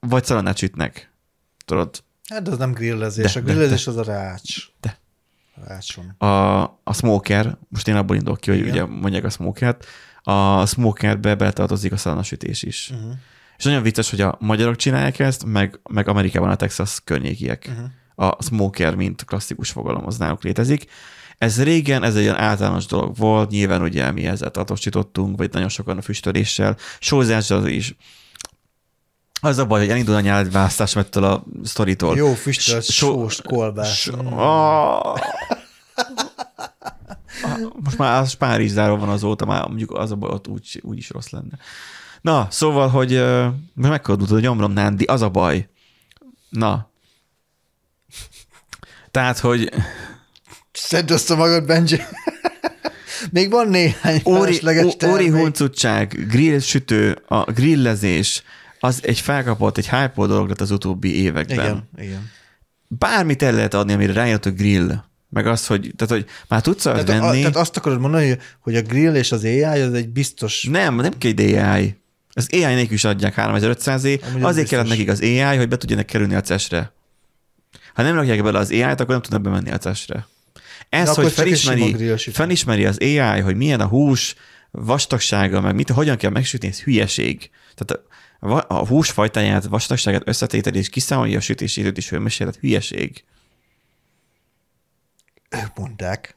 vagy 0.00 0.24
szalonnát 0.24 0.56
sütnek. 0.56 1.12
Tudod, 1.64 2.02
Hát 2.28 2.48
az 2.48 2.58
nem 2.58 2.72
grillezés, 2.72 3.32
De, 3.32 3.40
a 3.40 3.42
de, 3.42 3.52
grillezés 3.52 3.86
az 3.86 3.96
a 3.96 4.02
rács. 4.02 4.66
De. 4.80 4.98
Rácson. 5.66 6.14
a, 6.18 6.62
a 6.84 6.92
smoker, 6.92 7.56
most 7.68 7.88
én 7.88 7.96
abból 7.96 8.16
indulok 8.16 8.40
ki, 8.40 8.50
hogy 8.50 8.58
Igen. 8.58 8.70
ugye 8.70 8.84
mondják 8.84 9.24
a 9.24 9.30
smokert, 9.30 9.86
a 10.22 10.66
smokerbe 10.66 11.34
beletartozik 11.34 11.92
a 11.92 11.96
szalonnasütés 11.96 12.62
is. 12.62 12.90
Uh-huh. 12.92 13.12
És 13.58 13.64
nagyon 13.64 13.82
vicces, 13.82 14.10
hogy 14.10 14.20
a 14.20 14.36
magyarok 14.40 14.76
csinálják 14.76 15.18
ezt, 15.18 15.44
meg, 15.44 15.80
meg 15.90 16.08
Amerikában 16.08 16.50
a 16.50 16.56
Texas 16.56 17.00
környékiek. 17.04 17.70
Uh-huh. 17.70 18.28
A 18.28 18.42
smoker, 18.42 18.94
mint 18.94 19.24
klasszikus 19.24 19.70
fogalom, 19.70 20.06
az 20.06 20.18
náluk 20.18 20.42
létezik. 20.42 20.86
Ez 21.38 21.62
régen, 21.62 22.02
ez 22.02 22.16
egy 22.16 22.22
olyan 22.22 22.38
általános 22.38 22.86
dolog 22.86 23.16
volt, 23.16 23.50
nyilván 23.50 23.82
ugye 23.82 24.10
mi 24.10 24.26
ezzel 24.26 24.50
tartósítottunk, 24.50 25.36
vagy 25.36 25.52
nagyon 25.52 25.68
sokan 25.68 25.98
a 25.98 26.02
füstöléssel, 26.02 26.76
sózással 26.98 27.66
is. 27.66 27.94
Az 29.44 29.58
a 29.58 29.66
baj, 29.66 29.80
hogy 29.80 29.90
elindul 29.90 30.14
a 30.14 30.20
nyelvválasztás 30.20 30.96
ettől 30.96 31.24
a 31.24 31.44
sztoritól. 31.64 32.16
Jó 32.16 32.34
füstölt 32.34 32.84
sós 32.84 33.40
kolbász. 33.42 34.10
Mm. 34.10 34.26
Ah. 34.26 35.18
most 37.84 37.98
már 37.98 38.20
az 38.20 38.32
Párizsáról 38.32 38.98
van 38.98 39.08
azóta, 39.08 39.44
már 39.44 39.66
mondjuk 39.66 39.90
az 39.90 40.10
a 40.10 40.16
baj, 40.16 40.30
ott 40.30 40.48
úgy, 40.48 40.80
úgy 40.82 40.98
is 40.98 41.10
rossz 41.10 41.28
lenne. 41.28 41.58
Na, 42.20 42.46
szóval, 42.50 42.88
hogy 42.88 43.24
megkordultad 43.74 44.36
a 44.36 44.40
gyomrom, 44.40 44.72
Nándi, 44.72 45.04
az 45.04 45.22
a 45.22 45.28
baj. 45.28 45.68
Na. 46.48 46.90
Tehát, 49.10 49.38
hogy 49.38 49.72
Szedd 50.72 51.12
össze 51.12 51.34
magad, 51.34 51.66
Benji. 51.66 52.00
Még 53.30 53.50
van 53.50 53.68
néhány 53.68 54.22
óri, 54.24 54.38
felesleges 54.38 54.96
óri 55.06 55.28
huncutság, 55.28 56.26
grill 56.28 56.58
sütő, 56.58 57.22
a 57.28 57.52
grillezés, 57.52 58.42
az 58.84 59.00
egy 59.02 59.20
felkapott, 59.20 59.78
egy 59.78 59.88
hype 59.88 60.12
dolog 60.14 60.48
lett 60.48 60.60
az 60.60 60.70
utóbbi 60.70 61.22
években. 61.22 61.56
Igen, 61.58 61.88
igen. 61.98 62.30
Bármit 62.88 63.42
el 63.42 63.52
lehet 63.52 63.74
adni, 63.74 63.92
amire 63.92 64.12
rájött 64.12 64.46
a 64.46 64.50
grill. 64.50 64.92
Meg 65.28 65.46
az, 65.46 65.66
hogy, 65.66 65.92
tehát, 65.96 66.12
hogy 66.14 66.30
már 66.48 66.60
tudsz 66.60 66.82
Tehát, 66.82 67.08
a, 67.08 67.20
venni. 67.20 67.38
tehát 67.38 67.56
azt 67.56 67.76
akarod 67.76 68.00
mondani, 68.00 68.38
hogy- 68.60 68.76
a 68.76 68.82
grill 68.82 69.14
és 69.14 69.32
az 69.32 69.44
AI 69.44 69.62
az 69.62 69.94
egy 69.94 70.08
biztos... 70.08 70.62
Nem, 70.70 70.94
nem 70.94 71.12
kell 71.18 71.30
egy 71.36 71.54
AI. 71.54 71.96
Az 72.32 72.48
AI 72.52 72.74
nélkül 72.74 72.94
is 72.94 73.04
adják 73.04 73.34
3500 73.34 74.04
é 74.04 74.20
Amúgy 74.28 74.42
az 74.42 74.48
azért 74.48 74.68
kellett 74.68 74.84
biztos. 74.84 75.06
nekik 75.06 75.12
az 75.12 75.48
AI, 75.50 75.56
hogy 75.56 75.68
be 75.68 75.76
tudjanak 75.76 76.06
kerülni 76.06 76.34
a 76.34 76.40
CES-re. 76.40 76.92
Ha 77.94 78.02
nem 78.02 78.14
rakják 78.14 78.42
bele 78.42 78.58
az 78.58 78.70
AI-t, 78.70 79.00
akkor 79.00 79.06
nem 79.06 79.22
tudnak 79.22 79.42
bemenni 79.42 79.70
a 79.70 79.78
CES-re. 79.78 80.26
Ez, 80.88 81.14
hogy 81.14 81.32
felismeri, 81.32 82.16
felismeri 82.16 82.84
az 82.86 82.98
AI, 83.00 83.40
hogy 83.40 83.56
milyen 83.56 83.80
a 83.80 83.86
hús 83.86 84.34
vastagsága, 84.70 85.60
meg 85.60 85.74
mit, 85.74 85.90
hogyan 85.90 86.16
kell 86.16 86.30
megsütni, 86.30 86.68
ez 86.68 86.80
hülyeség. 86.80 87.50
Tehát 87.74 88.02
a, 88.42 88.86
hús 88.86 89.10
fajtáját, 89.10 89.64
vastagságát 89.64 90.22
összetételi, 90.24 90.78
és 90.78 90.88
kiszámolja 90.88 91.38
a 91.38 91.40
sütési 91.40 91.80
időt 91.80 91.96
is 91.96 92.08
hőmérséklet, 92.08 92.56
hülyeség. 92.56 93.24
Ők 95.50 95.76
mondták. 95.78 96.36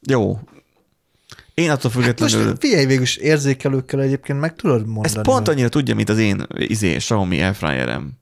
Jó. 0.00 0.40
Én 1.54 1.70
attól 1.70 1.90
függetlenül... 1.90 2.44
Most 2.44 2.58
figyelj, 2.58 2.86
végül 2.86 3.02
is 3.02 3.16
érzékelőkkel 3.16 4.00
egyébként 4.00 4.40
meg 4.40 4.56
tudod 4.56 4.86
mondani. 4.86 5.16
Ezt 5.16 5.20
pont 5.20 5.48
annyira 5.48 5.68
tudja, 5.68 5.94
mint 5.94 6.08
az 6.08 6.18
én 6.18 6.46
izé, 6.54 6.96
Xiaomi 6.96 7.42
airfryerem. 7.42 8.12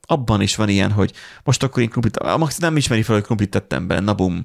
Abban 0.00 0.40
is 0.40 0.56
van 0.56 0.68
ilyen, 0.68 0.92
hogy 0.92 1.12
most 1.44 1.62
akkor 1.62 1.82
én 1.82 1.88
krumplit, 1.88 2.16
a 2.16 2.36
Max 2.36 2.58
nem 2.58 2.76
ismeri 2.76 3.02
fel, 3.02 3.14
hogy 3.14 3.24
krumplit 3.24 3.50
tettem 3.50 3.86
benne, 3.86 4.00
na 4.00 4.14
bum, 4.14 4.44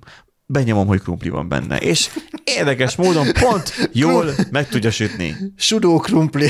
benyomom, 0.51 0.87
hogy 0.87 1.01
krumpli 1.01 1.29
van 1.29 1.47
benne. 1.47 1.77
És 1.77 2.09
érdekes 2.43 2.95
módon 2.95 3.27
pont 3.39 3.89
jól 3.91 4.33
meg 4.51 4.67
tudja 4.67 4.91
sütni. 4.91 5.35
Sudó 5.55 5.97
krumpli. 5.99 6.49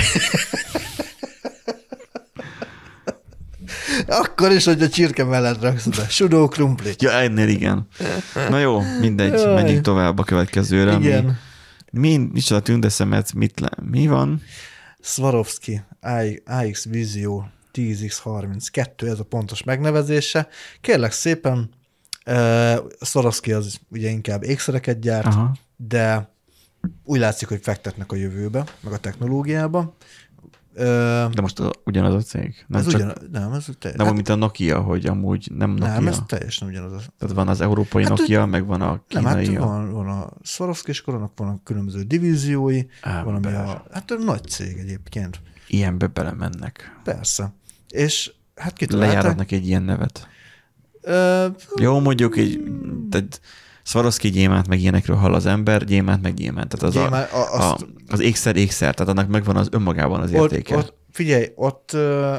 Akkor 4.07 4.51
is, 4.51 4.65
hogy 4.65 4.81
a 4.81 4.89
csirke 4.89 5.23
mellett 5.23 5.61
raksz 5.61 5.85
be. 5.85 6.07
Sudó 6.09 6.47
krumpli. 6.47 6.93
Ja, 6.99 7.11
ennél 7.11 7.47
igen. 7.47 7.87
Na 8.49 8.59
jó, 8.59 8.81
mindegy, 8.99 9.33
Jaj. 9.33 9.53
menjünk 9.53 9.83
tovább 9.83 10.19
a 10.19 10.23
következőre. 10.23 10.97
Igen. 10.99 11.39
Mi, 11.91 12.17
micsoda 12.17 12.61
tündeszemet, 12.61 13.33
mit 13.33 13.59
le, 13.59 13.69
mi 13.91 14.07
van? 14.07 14.41
Swarovski 14.99 15.81
AX 16.45 16.85
Visio 16.85 17.43
10X32, 17.73 19.07
ez 19.07 19.19
a 19.19 19.23
pontos 19.23 19.63
megnevezése. 19.63 20.47
Kérlek 20.81 21.11
szépen, 21.11 21.69
Swarovski 23.01 23.51
az 23.51 23.79
ugye 23.89 24.09
inkább 24.09 24.43
ékszereket 24.43 24.99
gyárt, 24.99 25.25
Aha. 25.25 25.51
de 25.75 26.29
úgy 27.03 27.19
látszik, 27.19 27.47
hogy 27.47 27.59
fektetnek 27.61 28.11
a 28.11 28.15
jövőbe, 28.15 28.63
meg 28.79 28.93
a 28.93 28.97
technológiába. 28.97 29.95
De 30.73 31.41
most 31.41 31.59
a, 31.59 31.71
ugyanaz 31.85 32.13
a 32.13 32.21
cég. 32.21 32.65
Nem 32.67 32.79
ez 32.79 32.87
csak, 32.87 32.95
ugyan, 33.01 33.13
nem, 33.31 33.53
ez 33.53 33.67
te, 33.79 33.91
nem, 33.95 34.05
hát, 34.05 34.15
mint 34.15 34.29
a 34.29 34.35
Nokia, 34.35 34.81
hogy 34.81 35.05
amúgy 35.05 35.51
nem 35.55 35.69
Nokia. 35.71 35.93
nem, 35.93 36.07
ez 36.07 36.19
teljesen 36.27 36.67
ugyanaz. 36.67 36.91
a- 36.91 37.01
Tehát 37.19 37.35
van 37.35 37.47
az 37.47 37.61
európai 37.61 38.03
Hát, 38.03 38.17
Nokia, 38.17 38.45
meg 38.45 38.65
van 38.65 38.81
a 38.81 39.03
Nem, 39.09 39.25
hát 39.25 39.39
kínai. 39.39 39.55
van, 39.57 39.91
van 39.91 40.07
a 40.07 40.29
Swarovski, 40.43 40.91
annak 41.05 41.31
van 41.35 41.47
a 41.47 41.59
különböző 41.63 42.01
divíziói, 42.03 42.81
Á, 43.01 43.23
van 43.23 43.35
ami 43.35 43.53
a, 43.53 43.83
hát 43.91 44.11
a 44.11 44.15
nagy 44.15 44.43
cég 44.43 44.77
egyébként. 44.77 45.41
Ilyenbe 45.67 46.07
belemennek. 46.07 46.99
Persze. 47.03 47.53
És 47.89 48.31
hát 48.55 48.73
kitalálták. 48.73 49.13
Lejáratnak 49.17 49.51
egy 49.51 49.67
ilyen 49.67 49.83
nevet. 49.83 50.27
Ö, 51.01 51.45
Jó, 51.75 51.99
mondjuk 51.99 52.37
egy, 52.37 52.61
tehát 53.09 53.41
Swarovski 53.83 54.29
gyémánt, 54.29 54.67
meg 54.67 54.79
ilyenekről 54.79 55.15
hall 55.17 55.33
az 55.33 55.45
ember, 55.45 55.83
gyémánt, 55.83 56.21
meg 56.21 56.33
gyémánt. 56.33 56.67
Tehát 56.69 56.85
az, 56.95 57.01
Gyémánt, 57.03 57.31
a, 57.31 57.37
a- 57.37 57.59
a, 57.61 57.73
azt- 57.73 57.85
az 58.07 58.19
ékszer 58.19 58.55
ékszer, 58.55 58.93
tehát 58.95 59.11
annak 59.17 59.29
megvan 59.29 59.55
az 59.55 59.67
önmagában 59.71 60.21
az 60.21 60.33
ott, 60.33 60.51
értéke. 60.51 60.75
ott, 60.75 60.93
figyelj, 61.11 61.47
ott 61.55 61.91
uh, 61.93 62.35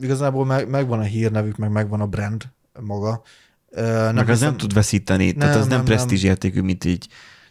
igazából 0.00 0.44
meg, 0.44 0.68
megvan 0.68 0.98
a 0.98 1.02
hírnevük, 1.02 1.56
meg 1.56 1.70
megvan 1.70 2.00
a 2.00 2.06
brand 2.06 2.42
maga. 2.80 3.22
Uh, 3.70 3.80
nem 3.82 4.14
meg 4.14 4.24
az 4.28 4.28
hiszem- 4.28 4.48
nem 4.48 4.56
tud 4.56 4.72
veszíteni, 4.74 5.26
nem, 5.26 5.38
tehát 5.38 5.56
az 5.56 5.66
nem, 5.66 5.76
nem, 5.76 5.84
presztízs 5.84 6.22
értékű, 6.22 6.60
mint 6.60 6.84
így, 6.84 7.06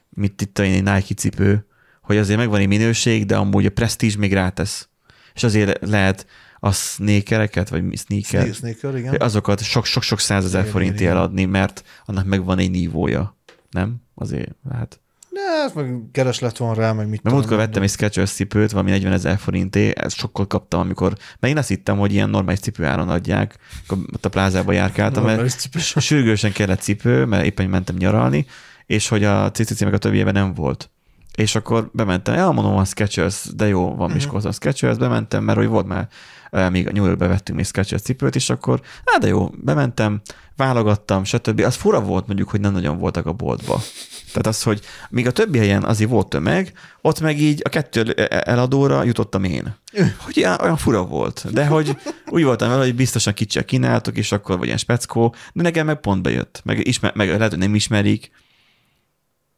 mint 0.10 0.42
itt 0.42 0.60
egy 0.60 0.84
Nike 0.84 1.14
cipő, 1.16 1.66
hogy 2.02 2.18
azért 2.18 2.40
megvan 2.40 2.60
egy 2.60 2.68
minőség, 2.68 3.26
de 3.26 3.36
amúgy 3.38 3.66
a 3.66 3.70
presztízs 3.70 4.16
még 4.16 4.34
rátesz. 4.34 4.90
És 5.34 5.44
azért 5.44 5.88
lehet 5.88 6.26
a 6.64 6.72
sneakereket, 6.72 7.70
vagy 7.70 7.98
sneaker, 7.98 8.42
Sne- 8.42 8.54
Sneaker, 8.54 8.96
igen. 8.96 9.16
azokat 9.22 9.62
sok-sok 9.62 10.20
százezer 10.20 10.66
forintért 10.66 11.12
eladni, 11.12 11.46
mert 11.46 11.84
annak 12.06 12.26
megvan 12.26 12.58
egy 12.58 12.72
nívója. 12.72 13.38
Nem? 13.70 13.96
Azért, 14.16 14.56
hát. 14.72 15.00
De 15.30 15.40
hát 15.62 15.76
meg 15.76 16.02
kereslet 16.12 16.58
van 16.58 16.76
rá, 16.76 16.92
meg 16.92 17.10
mit 17.10 17.24
Mert 17.24 17.36
múltkor 17.36 17.58
vettem 17.58 17.82
egy 17.82 17.90
Skechers 17.90 18.32
cipőt, 18.32 18.72
valami 18.72 18.90
40 18.90 19.12
ezer 19.12 19.38
forinté, 19.38 19.94
ezt 19.96 20.16
sokkal 20.16 20.48
kaptam, 20.48 20.80
amikor, 20.80 21.14
mert 21.40 21.54
én 21.54 21.60
azt 21.60 21.68
hittem, 21.68 21.98
hogy 21.98 22.14
ilyen 22.14 22.30
normális 22.30 22.60
cipőáron 22.60 23.10
adják, 23.10 23.58
akkor 23.84 23.98
ott 24.14 24.26
a 24.26 24.30
plázába 24.30 24.72
járkáltam, 24.72 25.24
mert 25.24 25.70
sürgősen 25.80 26.52
kellett 26.52 26.82
cipő, 26.82 27.26
mert 27.26 27.46
éppen 27.46 27.70
mentem 27.70 27.96
nyaralni, 27.96 28.46
és 28.86 29.08
hogy 29.08 29.24
a 29.24 29.52
CCC 29.52 29.82
meg 29.84 29.94
a 29.94 29.98
többiében 29.98 30.34
nem 30.34 30.54
volt. 30.54 30.90
És 31.36 31.56
akkor 31.56 31.90
bementem, 31.94 32.36
ja, 32.36 32.52
mondom, 32.52 32.78
a 32.78 32.86
Skechers, 32.86 33.46
de 33.56 33.68
jó, 33.68 33.96
van 33.96 34.12
Miskolcon 34.12 34.52
Skechers, 34.52 34.98
bementem, 34.98 35.44
mert 35.44 35.58
hogy 35.58 35.68
volt 35.68 35.88
már, 35.88 36.08
még 36.52 36.88
a 36.88 36.92
New 36.92 37.06
Yorkbe 37.06 37.28
vettünk 37.28 37.58
még 37.58 37.68
Skechers 37.68 38.02
cipőt, 38.02 38.36
és 38.36 38.50
akkor, 38.50 38.82
hát 39.06 39.22
de 39.22 39.28
jó, 39.28 39.50
bementem, 39.58 40.22
válogattam, 40.56 41.24
stb. 41.24 41.60
Az 41.60 41.76
fura 41.76 42.02
volt 42.02 42.28
mondjuk, 42.28 42.50
hogy 42.50 42.60
nem 42.60 42.72
nagyon 42.72 42.98
voltak 42.98 43.26
a 43.26 43.34
boltba. 43.34 43.82
Tehát 44.28 44.48
az, 44.48 44.64
hogy 44.64 44.82
míg 45.10 45.28
a 45.28 45.32
többi 45.32 45.58
helyen 45.58 45.84
azért 45.84 46.10
volt 46.10 46.28
tömeg, 46.28 46.74
ott 47.02 47.20
meg 47.20 47.40
így 47.40 47.62
a 47.64 47.70
kettő 47.70 48.12
eladóra 48.28 49.04
jutottam 49.04 49.44
én. 49.44 49.76
Hogy 50.26 50.38
ilyen, 50.38 50.58
olyan 50.62 50.78
fura 50.78 51.06
volt. 51.06 51.54
De 51.54 51.66
hogy 51.66 51.98
úgy 52.28 52.44
voltam 52.44 52.70
vele, 52.70 52.84
hogy 52.84 52.96
biztosan 52.96 53.34
kicsiek 53.34 53.66
kínáltok, 53.66 54.18
és 54.18 54.32
akkor 54.32 54.58
vagy 54.58 54.66
ilyen 54.66 54.78
speckó, 54.78 55.36
de 55.54 55.62
nekem 55.62 55.86
meg 55.86 56.00
pont 56.00 56.22
bejött. 56.22 56.62
Meg, 56.64 56.88
ismer, 56.88 57.16
meg 57.16 57.28
lehet, 57.28 57.50
hogy 57.50 57.60
nem 57.60 57.76
ismerik. 57.76 58.32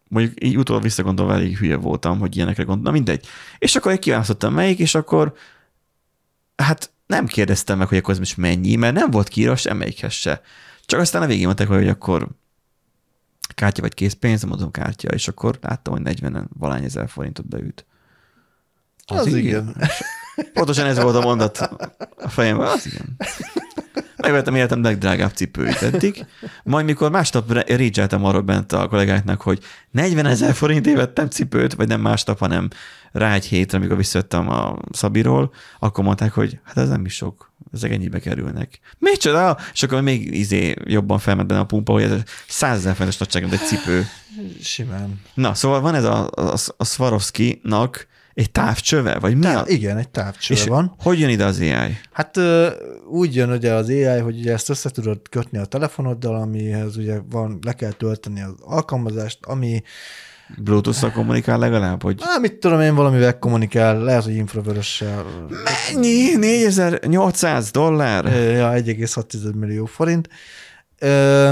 Mondjuk 0.07 0.43
így 0.43 0.57
utólag 0.57 0.81
visszagondolva 0.81 1.33
elég 1.33 1.57
hülye 1.57 1.75
voltam, 1.75 2.19
hogy 2.19 2.35
ilyenekre 2.35 2.63
gondolom. 2.63 2.83
Na 2.83 2.91
mindegy. 2.91 3.25
És 3.57 3.75
akkor 3.75 3.91
egy 3.91 3.99
kiválasztottam 3.99 4.53
melyik, 4.53 4.79
és 4.79 4.95
akkor 4.95 5.33
hát 6.55 6.91
nem 7.05 7.25
kérdeztem 7.25 7.77
meg, 7.77 7.87
hogy 7.87 7.97
akkor 7.97 8.13
ez 8.13 8.19
most 8.19 8.37
mennyi, 8.37 8.75
mert 8.75 8.93
nem 8.93 9.11
volt 9.11 9.27
kiírva 9.27 9.55
semmelyikhez 9.55 10.13
se. 10.13 10.41
Csak 10.85 10.99
aztán 10.99 11.21
a 11.21 11.25
végén 11.25 11.45
mondták, 11.45 11.67
hogy 11.67 11.87
akkor 11.87 12.27
kártya 13.55 13.81
vagy 13.81 13.93
készpénz, 13.93 14.43
mondom 14.43 14.71
kártya, 14.71 15.07
és 15.07 15.27
akkor 15.27 15.57
láttam, 15.61 15.93
hogy 15.93 16.01
40 16.01 16.49
valány 16.57 16.83
ezer 16.83 17.09
forintot 17.09 17.47
beüt. 17.47 17.85
Az, 19.05 19.27
igen. 19.27 19.75
Pontosan 20.53 20.85
ez 20.85 20.99
volt 20.99 21.15
a 21.15 21.21
mondat 21.21 21.57
a 22.17 22.29
fejemben. 22.29 22.67
Az 22.67 22.85
igen. 22.85 23.17
Megvettem 24.23 24.55
életem 24.55 24.83
legdrágább 24.83 25.31
cipőit 25.33 25.81
eddig, 25.81 26.25
majd 26.63 26.85
mikor 26.85 27.11
másnap 27.11 27.63
régyeltem 27.67 28.25
arról 28.25 28.41
bent 28.41 28.71
a 28.71 28.87
kollégáknak, 28.87 29.41
hogy 29.41 29.59
40 29.91 30.25
ezer 30.25 30.53
forintért 30.53 30.97
vettem 30.97 31.29
cipőt, 31.29 31.73
vagy 31.73 31.87
nem 31.87 32.01
másnap, 32.01 32.39
hanem 32.39 32.69
rá 33.11 33.33
egy 33.33 33.45
hétre, 33.45 33.77
amikor 33.77 33.97
visszajöttem 33.97 34.49
a 34.49 34.77
Szabiról, 34.91 35.53
akkor 35.79 36.03
mondták, 36.03 36.31
hogy 36.31 36.59
hát 36.63 36.77
ez 36.77 36.89
nem 36.89 37.05
is 37.05 37.13
sok, 37.13 37.51
ezek 37.73 37.91
ennyibe 37.91 38.19
kerülnek. 38.19 38.79
Micsoda? 38.97 39.57
És 39.73 39.83
akkor 39.83 40.01
még 40.01 40.35
izé 40.35 40.75
jobban 40.83 41.19
felment 41.19 41.47
benne 41.47 41.59
a 41.59 41.65
pumpa, 41.65 41.91
hogy 41.91 42.03
ez 42.03 42.21
100 42.47 42.77
ezer 42.77 42.93
forintos 42.93 43.17
nagyságrend 43.17 43.53
egy 43.53 43.67
cipő. 43.67 44.05
Simán. 44.61 45.21
Na, 45.33 45.53
szóval 45.53 45.81
van 45.81 45.95
ez 45.95 46.03
a, 46.03 46.29
a, 46.35 46.53
a 46.77 46.85
Swarovski-nak 46.85 48.07
egy 48.33 48.51
távcsöve, 48.51 49.19
vagy 49.19 49.37
mi 49.37 49.45
a... 49.45 49.51
Tá, 49.51 49.63
igen, 49.67 49.97
egy 49.97 50.09
távcső 50.09 50.53
És 50.53 50.63
van. 50.65 50.95
hogy 50.99 51.19
jön 51.19 51.29
ide 51.29 51.45
az 51.45 51.59
AI? 51.59 51.97
Hát 52.11 52.39
úgy 53.09 53.35
jön 53.35 53.51
ugye 53.51 53.73
az 53.73 53.89
AI, 53.89 54.19
hogy 54.19 54.37
ugye 54.39 54.53
ezt 54.53 54.69
össze 54.69 54.89
tudod 54.89 55.19
kötni 55.29 55.57
a 55.57 55.65
telefonoddal, 55.65 56.35
amihez 56.35 56.97
ugye 56.97 57.17
van, 57.29 57.59
le 57.61 57.73
kell 57.73 57.91
tölteni 57.91 58.41
az 58.41 58.53
alkalmazást, 58.61 59.37
ami, 59.41 59.81
Bluetooth-szal 60.57 61.11
kommunikál 61.11 61.57
legalább, 61.59 62.01
hogy 62.01 62.21
hát 62.23 62.39
mit 62.39 62.53
tudom 62.53 62.81
én, 62.81 62.95
valamivel 62.95 63.39
kommunikál, 63.39 63.99
lehet, 63.99 64.23
hogy 64.23 64.35
infravörössel. 64.35 65.25
mennyi? 65.93 66.35
4800 66.35 67.71
dollár? 67.71 68.25
Ja, 68.25 68.71
1,6 68.71 69.53
millió 69.53 69.85
forint. 69.85 70.29
Ö, 70.99 71.51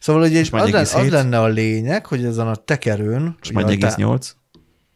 Szóval 0.00 0.22
ugye 0.22 0.44
már 0.52 0.62
az, 0.62 0.70
lenne, 0.70 0.84
1,7. 0.86 1.04
az 1.04 1.08
lenne 1.10 1.40
a 1.40 1.46
lényeg, 1.46 2.06
hogy 2.06 2.24
ezen 2.24 2.48
a 2.48 2.54
tekerőn, 2.54 3.36
És 3.42 3.50
a 3.50 3.60
tá- 3.60 3.70
1,8? 3.70 4.30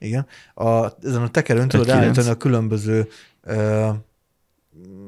Igen, 0.02 0.26
a, 0.54 0.86
ezen 1.04 1.22
a 1.22 1.28
tekerőn 1.28 1.68
tudod 1.68 1.86
1,9. 1.86 1.92
állítani 1.92 2.28
a 2.28 2.34
különböző 2.34 3.08
ö, 3.42 3.88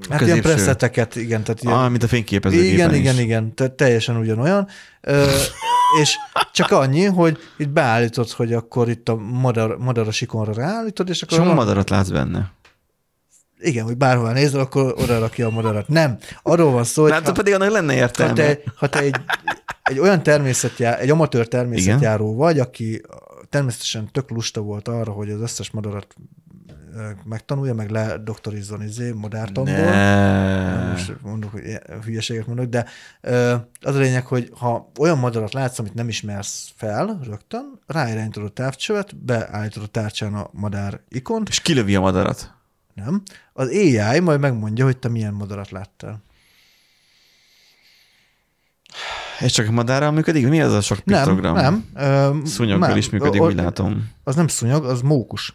Hát 0.08 0.18
Középső. 0.18 0.40
ilyen 0.40 0.40
presszeteket, 0.56 1.16
igen. 1.16 1.42
Tehát 1.44 1.62
ilyen, 1.62 1.76
Ah, 1.76 1.90
mint 1.90 2.02
a 2.02 2.08
fényképezőgépen 2.08 2.72
igen, 2.74 2.90
is. 2.94 2.98
igen, 2.98 3.18
igen, 3.18 3.54
te, 3.54 3.68
teljesen 3.68 4.16
ugyanolyan. 4.16 4.68
Ö, 5.00 5.24
és 6.02 6.16
csak 6.52 6.70
annyi, 6.70 7.04
hogy 7.04 7.38
itt 7.56 7.68
beállítod, 7.68 8.30
hogy 8.30 8.52
akkor 8.52 8.88
itt 8.88 9.08
a 9.08 9.16
madar, 9.16 9.78
madar 9.78 10.08
a 10.08 10.10
sikonra 10.10 10.52
ráállítod, 10.52 11.08
és 11.08 11.22
akkor... 11.22 11.38
Csomó 11.38 11.52
madarat 11.52 11.90
látsz 11.90 12.08
benne. 12.08 12.52
Igen, 13.58 13.84
hogy 13.84 13.96
bárhol 13.96 14.32
nézel, 14.32 14.60
akkor 14.60 14.94
oda 14.98 15.18
rakja 15.18 15.46
a 15.46 15.50
madarat. 15.50 15.88
Nem, 15.88 16.18
arról 16.42 16.70
van 16.70 16.84
szó, 16.84 17.02
hogy 17.02 17.12
Hát 17.12 17.26
ha, 17.26 17.32
pedig 17.32 17.54
annak 17.54 17.70
lenne 17.70 17.92
ha 17.92 17.98
értelme. 17.98 18.32
te, 18.34 18.58
ha 18.76 18.86
te 18.88 18.98
egy, 18.98 19.16
egy 19.82 19.98
olyan 19.98 20.22
természetjár, 20.22 21.00
egy 21.00 21.10
amatőr 21.10 21.48
természetjáró 21.48 22.24
Igen. 22.26 22.36
vagy, 22.36 22.58
aki 22.58 23.02
természetesen 23.54 24.08
tök 24.12 24.30
lusta 24.30 24.60
volt 24.60 24.88
arra, 24.88 25.12
hogy 25.12 25.30
az 25.30 25.40
összes 25.40 25.70
madarat 25.70 26.14
megtanulja, 27.24 27.74
meg 27.74 27.90
ledoktorizzon 27.90 28.82
izé, 28.82 29.10
madártanból. 29.10 29.74
Ne. 29.74 30.90
Most 30.90 31.20
mondok, 31.22 31.50
hogy 31.50 31.62
hülyeséget 32.04 32.46
mondok, 32.46 32.66
de 32.66 32.86
az 33.80 33.94
a 33.94 33.98
lényeg, 33.98 34.26
hogy 34.26 34.50
ha 34.58 34.90
olyan 34.98 35.18
madarat 35.18 35.52
látsz, 35.52 35.78
amit 35.78 35.94
nem 35.94 36.08
ismersz 36.08 36.72
fel 36.76 37.20
rögtön, 37.22 37.80
ráirányítod 37.86 38.44
a 38.44 38.48
távcsövet, 38.48 39.16
beállítod 39.16 39.82
a 39.82 39.86
tárcsán 39.86 40.34
a 40.34 40.48
madár 40.52 41.00
ikont, 41.08 41.48
És 41.48 41.60
kilövi 41.60 41.94
a 41.94 42.00
madarat. 42.00 42.54
nem? 42.94 43.22
Az 43.52 43.68
AI 43.68 44.20
majd 44.20 44.40
megmondja, 44.40 44.84
hogy 44.84 44.98
te 44.98 45.08
milyen 45.08 45.34
madarat 45.34 45.70
láttál. 45.70 46.22
És 49.40 49.52
csak 49.52 49.68
madárral 49.70 50.10
működik? 50.10 50.48
Mi 50.48 50.60
az 50.60 50.72
a 50.72 50.80
sok 50.80 51.04
Nem, 51.04 51.18
piktogram? 51.24 51.54
nem. 51.54 51.84
Ö, 51.96 52.36
Szúnyoggal 52.46 52.88
nem. 52.88 52.96
is 52.96 53.10
működik, 53.10 53.40
úgy 53.42 53.54
látom. 53.54 54.10
Az 54.24 54.34
nem 54.34 54.46
szúnyog, 54.48 54.84
az 54.84 55.00
mókus. 55.00 55.54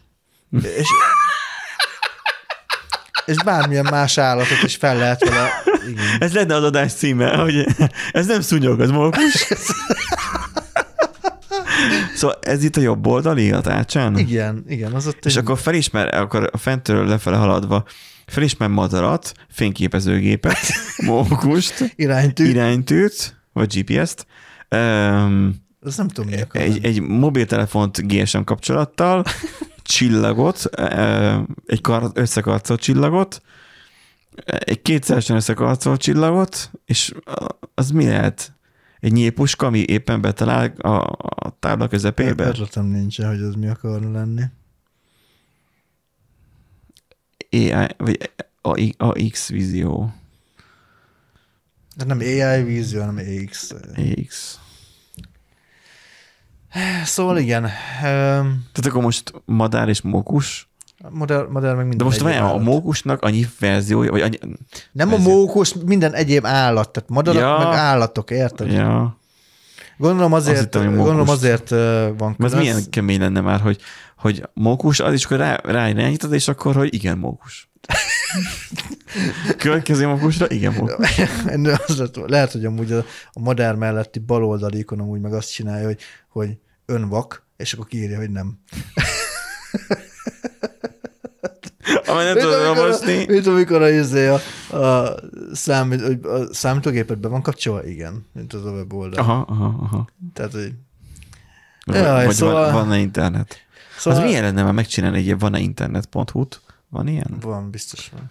és, 0.80 0.86
és 3.24 3.36
bármilyen 3.44 3.86
más 3.90 4.18
állatot 4.18 4.62
is 4.62 4.76
fel 4.76 4.96
lehet 4.96 5.28
vele. 5.28 5.48
Igen. 5.88 6.04
Ez 6.18 6.32
lenne 6.32 6.54
az 6.54 6.62
adás 6.62 6.92
címe, 6.92 7.36
hogy 7.36 7.66
ez 8.12 8.26
nem 8.26 8.40
szúnyog, 8.40 8.80
az 8.80 8.90
mókus. 8.90 9.46
szóval 12.14 12.38
ez 12.42 12.64
itt 12.64 12.76
a 12.76 12.80
jobb 12.80 13.06
oldali 13.06 13.50
a 13.52 13.60
tárcsán? 13.60 14.18
Igen, 14.18 14.64
igen, 14.68 14.92
az 14.92 15.06
ott 15.06 15.24
És 15.24 15.32
egy- 15.36 15.42
akkor 15.42 15.58
felismer, 15.58 16.14
akkor 16.14 16.48
a 16.52 16.56
fentről 16.56 17.06
lefele 17.06 17.36
haladva, 17.36 17.84
felismer 18.26 18.68
madarat, 18.68 19.32
fényképezőgépet, 19.50 20.58
mókust, 21.06 21.92
iránytű. 21.96 22.44
iránytűt, 22.44 23.39
vagy 23.52 23.78
GPS-t, 23.78 24.26
um, 24.70 25.54
Az 25.80 25.96
nem 25.96 26.08
tudom, 26.08 26.30
mi 26.30 26.36
egy, 26.52 26.84
egy 26.84 27.00
mobiltelefont 27.00 28.06
GSM 28.06 28.40
kapcsolattal, 28.40 29.24
csillagot, 29.82 30.64
egy 31.66 31.80
kar, 31.80 32.10
összekarcolt 32.14 32.80
csillagot, 32.80 33.42
egy 34.44 34.82
kétszeresen 34.82 35.36
összekarcolt 35.36 36.00
csillagot, 36.00 36.70
és 36.84 37.14
az 37.74 37.90
mi 37.90 38.06
lehet? 38.06 38.52
Egy 39.00 39.12
nyílpuska, 39.12 39.66
ami 39.66 39.78
éppen 39.78 40.20
betalál 40.20 40.72
a, 40.78 40.88
a 41.26 41.56
tábla 41.58 41.88
közepébe? 41.88 42.46
Ötletem 42.46 42.84
nincsen, 42.84 43.28
hogy 43.28 43.40
az 43.40 43.54
mi 43.54 43.68
akarna 43.68 44.10
lenni. 44.10 44.42
AI, 47.50 47.86
vagy 47.96 48.30
AX 48.96 49.48
vízió. 49.48 50.12
De 52.00 52.06
nem 52.14 52.18
AI 52.18 52.62
vízió, 52.62 53.00
hanem 53.00 53.16
AX. 53.44 53.72
AX. 53.96 54.58
Szóval 57.04 57.38
igen, 57.38 57.68
Tehát 58.00 58.86
akkor 58.86 59.02
most 59.02 59.32
madár 59.44 59.88
és 59.88 60.00
mókus, 60.00 60.68
modell, 61.10 61.48
modell 61.50 61.70
meg 61.74 61.78
minden 61.86 61.98
de 61.98 62.04
most 62.04 62.20
vajon 62.20 62.42
a 62.42 62.56
mókusnak 62.56 63.22
annyi 63.22 63.46
verziója, 63.58 64.10
vagy 64.10 64.20
annyi... 64.20 64.38
Nem 64.92 65.08
a 65.08 65.10
verzió- 65.10 65.32
mókus, 65.36 65.74
minden 65.84 66.14
egyéb 66.14 66.46
állat, 66.46 66.90
tehát 66.90 67.08
madarak 67.08 67.40
Ja. 67.42 67.58
meg 67.68 67.76
állatok, 67.78 68.30
érted? 68.30 68.72
Ja. 68.72 69.18
Gondolom 69.98 70.32
azért, 70.32 70.56
Azt 70.56 70.64
hittem, 70.64 70.94
gondolom 70.96 71.28
azért 71.28 71.68
van 72.18 72.36
külön. 72.36 72.58
milyen 72.58 72.90
kemény 72.90 73.20
lenne 73.20 73.40
már, 73.40 73.60
hogy, 73.60 73.80
hogy 74.20 74.48
mókus, 74.52 75.00
az 75.00 75.12
is 75.12 75.24
akkor 75.24 75.36
rá, 75.36 75.60
ráirányítod, 75.64 76.32
és 76.32 76.48
akkor, 76.48 76.74
hogy 76.74 76.94
igen, 76.94 77.18
mókus. 77.18 77.70
Következő 79.56 80.06
mókusra, 80.06 80.48
igen, 80.48 80.72
mókus. 80.72 81.18
Az 81.86 81.98
lett, 81.98 82.16
lehet, 82.16 82.52
hogy 82.52 82.64
amúgy 82.64 82.92
a, 82.92 83.04
a 83.32 83.40
madár 83.40 83.74
melletti 83.74 84.18
baloldali 84.18 84.78
ikon 84.78 85.00
amúgy 85.00 85.20
meg 85.20 85.32
azt 85.32 85.52
csinálja, 85.52 85.86
hogy, 85.86 85.98
hogy 86.28 86.58
önvak, 86.86 87.46
és 87.56 87.72
akkor 87.72 87.86
kiírja, 87.86 88.18
hogy 88.18 88.30
nem. 88.30 88.58
Amely 92.06 92.34
nem 92.34 92.48
a, 92.48 92.50
olvasni. 92.50 93.24
mint 93.26 93.46
amikor 93.46 93.82
a, 93.82 93.88
izé 93.88 94.26
a, 94.26 94.40
a, 94.76 95.14
hogy 95.88 96.18
a 96.22 96.54
számítógépet 96.54 97.18
be 97.18 97.28
van 97.28 97.42
kapcsolva? 97.42 97.86
Igen, 97.86 98.26
mint 98.32 98.52
az 98.52 98.64
a 98.64 98.70
weboldal. 98.70 99.20
Aha, 99.20 99.44
aha, 99.48 99.64
aha. 99.64 100.08
Tehát, 100.34 100.52
hogy 100.52 100.72
Jaj, 101.84 102.24
vagy 102.24 102.34
szóval- 102.34 102.72
van, 102.72 102.72
van-e 102.72 102.98
internet? 102.98 103.68
Szóval 104.00 104.20
Az 104.20 104.26
milyen 104.26 104.42
lenne 104.42 104.62
már 104.62 104.72
megcsinálni 104.72 105.18
egy 105.18 105.38
van-e 105.38 105.58
internet.hu-t? 105.58 106.60
Van 106.88 107.08
ilyen? 107.08 107.36
Van, 107.40 107.70
biztos 107.70 108.08
van. 108.08 108.30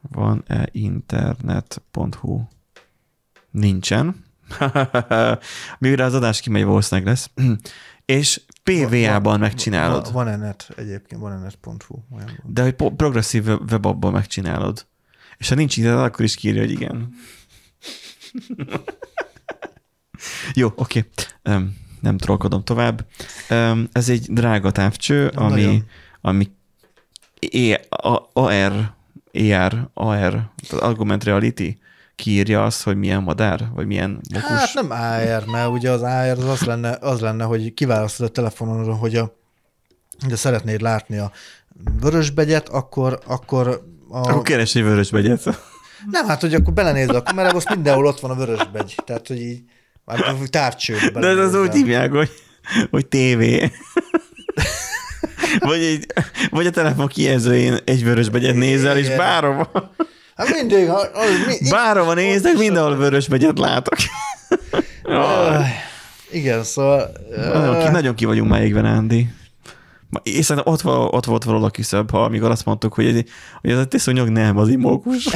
Van-e 0.00 0.68
internet.hu? 0.72 2.40
Nincsen. 3.50 4.24
Mire 5.78 6.04
az 6.04 6.14
adás 6.14 6.40
kimegy, 6.40 6.64
valószínűleg 6.64 7.10
lesz. 7.10 7.30
És 8.04 8.40
PVA-ban 8.62 9.40
megcsinálod. 9.40 10.12
Van, 10.12 10.24
van 10.24 10.38
net 10.38 10.70
egyébként, 10.76 11.20
van 11.20 11.40
net.hu. 11.40 11.98
Van. 12.08 12.42
De 12.44 12.62
hogy 12.62 12.74
progresszív 12.74 13.46
web- 13.46 13.70
webabban 13.70 14.12
megcsinálod. 14.12 14.86
És 15.38 15.48
ha 15.48 15.54
nincs 15.54 15.76
internet, 15.76 16.04
akkor 16.04 16.24
is 16.24 16.34
kírja, 16.34 16.60
hogy 16.60 16.70
igen. 16.70 17.14
Jó, 20.54 20.72
oké. 20.76 21.04
Um, 21.44 21.76
nem 22.00 22.16
trollkodom 22.18 22.64
tovább. 22.64 23.04
Ez 23.92 24.08
egy 24.08 24.26
drága 24.32 24.70
távcső, 24.70 25.26
ami, 25.34 25.50
Nagyon. 25.62 25.84
ami 26.20 26.50
E- 27.52 27.80
A- 27.88 28.30
AR, 28.32 28.72
AR, 29.32 29.88
AR, 29.94 30.30
tehát 30.68 30.84
Argument 30.84 31.24
Reality 31.24 31.78
kiírja 32.14 32.64
azt, 32.64 32.82
hogy 32.82 32.96
milyen 32.96 33.22
madár, 33.22 33.68
vagy 33.74 33.86
milyen 33.86 34.20
mokus. 34.32 34.48
Hát 34.50 34.74
nem 34.74 34.90
AR, 34.90 35.44
mert 35.46 35.68
ugye 35.68 35.90
az 35.90 36.02
AR 36.02 36.38
az, 36.38 36.44
az, 36.44 36.60
lenne, 36.62 36.96
az 37.00 37.20
lenne, 37.20 37.44
hogy 37.44 37.74
kiválasztod 37.74 38.26
a 38.26 38.30
telefonon, 38.30 38.96
hogy 38.96 39.16
a, 39.16 39.36
de 40.28 40.36
szeretnéd 40.36 40.80
látni 40.80 41.18
a 41.18 41.30
vörösbegyet, 42.00 42.68
akkor, 42.68 43.20
akkor 43.26 43.68
a, 44.08 44.18
Akkor 44.18 44.42
keres 44.42 44.74
egy 44.74 44.82
vörösbegyet. 44.82 45.44
nem, 46.10 46.26
hát 46.26 46.40
hogy 46.40 46.54
akkor 46.54 46.72
belenézel 46.72 47.14
a 47.14 47.22
kamerába, 47.22 47.54
most 47.54 47.74
mindenhol 47.74 48.06
ott 48.06 48.20
van 48.20 48.30
a 48.30 48.34
vörösbegy. 48.34 48.94
Tehát, 49.04 49.26
hogy 49.26 49.40
így 49.40 49.62
már 50.06 50.36
De 51.12 51.26
ez 51.28 51.38
az 51.38 51.54
úgy 51.54 51.72
hívják, 51.72 52.10
hogy, 52.12 52.30
hogy 52.90 53.06
tévé. 53.06 53.72
vagy, 55.58 55.82
egy, 55.82 56.06
vagy 56.50 56.66
a 56.66 56.70
telefon 56.70 57.06
kijelzőjén 57.06 57.78
egy 57.84 58.04
vörösbegyet 58.04 58.54
nézel, 58.54 58.98
és 58.98 59.08
bárhova, 59.08 59.94
Hát 60.36 60.50
mindig, 60.50 60.88
ha, 60.88 60.96
az, 60.96 61.28
mi, 61.46 61.68
bárhova 61.70 62.14
nézek, 62.14 62.56
mindenhol 62.56 62.96
vörösbegyet 62.96 63.58
látok. 63.58 63.94
Igen, 66.30 66.62
szóval... 66.62 67.10
Nagyon 67.36 67.84
ki, 67.84 67.90
nagyon 67.90 68.14
ki 68.14 68.24
vagyunk 68.24 68.50
már 68.50 68.62
égve, 68.62 68.88
Ándi. 68.88 69.28
És 70.22 70.44
szerintem 70.44 70.72
ott, 70.72 70.80
van, 70.80 71.08
ott 71.10 71.24
volt 71.24 71.44
valahol 71.44 71.70
a 71.90 72.02
ha 72.10 72.24
amikor 72.24 72.50
azt 72.50 72.64
mondtuk, 72.64 72.94
hogy, 72.94 73.06
egy, 73.06 73.28
hogy 73.60 73.70
ez 73.70 73.78
a 73.78 73.84
tiszonyog 73.84 74.28
nem, 74.28 74.58
az 74.58 74.68
imókus. 74.68 75.28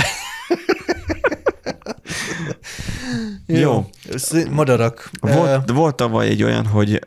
Jó. 3.46 3.90
Madarak. 4.50 5.10
Volt, 5.20 5.70
volt 5.70 5.94
tavaly 5.94 6.28
egy 6.28 6.42
olyan, 6.42 6.66
hogy 6.66 7.00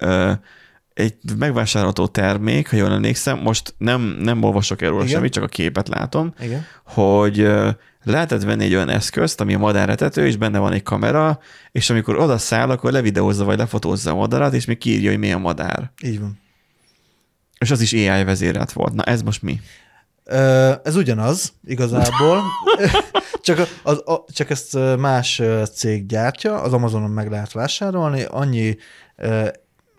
egy 0.94 1.16
megvásárolható 1.38 2.08
termék, 2.08 2.70
ha 2.70 2.76
jól 2.76 2.92
emlékszem, 2.92 3.40
most 3.40 3.74
nem, 3.78 4.02
nem 4.02 4.44
olvasok 4.44 4.82
erről 4.82 4.96
Igen. 4.96 5.08
semmit, 5.08 5.34
csak 5.34 5.44
a 5.44 5.48
képet 5.48 5.88
látom, 5.88 6.34
igen. 6.40 6.66
hogy 6.86 7.50
lehetett 8.04 8.44
venni 8.44 8.64
egy 8.64 8.74
olyan 8.74 8.90
eszközt, 8.90 9.42
ami 9.42 9.54
a 9.54 9.58
madáretető, 9.58 10.28
és 10.28 10.38
benne 10.38 10.60
van 10.60 10.72
egy 10.72 10.84
kamera, 10.84 11.40
és 11.72 11.90
amikor 11.90 12.18
oda 12.18 12.38
száll, 12.38 12.70
akkor 12.70 12.92
levideózza 12.92 13.44
vagy 13.44 13.58
lefotózza 13.58 14.12
a 14.12 14.16
madarat, 14.16 14.54
és 14.54 14.66
még 14.66 14.78
kiírja, 14.78 15.10
hogy 15.10 15.20
mi 15.20 15.32
a 15.32 15.38
madár. 15.38 15.92
Így 16.04 16.20
van. 16.20 16.42
És 17.58 17.72
az 17.72 17.82
is 17.82 17.94
AI 17.94 18.24
vezérelt 18.24 18.72
volt. 18.72 18.94
Na 18.94 19.04
ez 19.04 19.22
most 19.22 19.42
mi? 19.42 19.60
Ez 20.84 20.96
ugyanaz, 20.96 21.54
igazából. 21.66 22.42
csak, 23.42 23.60
a- 23.60 23.68
az, 23.84 24.02
a, 24.06 24.24
csak 24.34 24.50
ezt 24.50 24.78
más 24.98 25.42
cég 25.74 26.06
gyártja, 26.06 26.62
az 26.62 26.74
Amazonon 26.74 27.10
meg 27.10 27.30
lehet 27.30 27.52
vásárolni. 27.52 28.24
Annyi, 28.24 28.78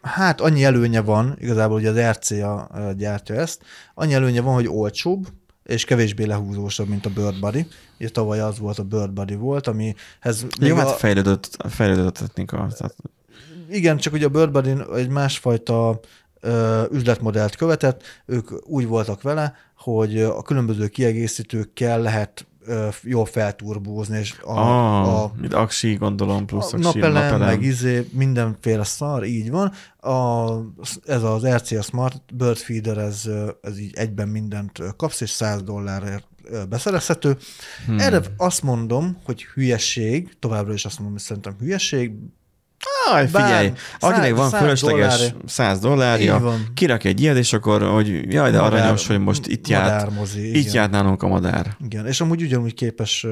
hát 0.03 0.41
annyi 0.41 0.65
előnye 0.65 1.01
van, 1.01 1.37
igazából 1.41 1.77
ugye 1.77 1.91
az 1.91 1.99
RCA 2.11 2.71
gyártja 2.97 3.35
ezt, 3.35 3.63
annyi 3.95 4.15
előnye 4.15 4.41
van, 4.41 4.55
hogy 4.55 4.69
olcsóbb, 4.69 5.27
és 5.65 5.85
kevésbé 5.85 6.25
lehúzósabb, 6.25 6.89
mint 6.89 7.07
a 7.07 7.11
Bird 7.11 7.41
Buddy. 7.41 7.67
Ugye 7.99 8.09
tavaly 8.09 8.41
az 8.41 8.59
volt, 8.59 8.79
a 8.79 8.83
Bird 8.83 9.11
Buddy 9.11 9.35
volt, 9.35 9.67
amihez... 9.67 10.47
Jó, 10.61 10.77
a- 10.77 10.79
hát 10.79 10.91
fejlődött, 10.91 11.57
fejlődött 11.69 12.19
a 12.19 12.21
technika. 12.27 12.67
Tehát 12.77 12.95
Igen, 13.71 13.97
csak 13.97 14.13
ugye 14.13 14.27
a 14.27 14.29
Bird 14.29 14.51
Buddy 14.51 14.75
egy 14.95 15.09
másfajta 15.09 16.01
üzletmodellt 16.91 17.57
követett, 17.57 18.03
ők 18.27 18.51
úgy 18.67 18.87
voltak 18.87 19.23
vele, 19.23 19.55
hogy 19.77 20.21
a 20.21 20.43
különböző 20.43 20.87
kiegészítőkkel 20.89 22.01
lehet 22.01 22.47
jól 23.03 23.25
felturbózni, 23.25 24.19
és 24.19 24.35
a, 24.43 24.59
Ah, 24.59 25.23
a 25.23 25.33
mint 25.41 25.55
aksi, 25.55 25.95
gondolom, 25.95 26.47
plusz 26.47 26.73
a 26.73 26.77
aksi, 26.77 26.99
napelem, 26.99 27.13
napelem. 27.13 27.47
meg 27.47 27.63
izé, 27.63 28.09
mindenféle 28.13 28.85
szar, 28.85 29.25
így 29.25 29.51
van. 29.51 29.73
A, 30.01 30.51
ez 31.05 31.23
az 31.23 31.47
RCA 31.47 31.83
Smart 31.83 32.35
Bird 32.35 32.57
Feeder, 32.57 32.99
ez, 32.99 33.29
ez 33.63 33.79
így 33.79 33.95
egyben 33.95 34.29
mindent 34.29 34.83
kapsz, 34.97 35.21
és 35.21 35.31
100 35.31 35.63
dollárért 35.63 36.27
beszerezhető. 36.69 37.37
Hmm. 37.87 37.99
Erre 37.99 38.21
azt 38.37 38.63
mondom, 38.63 39.19
hogy 39.25 39.45
hülyeség, 39.45 40.39
továbbra 40.39 40.73
is 40.73 40.85
azt 40.85 40.97
mondom, 40.97 41.15
hogy 41.15 41.25
szerintem 41.25 41.57
hülyeség. 41.59 42.13
Aj, 43.13 43.27
figyelj, 43.27 43.73
Bár 44.01 44.13
akinek 44.13 44.35
van 44.35 44.51
száz 44.51 44.61
fölösleges 44.61 45.17
dollárért. 45.19 45.37
100 45.47 45.79
dollárja, 45.79 46.55
kirak 46.75 47.05
egy 47.05 47.21
ilyet, 47.21 47.37
és 47.37 47.53
akkor, 47.53 47.83
hogy 47.83 48.33
jaj, 48.33 48.51
de 48.51 48.61
Madár- 48.61 48.81
aranyos, 48.81 49.07
hogy 49.07 49.19
most 49.19 49.47
itt 49.47 49.69
járt, 49.69 49.85
madármozi, 49.85 50.59
itt 50.59 50.73
járt 50.73 50.91
nálunk 50.91 51.23
a 51.23 51.29
madár. 51.29 51.77
Igen, 51.85 52.07
és 52.07 52.21
amúgy 52.21 52.43
ugyanúgy 52.43 52.75
képes 52.75 53.27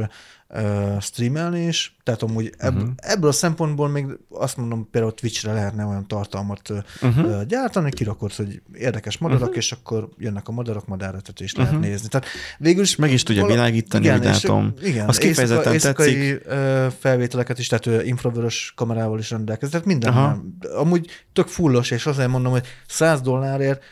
streamelni 1.00 1.66
is, 1.66 1.96
tehát 2.02 2.22
amúgy 2.22 2.52
ebb, 2.58 2.72
Mhm. 2.72 2.80
uh-huh. 2.82 2.94
ebből 2.96 3.28
a 3.28 3.32
szempontból 3.32 3.88
még 3.88 4.06
azt 4.28 4.56
mondom, 4.56 4.88
például 4.90 5.14
Twitchre 5.14 5.52
lehetne 5.52 5.84
olyan 5.84 6.06
tartalmat 6.06 6.70
uh-huh. 7.00 7.16
Mhm. 7.16 7.40
gyártani, 7.48 7.90
kirakod, 7.90 8.32
hogy 8.32 8.62
érdekes 8.74 9.18
madarak, 9.18 9.40
Mhm. 9.40 9.48
uh-huh. 9.50 9.64
és 9.64 9.72
akkor 9.72 10.08
jönnek 10.18 10.48
a 10.48 10.52
madarak, 10.52 10.86
madárötetést 10.86 11.56
lehet 11.56 11.72
uh-huh. 11.72 11.86
nézni. 11.88 12.08
Tehát 12.08 12.26
végül 12.58 12.82
is... 12.82 12.96
Meg 12.96 13.12
is 13.12 13.22
tudja 13.22 13.42
vala- 13.42 13.56
világítani, 13.56 14.04
igen, 14.04 14.18
úgy 14.18 14.24
és- 14.26 14.42
látom. 14.42 14.72
Igen, 14.82 15.08
Az 15.08 15.18
kifejezetten 15.18 15.72
éjszaka, 15.72 16.02
tetszik. 16.02 16.16
éjszakai 16.18 16.90
felvételeket 16.98 17.58
is, 17.58 17.66
tehát 17.68 18.04
infravörös 18.06 18.72
kamerával 18.76 19.18
is 19.18 19.30
rendelkezik, 19.30 19.72
tehát 19.72 19.86
minden. 19.86 20.10
Aha. 20.12 20.26
Nem. 20.26 20.54
Amúgy 20.76 21.08
tök 21.32 21.46
fullos, 21.48 21.90
és 21.90 22.06
azért 22.06 22.28
mondom, 22.28 22.52
hogy 22.52 22.66
100 22.88 23.20
dollárért 23.20 23.82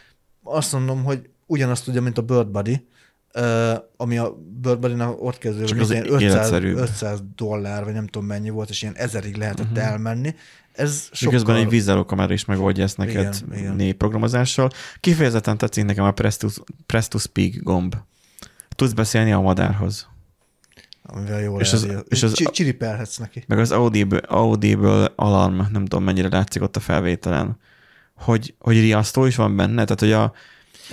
azt 0.43 0.73
mondom, 0.73 1.05
hogy 1.05 1.29
ugyanazt 1.47 1.85
tudja, 1.85 2.03
mint 2.03 2.19
a 2.19 2.23
Bird 2.23 2.47
Buddy, 2.49 2.89
ö, 3.33 3.75
ami 3.97 4.19
a 4.19 4.35
Buddy-nak 4.61 5.23
ott 5.23 5.39
kezdő, 5.39 5.65
Csak 5.65 5.81
az 5.81 5.91
ilyen 5.91 6.05
500, 6.07 6.23
életszerűbb. 6.23 6.77
500 6.77 7.23
dollár, 7.37 7.85
vagy 7.85 7.93
nem 7.93 8.07
tudom 8.07 8.29
mennyi 8.29 8.51
volt, 8.51 8.71
és 8.71 8.83
ilyen 8.83 8.97
ezerig 8.97 9.37
lehetett 9.37 9.71
uh-huh. 9.71 9.87
elmenni. 9.87 10.35
Ez 10.73 11.09
sokkal... 11.13 11.33
Miközben 11.33 11.57
egy 11.57 11.69
vízzelókamera 11.69 12.33
is 12.33 12.45
megoldja 12.45 12.85
ezt 12.85 12.97
neked 12.97 13.37
Igen, 13.55 13.75
négy 13.75 13.95
programozással. 13.95 14.71
Kifejezetten 15.01 15.59
tetszik 15.59 15.85
nekem 15.85 16.05
a 16.05 16.11
Press 16.11 16.37
to, 16.37 16.49
Press 16.87 17.09
to 17.09 17.19
Speak 17.19 17.53
gomb. 17.63 17.95
Tudsz 18.69 18.93
beszélni 18.93 19.33
a 19.33 19.41
madárhoz. 19.41 20.09
Amivel 21.03 21.41
jól 21.41 21.61
és 21.61 21.73
az- 21.73 21.85
eljön. 21.85 22.05
és 22.09 22.23
az- 22.23 22.33
Csi- 22.33 22.51
Csiripelhetsz 22.51 23.17
neki. 23.17 23.45
Meg 23.47 23.59
az 23.59 23.71
Audible, 23.71 24.19
Audible 24.19 25.13
alarm, 25.17 25.55
nem 25.55 25.85
tudom 25.85 26.05
mennyire 26.05 26.29
látszik 26.29 26.63
ott 26.63 26.77
a 26.77 26.81
felvételen, 26.81 27.59
hogy, 28.15 28.55
hogy 28.59 28.81
riasztó 28.81 29.25
is 29.25 29.37
van 29.37 29.57
benne, 29.57 29.85
tehát 29.85 30.01
hogy 30.01 30.13
a 30.13 30.33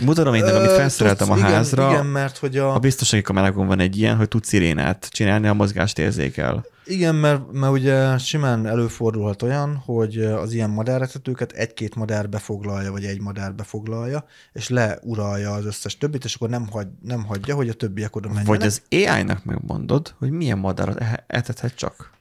mutatóméknek, 0.06 0.56
amit 0.56 0.70
Ö, 0.70 0.76
felszereltem 0.76 1.32
a 1.32 1.34
tudsz- 1.36 1.48
házra, 1.48 1.82
Igen, 1.82 1.93
igen, 1.93 2.06
mert 2.06 2.38
hogy 2.38 2.58
a... 2.58 2.74
a 2.74 2.80
biztonsági 2.80 3.24
kamerákon 3.24 3.68
van 3.68 3.80
egy 3.80 3.98
ilyen, 3.98 4.16
hogy 4.16 4.28
tudsz 4.28 4.48
szirénát 4.48 5.08
csinálni, 5.12 5.48
a 5.48 5.54
mozgást 5.54 6.00
érzékel. 6.00 6.66
Igen, 6.86 7.16
mert, 7.16 7.52
mert 7.52 7.74
ugye 7.74 8.18
simán 8.18 8.66
előfordulhat 8.66 9.41
olyan, 9.41 9.76
hogy 9.76 10.18
az 10.18 10.54
ilyen 10.54 10.70
madáretetőket 10.70 11.52
egy-két 11.52 11.95
madár 11.95 12.30
befoglalja, 12.30 12.91
vagy 12.91 13.04
egy 13.06 13.22
madár 13.22 13.56
befoglalja, 13.56 14.26
és 14.54 14.70
leuralja 14.70 15.52
az 15.52 15.66
összes 15.66 15.98
többit, 15.98 16.24
és 16.24 16.36
akkor 16.36 16.50
nem, 16.50 16.68
hagy, 16.70 16.88
nem 17.02 17.26
hagyja, 17.26 17.56
hogy 17.56 17.70
a 17.70 17.74
többiek 17.74 18.16
oda 18.16 18.28
menjenek. 18.28 18.50
Vagy 18.50 18.66
az 18.66 18.82
AI-nak 18.91 19.43
megmondod, 19.43 20.14
hogy 20.18 20.30
milyen 20.32 20.58
madarat 20.58 21.04
etethet 21.28 21.76
csak. 21.76 22.12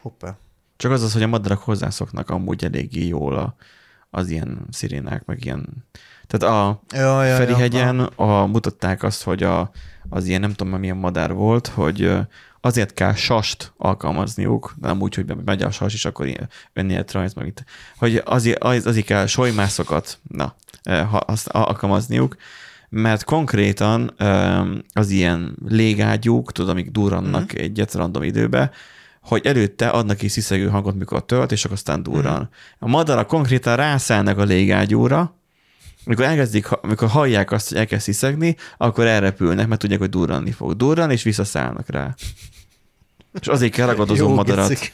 Hoppá. 0.00 0.36
Csak 0.76 0.90
az 0.90 1.02
az, 1.02 1.12
hogy 1.12 1.22
a 1.22 1.26
madarak 1.26 1.58
hozzászoknak 1.58 2.30
amúgy 2.30 2.64
eléggé 2.64 3.06
jól 3.06 3.36
a, 3.36 3.54
az 4.10 4.30
ilyen 4.30 4.66
szirénák, 4.70 5.24
meg 5.24 5.44
ilyen... 5.44 5.88
Tehát 6.30 6.56
a 6.56 6.82
Ja, 6.94 7.24
ja, 7.24 7.36
Ferihegyen 7.36 8.00
a, 8.00 8.46
mutatták 8.46 9.02
azt, 9.02 9.22
hogy 9.22 9.42
a, 9.42 9.70
az 10.08 10.26
ilyen 10.26 10.40
nem 10.40 10.52
tudom 10.52 10.78
milyen 10.78 10.96
madár 10.96 11.32
volt, 11.32 11.66
hogy 11.66 12.12
azért 12.60 12.94
kell 12.94 13.14
sast 13.14 13.72
alkalmazniuk, 13.76 14.74
de 14.80 14.88
nem 14.88 15.00
úgy, 15.00 15.14
hogy 15.14 15.34
megy 15.44 15.62
a 15.62 15.70
sas, 15.70 15.94
és 15.94 16.04
akkor 16.04 16.26
ilyen 16.26 16.48
önéletrajz, 16.72 17.34
meg 17.34 17.46
itt, 17.46 17.64
hogy 17.98 18.22
azért, 18.24 18.62
az, 18.62 18.86
azért 18.86 19.06
kell 19.06 19.26
solymászokat 19.26 20.18
na, 20.28 20.54
ha, 20.84 21.16
azt 21.16 21.48
alkalmazniuk, 21.48 22.36
mert 22.88 23.24
konkrétan 23.24 24.14
az 24.92 25.10
ilyen 25.10 25.56
légágyúk, 25.66 26.52
tudod, 26.52 26.70
amik 26.70 26.90
durrannak 26.90 27.42
mm. 27.42 27.62
egyet 27.62 27.94
random 27.94 28.22
időbe, 28.22 28.70
hogy 29.22 29.46
előtte 29.46 29.88
adnak 29.88 30.22
is 30.22 30.32
sziszegő 30.32 30.68
hangot, 30.68 30.94
mikor 30.94 31.24
tölt, 31.24 31.52
és 31.52 31.64
akkor 31.64 31.76
aztán 31.76 32.02
durran. 32.02 32.48
A 32.78 32.88
madarak 32.88 33.26
konkrétan 33.26 33.76
rászállnak 33.76 34.38
a 34.38 34.44
légágyúra, 34.44 35.34
amikor 36.04 36.24
elkezdik, 36.24 36.70
amikor 36.70 37.08
hallják 37.08 37.50
azt, 37.50 37.68
hogy 37.68 37.78
elkezd 37.78 38.02
sziszegni, 38.02 38.56
akkor 38.76 39.06
elrepülnek, 39.06 39.68
mert 39.68 39.80
tudják, 39.80 39.98
hogy 39.98 40.08
durranni 40.08 40.50
fog. 40.50 40.76
Durran, 40.76 41.10
és 41.10 41.22
visszaszállnak 41.22 41.88
rá. 41.88 42.14
És 43.40 43.46
azért 43.46 43.72
kell 43.72 43.86
ragadozó 43.86 44.28
Jó 44.28 44.34
madarat, 44.34 44.68
gicik. 44.68 44.92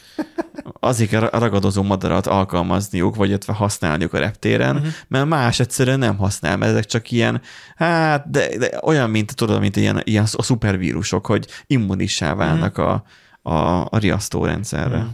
azért 0.80 1.10
kell 1.10 1.28
ragadozó 1.32 1.82
madarat 1.82 2.26
alkalmazniuk, 2.26 3.16
vagy 3.16 3.28
illetve 3.28 3.52
használniuk 3.52 4.12
a 4.12 4.18
reptéren, 4.18 4.76
uh-huh. 4.76 4.92
mert 5.08 5.26
más 5.26 5.60
egyszerűen 5.60 5.98
nem 5.98 6.16
használ, 6.16 6.56
mert 6.56 6.70
ezek 6.70 6.84
csak 6.84 7.10
ilyen, 7.10 7.40
hát, 7.76 8.30
de, 8.30 8.58
de 8.58 8.78
olyan, 8.82 9.10
mint 9.10 9.34
tudod, 9.34 9.60
mint 9.60 9.76
ilyen, 9.76 10.00
ilyen 10.04 10.26
a 10.32 10.42
szupervírusok, 10.42 11.26
hogy 11.26 11.46
immunissá 11.66 12.34
válnak 12.34 12.76
Mhm. 12.76 12.86
a, 12.86 13.02
a, 13.42 13.86
a 13.90 13.98
riasztórendszerre. 13.98 14.96
Mhm. 14.98 15.06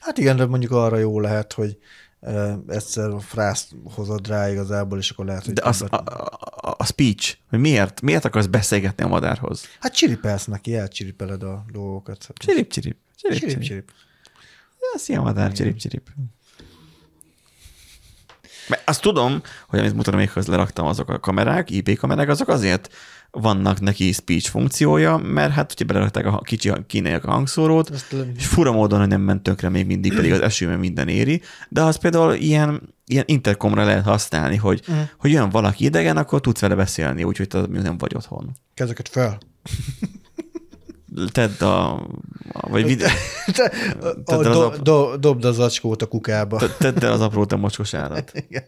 Hát 0.00 0.18
igen, 0.18 0.36
de 0.36 0.46
mondjuk 0.46 0.72
arra 0.72 0.96
jó 0.98 1.20
lehet, 1.20 1.52
hogy 1.52 1.78
egyszer 2.68 3.08
a 3.08 3.20
frászt 3.20 3.68
hozod 3.94 4.28
rá 4.28 4.50
igazából, 4.50 4.98
és 4.98 5.10
akkor 5.10 5.24
lehet, 5.24 5.44
hogy 5.44 5.52
De 5.52 5.62
az, 5.64 5.82
a, 5.82 5.96
a, 5.96 6.74
a 6.78 6.84
speech, 6.84 7.36
hogy 7.48 7.58
miért, 7.58 8.00
miért 8.00 8.24
akarsz 8.24 8.46
beszélgetni 8.46 9.04
a 9.04 9.08
madárhoz? 9.08 9.64
Hát 9.80 9.94
csiripelsz 9.94 10.44
neki, 10.44 10.76
elcsiripeled 10.76 11.42
a 11.42 11.64
dolgokat. 11.72 12.28
Csirip, 12.34 12.72
csirip. 12.72 12.96
Csirip, 13.16 13.38
csirip, 13.38 13.52
csirip. 13.52 13.68
csirip. 13.68 13.90
Ja, 14.80 14.98
szia 14.98 15.22
madár, 15.22 15.52
csirip, 15.52 15.76
csirip. 15.76 16.08
Mert 18.68 18.88
azt 18.88 19.00
tudom, 19.00 19.42
hogy 19.68 19.78
amit 19.78 19.94
mutatom 19.94 20.20
méghoz 20.20 20.46
leraktam, 20.46 20.86
azok 20.86 21.08
a 21.08 21.20
kamerák, 21.20 21.70
IP 21.70 21.98
kamerák, 21.98 22.28
azok 22.28 22.48
azért 22.48 22.88
vannak 23.30 23.80
neki 23.80 24.12
speech 24.12 24.50
funkciója, 24.50 25.16
mert 25.16 25.52
hát 25.52 25.72
ugye 25.72 25.84
belerakták 25.84 26.26
a 26.26 26.40
kicsi 26.40 26.72
kínaiak 26.86 27.24
a 27.24 27.30
hangszórót, 27.30 27.90
és 28.36 28.46
fura 28.46 28.72
módon, 28.72 28.98
hogy 28.98 29.08
nem 29.08 29.20
ment 29.20 29.42
tönkre 29.42 29.68
még 29.68 29.86
mindig, 29.86 30.14
pedig 30.14 30.32
az 30.32 30.40
esőben 30.40 30.78
minden 30.78 31.08
éri, 31.08 31.42
de 31.68 31.82
az 31.82 31.96
például 31.96 32.34
ilyen, 32.34 32.94
ilyen 33.06 33.24
interkomra 33.26 33.84
lehet 33.84 34.04
használni, 34.04 34.56
hogy, 34.56 34.82
Mhm. 34.86 34.98
hogy 35.18 35.30
jön 35.30 35.48
valaki 35.50 35.84
idegen, 35.84 36.16
akkor 36.16 36.40
tudsz 36.40 36.60
vele 36.60 36.74
beszélni, 36.74 37.24
úgyhogy 37.24 37.48
te 37.48 37.60
nem 37.68 37.98
vagy 37.98 38.12
otthon. 38.16 38.50
Kezeket 38.74 39.08
fel. 39.08 39.38
Tedd 41.32 41.62
a... 41.62 41.94
a 42.52 42.68
vagy 42.68 42.84
videó, 42.84 43.08
Te, 43.52 43.72
a, 44.24 44.34
az 44.34 44.46
do, 44.46 44.68
do, 44.82 45.16
dobd 45.16 45.44
az 45.44 45.58
acskót 45.58 46.02
a 46.02 46.06
kukába. 46.06 46.58
te- 46.58 46.68
tedd 46.78 47.04
el 47.04 47.12
az 47.12 47.20
apró 47.20 47.44
te 47.44 47.56
mocskos 47.56 47.94
árat. 47.94 48.32
Igen. 48.48 48.64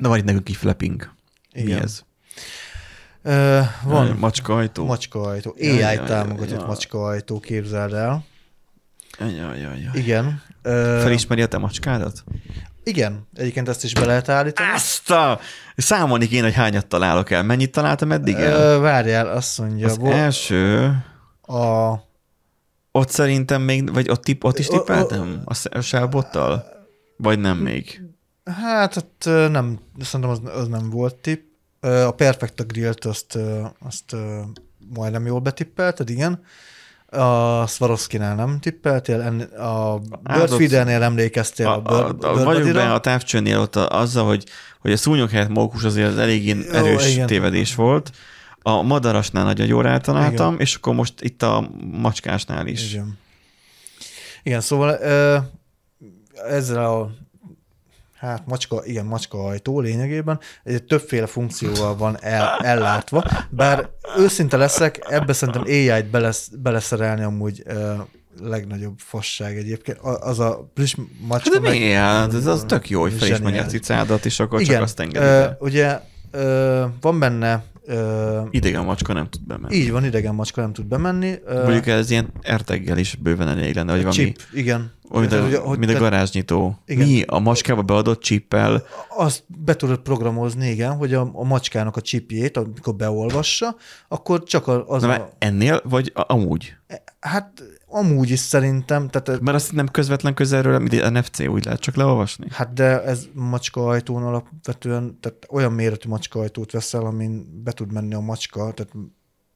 Na 0.00 0.08
van 0.08 0.18
itt 0.18 0.24
nekünk 0.24 0.48
egy 0.48 0.56
flapping. 0.56 1.10
Mi 1.54 1.60
Igen. 1.60 1.82
ez? 1.82 2.02
Ö, 3.22 3.60
Van 3.82 4.06
van 4.06 4.16
macskaajtó. 4.18 4.84
macskaajtó. 4.84 5.54
Jaj, 5.58 5.74
jaj, 5.76 5.84
AI 5.84 5.94
jaj, 5.94 6.06
támogatott 6.06 6.58
jaj. 6.58 6.66
macskaajtó, 6.66 7.40
képzeld 7.40 7.92
el. 7.92 8.24
Jaj, 9.18 9.34
jaj, 9.34 9.58
jaj. 9.60 9.78
Igen. 9.94 10.42
Ö, 10.62 10.98
Felismeri 11.02 11.42
a 11.42 11.46
te 11.46 11.58
macskádat? 11.58 12.24
igen, 12.84 13.28
egyébként 13.34 13.68
ezt 13.68 13.84
is 13.84 13.92
be 13.94 14.04
lehet 14.06 14.28
állítani. 14.28 14.68
Azt 14.74 15.10
a... 15.10 15.40
Számolni 15.76 16.26
kéne, 16.28 16.42
hogy 16.44 16.54
hányat 16.54 16.86
találok 16.86 17.30
el. 17.30 17.42
Mennyit 17.42 17.72
találtam 17.72 18.12
eddig 18.12 18.34
el? 18.34 18.60
Ö, 18.76 18.78
várjál, 18.80 19.26
azt 19.28 19.58
mondja. 19.58 19.86
Az 19.86 19.98
vo- 19.98 20.12
első... 20.12 20.86
a, 21.42 21.92
Ott 22.92 23.08
szerintem 23.08 23.62
még, 23.62 23.92
vagy 23.92 24.10
ott, 24.10 24.22
tipp, 24.22 24.44
ott 24.44 24.58
is 24.58 24.66
tippeltem? 24.66 25.42
A, 25.44 25.54
sz- 25.54 25.74
a 25.74 25.80
sávbottal? 25.80 26.64
Vagy 27.16 27.38
nem 27.38 27.56
még? 27.56 28.02
Hát 28.44 28.96
ott 28.96 29.22
ö, 29.26 29.48
nem, 29.48 29.78
szerintem 30.00 30.30
az, 30.30 30.60
az 30.60 30.68
nem 30.68 30.90
volt 30.90 31.14
tipp. 31.14 31.48
A 31.80 32.10
Perfecta 32.10 32.64
Grillt 32.64 33.04
azt, 33.04 33.38
azt 33.78 34.16
majdnem 34.94 35.26
jól 35.26 35.40
betippelted, 35.40 36.10
igen. 36.10 36.42
A 37.06 37.66
Swarovski-nál 37.66 38.34
nem 38.34 38.58
tippeltél, 38.60 39.48
a 39.58 39.98
Birdfeeder-nél 40.22 41.02
emlékeztél 41.02 41.66
a, 41.66 41.82
A, 41.84 42.08
a, 42.08 42.16
a, 42.20 42.44
vagyok 42.44 42.72
benne 42.72 42.92
a 42.92 43.00
távcsőnél 43.00 43.58
ott 43.58 43.76
a, 43.76 44.00
azzal, 44.00 44.26
hogy, 44.26 44.44
hogy 44.80 44.92
a 44.92 44.96
szúnyog 44.96 45.30
helyett 45.30 45.48
mókus 45.48 45.84
azért 45.84 46.08
az 46.08 46.18
eléggé 46.18 46.56
erős 46.72 47.12
igen. 47.12 47.26
tévedés 47.26 47.74
volt. 47.74 48.10
A 48.62 48.82
madarasnál 48.82 49.44
nagyon 49.44 49.66
jól 49.66 49.86
eltaláltam, 49.86 50.56
és 50.58 50.74
akkor 50.74 50.94
most 50.94 51.20
itt 51.20 51.42
a 51.42 51.70
macskásnál 51.92 52.66
is. 52.66 52.92
Igen. 52.92 53.18
Igen, 54.42 54.60
szóval 54.60 54.98
ezzel 56.48 56.84
a 56.84 57.10
hát 58.20 58.46
macska, 58.46 58.82
igen, 58.84 59.06
macska 59.06 59.44
ajtó 59.44 59.80
lényegében 59.80 60.40
egy 60.64 60.84
többféle 60.84 61.26
funkcióval 61.26 61.96
van 61.96 62.16
el, 62.20 62.56
ellátva, 62.62 63.24
bár 63.50 63.90
őszinte 64.18 64.56
leszek, 64.56 64.98
ebbe 65.08 65.32
szerintem 65.32 65.62
AI-t 65.62 66.10
belesz, 66.10 66.48
beleszerelni 66.62 67.22
amúgy 67.22 67.62
ö, 67.66 67.92
legnagyobb 68.40 68.98
fasság 68.98 69.56
egyébként. 69.56 69.98
Az 69.98 70.38
a 70.38 70.70
plusz 70.74 70.94
macska... 71.20 71.52
Hát 71.52 71.62
de 71.62 71.70
mi? 71.70 71.90
Hát 71.92 72.34
ez 72.34 72.46
az 72.46 72.64
tök 72.68 72.90
jó, 72.90 73.00
hogy 73.00 73.12
felismeri 73.12 73.58
a 73.58 73.64
cicádat, 73.66 74.24
és 74.24 74.40
akkor 74.40 74.58
csak 74.58 74.68
Igen, 74.68 74.82
azt 74.82 75.00
engedi 75.00 75.24
ö, 75.24 75.46
ugye 75.58 76.00
ö, 76.30 76.84
van 77.00 77.18
benne 77.18 77.64
Ö, 77.90 78.40
Idegen 78.50 78.84
macska 78.84 79.12
nem 79.12 79.28
tud 79.28 79.46
bemenni. 79.46 79.74
így 79.74 79.90
van, 79.90 80.04
idegen 80.04 80.34
macska 80.34 80.60
nem 80.60 80.72
tud 80.72 80.84
bemenni. 80.86 81.34
Ö, 81.44 81.62
Mondjuk 81.62 81.86
ez 81.86 82.10
ilyen 82.10 82.28
erteggel 82.40 82.98
is 82.98 83.14
bőven 83.14 83.48
elég 83.48 83.74
lenne, 83.74 83.90
hogy 83.92 84.00
valami, 84.02 84.16
chip, 84.22 84.40
igen. 84.52 84.92
mint 85.10 85.28
Tehát, 85.28 85.44
hogy- 85.44 85.54
a, 85.54 85.60
hogy 85.60 85.78
mint 85.78 85.94
a 85.94 85.98
garázsnyitó. 85.98 86.78
Igen. 86.86 87.06
Mi 87.08 87.22
a 87.26 87.38
macskába 87.38 87.82
beadott 87.82 88.20
csippel, 88.20 88.84
Azt 89.16 89.42
be 89.46 89.76
tudod 89.76 89.98
programozni, 89.98 90.68
igen, 90.70 90.96
hogy 90.96 91.14
a, 91.14 91.30
a 91.32 91.44
macskának 91.44 91.96
a 91.96 92.00
csipjét, 92.00 92.56
amikor 92.56 92.94
beolvassa, 92.94 93.76
akkor 94.08 94.42
csak 94.42 94.66
a- 94.66 94.84
az 94.88 95.02
Na, 95.02 95.12
a, 95.12 95.30
ennél, 95.38 95.80
vagy 95.84 96.12
a- 96.14 96.24
amúgy? 96.32 96.74
Hát 97.20 97.62
amúgy 97.90 98.30
is 98.30 98.38
szerintem, 98.38 99.08
tehát 99.08 99.40
Mert 99.40 99.56
azt 99.56 99.72
nem 99.72 99.88
közvetlen 99.88 100.34
közelről, 100.34 100.78
mint 100.78 100.92
egy 100.92 101.12
NFC, 101.12 101.40
úgy 101.40 101.64
lehet 101.64 101.80
csak 101.80 101.94
leolvasni. 101.94 102.46
Hát 102.50 102.72
de 102.72 103.02
ez 103.02 103.26
macskaajtón 103.32 104.22
alapvetően, 104.22 105.18
tehát 105.20 105.46
olyan 105.48 105.72
méretű 105.72 106.08
macskaajtót 106.08 106.72
veszel, 106.72 107.04
amin 107.04 107.62
be 107.64 107.72
tud 107.72 107.92
menni 107.92 108.14
a 108.14 108.20
macska, 108.20 108.72
tehát 108.72 108.92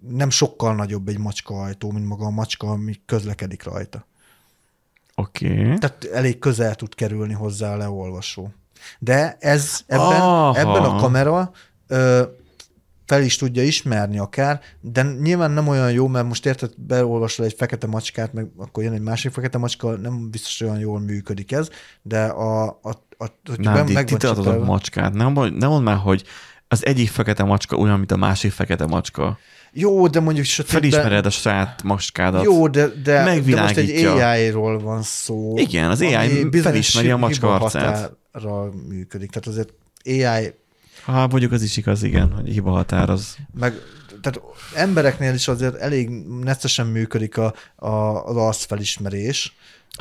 nem 0.09 0.31
sokkal 0.31 0.75
nagyobb 0.75 1.09
egy 1.09 1.19
macskaajtó, 1.19 1.91
mint 1.91 2.07
maga 2.07 2.25
a 2.25 2.31
macska, 2.31 2.71
ami 2.71 2.95
közlekedik 3.07 3.63
rajta. 3.63 4.07
Oké. 5.15 5.61
Okay. 5.61 5.79
Tehát 5.79 6.05
elég 6.05 6.39
közel 6.39 6.75
tud 6.75 6.95
kerülni 6.95 7.33
hozzá 7.33 7.73
a 7.73 7.77
leolvasó. 7.77 8.53
De 8.99 9.37
ez 9.41 9.81
ebben, 9.87 10.07
Aha. 10.07 10.59
ebben 10.59 10.83
a 10.83 10.97
kamera 10.97 11.51
ö, 11.87 12.23
fel 13.07 13.23
is 13.23 13.37
tudja 13.37 13.63
ismerni 13.63 14.19
akár, 14.19 14.61
de 14.81 15.03
nyilván 15.03 15.51
nem 15.51 15.69
olyan 15.69 15.93
jó, 15.93 16.07
mert 16.07 16.27
most 16.27 16.47
érted, 16.47 16.71
beolvasol 16.77 17.47
egy 17.47 17.55
fekete 17.59 17.87
macskát, 17.87 18.33
meg 18.33 18.47
akkor 18.57 18.83
jön 18.83 18.93
egy 18.93 19.01
másik 19.01 19.33
fekete 19.33 19.59
macska, 19.59 19.97
nem 19.97 20.31
biztos 20.31 20.61
olyan 20.61 20.79
jól 20.79 21.01
működik 21.01 21.53
ez, 21.53 21.69
de 22.03 22.25
a, 22.25 22.65
a, 22.65 22.91
a 23.19 23.27
hogy 23.49 23.59
Nem, 23.59 23.87
meg 23.93 24.05
ti 24.05 24.27
a 24.27 24.65
macskát. 24.65 25.15
Nem, 25.15 25.33
nem 25.33 25.69
mondd 25.71 25.83
már, 25.83 25.97
hogy 25.97 26.25
az 26.69 26.87
egyik 26.87 27.09
fekete 27.09 27.45
macska 27.45 27.77
olyan, 27.77 27.99
mint 27.99 28.13
a 28.13 28.17
másik 28.17 28.53
fekete 28.53 28.87
macska. 28.87 29.39
Jó, 29.73 30.07
de 30.07 30.21
mondjuk 30.21 30.45
sötétben... 30.45 30.81
Felismered 30.81 31.27
a 31.27 31.31
saját 31.31 31.83
macskádat. 31.83 32.45
Jó, 32.45 32.69
de, 32.69 32.87
de, 32.87 33.41
de 33.41 33.61
most 33.61 33.77
egy. 33.77 34.05
AI-ról 34.05 34.79
van 34.79 35.03
szó. 35.03 35.59
Igen, 35.59 35.91
az 35.91 36.01
AI 36.01 36.49
felismeri 36.63 37.11
a 37.11 37.17
macska 37.17 37.55
arcát. 37.55 38.13
működik. 38.89 39.31
Tehát 39.31 39.47
azért 39.47 39.73
AI 40.05 40.55
Ha 41.05 41.27
mondjuk 41.27 41.53
az 41.53 41.63
is 41.63 41.77
igaz, 41.77 42.03
igen, 42.03 42.33
hogy 42.33 42.49
hiba 42.49 42.71
határ 42.71 43.11
az. 43.11 43.37
meg 43.59 43.75
tehát 44.21 44.41
embereknél 44.75 45.35
is 45.35 45.49
azért 45.49 45.75
elég 45.75 46.09
neccesen 46.43 46.87
működik 46.87 47.39
a, 47.39 47.55
a, 47.77 47.89
az 48.25 48.37
arcfelismerés. 48.37 49.57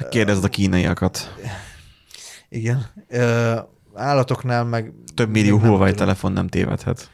Kérdezd 0.10 0.44
a 0.44 0.48
kínaiakat. 0.48 1.36
Igen. 2.50 2.86
Állatoknál 3.94 4.64
meg... 4.64 4.94
Több 5.16 5.30
millió 5.30 5.58
Huawei 5.58 5.78
tudom. 5.78 5.96
telefon 5.96 6.32
nem 6.32 6.48
tévedhet. 6.48 7.10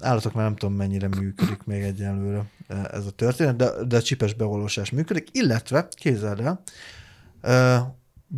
Állatoknál 0.00 0.44
nem 0.44 0.56
tudom, 0.56 0.74
mennyire 0.74 1.08
működik 1.08 1.64
még 1.64 1.82
egyelőre 1.82 2.44
ez 2.90 3.06
a 3.06 3.10
történet, 3.10 3.56
de, 3.56 3.70
de 3.88 3.96
a 3.96 4.02
csipes 4.02 4.34
beolvasás 4.34 4.90
működik, 4.90 5.28
illetve, 5.32 5.88
képzeld 5.90 6.40
el, 6.40 6.62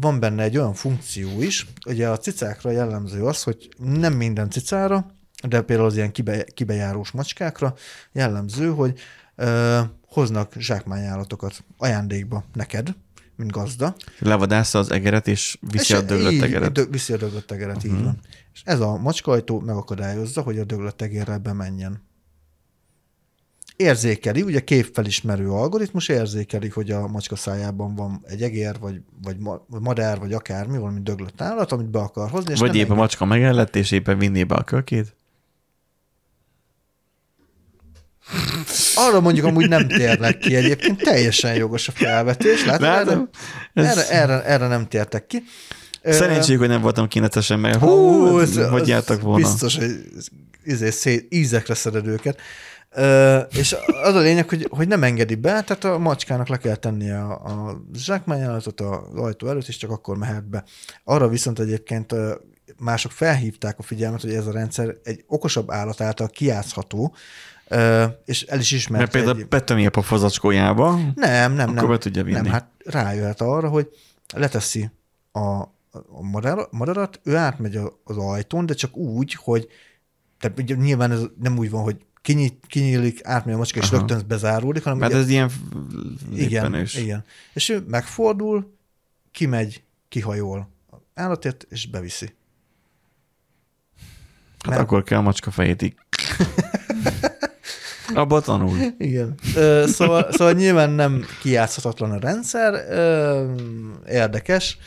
van 0.00 0.20
benne 0.20 0.42
egy 0.42 0.56
olyan 0.56 0.74
funkció 0.74 1.42
is, 1.42 1.66
ugye 1.86 2.08
a 2.08 2.18
cicákra 2.18 2.70
jellemző 2.70 3.24
az, 3.24 3.42
hogy 3.42 3.68
nem 3.78 4.12
minden 4.12 4.50
cicára, 4.50 5.06
de 5.48 5.60
például 5.62 5.88
az 5.88 5.96
ilyen 5.96 6.12
kibe, 6.12 6.44
kibejárós 6.44 7.10
macskákra 7.10 7.74
jellemző, 8.12 8.68
hogy 8.70 8.98
ö, 9.36 9.80
hoznak 10.06 10.52
zsákmányállatokat 10.58 11.64
ajándékba 11.78 12.44
neked, 12.52 12.94
mint 13.36 13.50
gazda. 13.50 13.94
Levadásza 14.18 14.78
az 14.78 14.90
egeret, 14.90 15.28
és 15.28 15.58
viszi 15.60 15.94
a 15.94 15.98
És 15.98 16.04
döglött 16.04 16.32
így- 16.32 16.42
egeret. 16.42 16.72
dö- 16.72 16.90
Viszi 16.90 17.12
a 17.12 17.16
döglött 17.16 17.50
egeret, 17.50 17.76
uh-huh. 17.76 17.92
így 17.92 18.02
van. 18.04 18.18
És 18.54 18.62
ez 18.64 18.80
a 18.80 18.96
macskajtó 18.96 19.60
megakadályozza, 19.60 20.42
hogy 20.42 20.58
a 20.58 20.64
döglött 20.64 21.02
egérrel 21.02 21.38
bemenjen. 21.38 22.02
Érzékeli, 23.76 24.42
ugye 24.42 24.60
képfelismerő 24.60 25.50
algoritmus 25.50 26.08
érzékeli, 26.08 26.68
hogy 26.68 26.90
a 26.90 27.06
macska 27.06 27.36
szájában 27.36 27.94
van 27.94 28.20
egy 28.26 28.42
egér, 28.42 28.76
vagy, 28.80 29.00
vagy, 29.22 29.38
ma, 29.38 29.64
vagy 29.68 29.80
madár, 29.80 30.18
vagy 30.18 30.32
akármi, 30.32 30.78
valami 30.78 31.00
döglött 31.02 31.40
állat, 31.40 31.72
amit 31.72 31.90
be 31.90 31.98
akar 31.98 32.30
hozni. 32.30 32.52
És 32.52 32.58
Vagy 32.58 32.68
épp 32.68 32.80
a 32.80 32.82
enged- 32.82 32.96
macska 32.98 33.24
megellett, 33.24 33.76
és 33.76 33.90
éppen 33.90 34.18
vinné 34.18 34.44
be 34.44 34.54
a 34.54 34.62
kölkét. 34.64 35.14
Arra 38.94 39.20
mondjuk 39.20 39.46
amúgy 39.46 39.68
nem 39.68 39.88
térnek 39.88 40.38
ki 40.38 40.54
egyébként, 40.54 41.02
teljesen 41.02 41.54
jogos 41.54 41.88
a 41.88 41.92
felvetés. 41.92 42.64
Látod? 42.64 42.80
Látom. 42.80 43.28
Erre, 43.74 43.88
Ez- 43.88 44.08
erre, 44.10 44.44
erre, 44.44 44.66
nem 44.66 44.88
tértek 44.88 45.26
ki. 45.26 45.42
Szerencség, 46.04 46.58
hogy 46.58 46.68
nem 46.68 46.80
voltam 46.80 47.08
kínetesen, 47.08 47.60
meg 47.60 47.76
hú, 47.76 47.86
Hú, 47.88 48.38
ez- 48.38 48.56
hogy 48.68 48.88
jártak 48.88 49.20
volna. 49.20 49.46
Biztos, 49.46 49.76
hogy 49.76 49.90
izé, 50.64 50.90
szét, 50.90 51.26
ízekre 51.34 51.74
szeded 51.74 52.06
őket. 52.06 52.40
Ö, 52.94 53.38
és 53.38 53.76
az 54.02 54.14
a 54.14 54.20
lényeg, 54.20 54.48
hogy, 54.48 54.66
hogy 54.70 54.88
nem 54.88 55.02
engedi 55.02 55.34
be, 55.34 55.62
tehát 55.62 55.84
a 55.84 55.98
macskának 55.98 56.48
le 56.48 56.56
kell 56.56 56.76
tennie 56.76 57.20
a, 57.20 57.32
a 57.32 57.82
zsákmányállatot 57.94 58.80
az 58.80 59.14
ajtó 59.14 59.48
előtt, 59.48 59.68
és 59.68 59.76
csak 59.76 59.90
akkor 59.90 60.16
mehet 60.16 60.48
be. 60.48 60.64
Arra 61.04 61.28
viszont 61.28 61.58
egyébként 61.58 62.14
mások 62.78 63.12
felhívták 63.12 63.78
a 63.78 63.82
figyelmet, 63.82 64.20
hogy 64.20 64.34
ez 64.34 64.46
a 64.46 64.52
rendszer 64.52 64.94
egy 65.02 65.24
okosabb 65.26 65.70
állat 65.70 66.00
által 66.00 66.28
kiátszható, 66.28 67.14
és 68.24 68.42
el 68.42 68.58
is 68.58 68.70
ismert. 68.70 69.00
Mert 69.00 69.24
például 69.24 69.46
betömi 69.48 69.86
a 69.86 69.90
pofazacskójába, 69.90 70.98
Nem, 71.14 71.52
nem, 71.52 71.68
Akkor 71.68 71.82
nem. 71.82 71.90
be 71.90 71.98
tudja 71.98 72.22
vinni. 72.22 72.40
Nem, 72.40 72.52
hát 72.52 72.66
rájöhet 72.84 73.40
arra, 73.40 73.68
hogy 73.68 73.88
leteszi 74.34 74.90
a, 75.32 75.60
a 75.90 76.22
madár, 76.22 76.58
madarat, 76.70 77.20
ő 77.22 77.36
átmegy 77.36 77.76
az 78.04 78.16
ajtón, 78.16 78.66
de 78.66 78.74
csak 78.74 78.96
úgy, 78.96 79.36
hogy 79.40 79.68
tehát 80.40 80.78
nyilván 80.78 81.10
ez 81.10 81.20
nem 81.40 81.58
úgy 81.58 81.70
van, 81.70 81.82
hogy 81.82 81.96
kinyit, 82.24 82.64
kinyílik, 82.66 83.20
átmegy 83.24 83.54
a 83.54 83.56
macska, 83.56 83.80
és 83.80 83.86
Aha. 83.90 83.96
rögtön 83.96 84.22
bezáruldik, 84.28 84.82
hanem 84.82 84.98
mert 84.98 85.12
ugye, 85.12 85.22
ez 85.22 85.28
ilyen 85.28 85.50
igen, 86.34 86.62
léppenős. 86.62 86.94
igen. 86.94 87.24
És 87.52 87.68
ő 87.68 87.84
megfordul, 87.88 88.74
kimegy, 89.30 89.82
kihajol 90.08 90.68
állatért, 91.14 91.66
és 91.68 91.86
beviszi. 91.88 92.34
Hát 94.58 94.66
Mert- 94.68 94.80
akkor 94.80 95.02
kell 95.02 95.18
a 95.18 95.22
macska 95.22 95.50
fejét 95.50 95.82
így. 95.82 95.94
Abba 98.14 98.40
tanul. 98.40 98.76
Igen. 98.98 99.34
Ö, 99.56 99.84
szóval, 99.88 100.32
szóval 100.32 100.52
nyilván 100.52 100.90
nem 100.90 101.24
kijátszhatatlan 101.40 102.10
a 102.10 102.18
rendszer, 102.18 102.74
ö, 102.90 103.54
érdekes, 104.08 104.78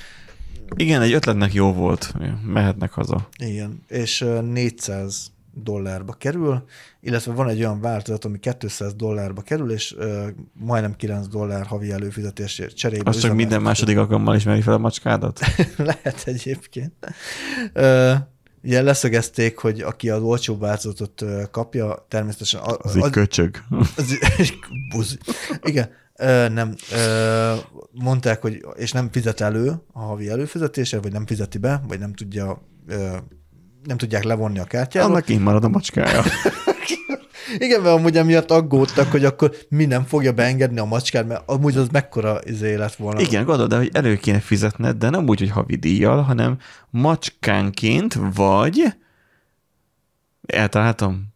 Igen, 0.75 1.01
egy 1.01 1.13
ötletnek 1.13 1.53
jó 1.53 1.73
volt. 1.73 2.13
Mehetnek 2.45 2.91
haza. 2.91 3.29
Igen, 3.37 3.83
és 3.87 4.21
ö, 4.21 4.41
400 4.41 5.31
dollárba 5.63 6.13
kerül, 6.13 6.63
illetve 7.01 7.33
van 7.33 7.49
egy 7.49 7.59
olyan 7.59 7.81
változat, 7.81 8.25
ami 8.25 8.39
200 8.59 8.93
dollárba 8.93 9.41
kerül, 9.41 9.71
és 9.71 9.95
ö, 9.97 10.27
majdnem 10.53 10.95
9 10.95 11.27
dollár 11.27 11.65
havi 11.65 11.91
előfizetésért 11.91 12.75
cserébe. 12.75 13.09
Az 13.09 13.19
csak 13.19 13.33
minden 13.33 13.61
második 13.61 13.97
alkalommal 13.97 14.35
ismeri 14.35 14.61
fel 14.61 14.73
a 14.73 14.77
macskádat? 14.77 15.39
Lehet 15.77 16.21
egyébként. 16.25 16.93
Ö, 17.73 18.13
ugye 18.63 18.81
leszögezték, 18.81 19.57
hogy 19.57 19.81
aki 19.81 20.09
az 20.09 20.21
olcsó 20.21 20.57
változatot 20.57 21.23
kapja, 21.51 22.05
természetesen... 22.09 22.61
a- 22.61 22.77
Az 22.81 22.95
egy 22.95 23.09
köcsög. 23.09 23.55
az, 23.97 24.17
buzi. 24.95 25.17
Igen, 25.63 25.89
ö, 26.15 26.49
nem. 26.49 26.73
Ö, 26.93 27.53
mondták, 27.91 28.41
hogy 28.41 28.65
és 28.75 28.91
nem 28.91 29.09
fizet 29.11 29.41
elő 29.41 29.73
a 29.93 29.99
havi 29.99 30.29
előfizetésre, 30.29 30.99
vagy 31.01 31.11
nem 31.11 31.25
fizeti 31.25 31.57
be, 31.57 31.81
vagy 31.87 31.99
nem 31.99 32.13
tudja 32.13 32.61
ö, 32.87 33.15
nem 33.87 33.97
tudják 33.97 34.23
levonni 34.23 34.59
a 34.59 34.63
kártyáról. 34.63 35.11
Annak 35.11 35.29
én 35.29 35.41
marad 35.41 35.63
a 35.63 35.69
macskája. 35.69 36.23
Igen, 37.57 37.81
mert 37.81 37.95
amúgy 37.95 38.17
emiatt 38.17 38.51
aggódtak, 38.51 39.11
hogy 39.11 39.25
akkor 39.25 39.55
mi 39.69 39.85
nem 39.85 40.03
fogja 40.03 40.31
beengedni 40.31 40.79
a 40.79 40.85
macskát, 40.85 41.27
mert 41.27 41.41
amúgy 41.45 41.77
az 41.77 41.87
mekkora 41.91 42.39
izé 42.43 42.75
lett 42.75 42.95
volna. 42.95 43.19
Igen, 43.19 43.45
gondolod, 43.45 43.69
de 43.69 43.77
hogy 43.77 43.89
elő 43.93 44.15
kéne 44.15 44.39
fizetned, 44.39 44.97
de 44.97 45.09
nem 45.09 45.27
úgy, 45.27 45.39
hogy 45.39 45.49
havi 45.49 45.75
díjjal, 45.75 46.21
hanem 46.21 46.57
macskánként, 46.89 48.17
vagy 48.35 48.83
eltaláltam? 50.47 51.35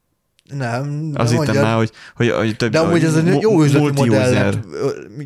Nem, 0.57 1.11
Az 1.13 1.31
hittem 1.31 1.55
már, 1.55 1.75
hogy, 1.75 1.91
hogy, 2.15 2.29
hogy 2.29 2.55
több, 2.55 2.71
De 2.71 2.79
amúgy 2.79 3.03
ez 3.03 3.15
egy 3.15 3.41
jó 3.41 3.63
üzleti 3.63 4.01
modell 4.01 4.31
lett, 4.31 4.57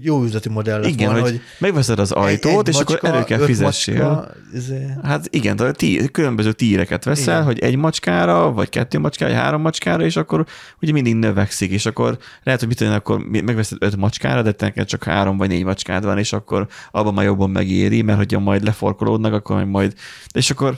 jó 0.02 0.24
üzleti 0.24 0.50
modell 0.50 0.80
lett 0.80 0.90
Igen, 0.90 1.08
volna, 1.08 1.22
hogy, 1.22 1.32
hogy 1.32 1.42
megveszed 1.60 2.00
az 2.00 2.12
ajtót, 2.12 2.68
és 2.68 2.80
akkor 2.80 3.00
elő 3.02 3.24
kell 3.24 3.40
fizessél. 3.40 4.04
Macska, 4.04 4.32
izé. 4.54 4.88
Hát 5.04 5.28
igen, 5.30 5.56
tehát 5.56 5.78
tí, 5.78 6.12
különböző 6.12 6.52
tíreket 6.52 7.04
veszel, 7.04 7.34
Igen. 7.34 7.46
hogy 7.46 7.60
egy 7.60 7.76
macskára, 7.76 8.52
vagy 8.52 8.70
kettő 8.70 9.00
macskára, 9.00 9.32
vagy 9.32 9.42
három 9.42 9.62
macskára, 9.62 10.04
és 10.04 10.16
akkor 10.16 10.46
ugye 10.82 10.92
mindig 10.92 11.16
növekszik, 11.16 11.72
és 11.72 11.86
akkor 11.86 12.18
lehet, 12.44 12.60
hogy 12.60 12.70
mit 12.70 12.82
én, 12.82 12.92
akkor 12.92 13.20
megveszed 13.20 13.78
öt 13.82 13.96
macskára, 13.96 14.42
de 14.42 14.52
te 14.52 14.66
neked 14.66 14.86
csak 14.86 15.04
három 15.04 15.38
vagy 15.38 15.50
négy 15.50 15.64
macskád 15.64 16.06
van, 16.06 16.18
és 16.18 16.34
akkor 16.34 16.68
abban 16.92 17.14
már 17.14 17.26
jobban 17.26 17.50
megéri, 17.50 18.02
mert 18.02 18.18
hogyha 18.18 18.40
majd 18.40 18.64
leforkolódnak, 18.64 19.34
akkor 19.34 19.66
majd, 19.66 19.94
és 20.34 20.50
akkor 20.50 20.78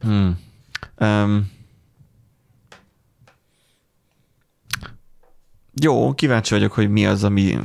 hmm. 0.00 0.38
um, 1.00 1.58
jó, 5.82 6.12
kíváncsi 6.14 6.54
vagyok, 6.54 6.72
hogy 6.72 6.90
mi 6.90 7.06
az, 7.06 7.24
ami 7.24 7.58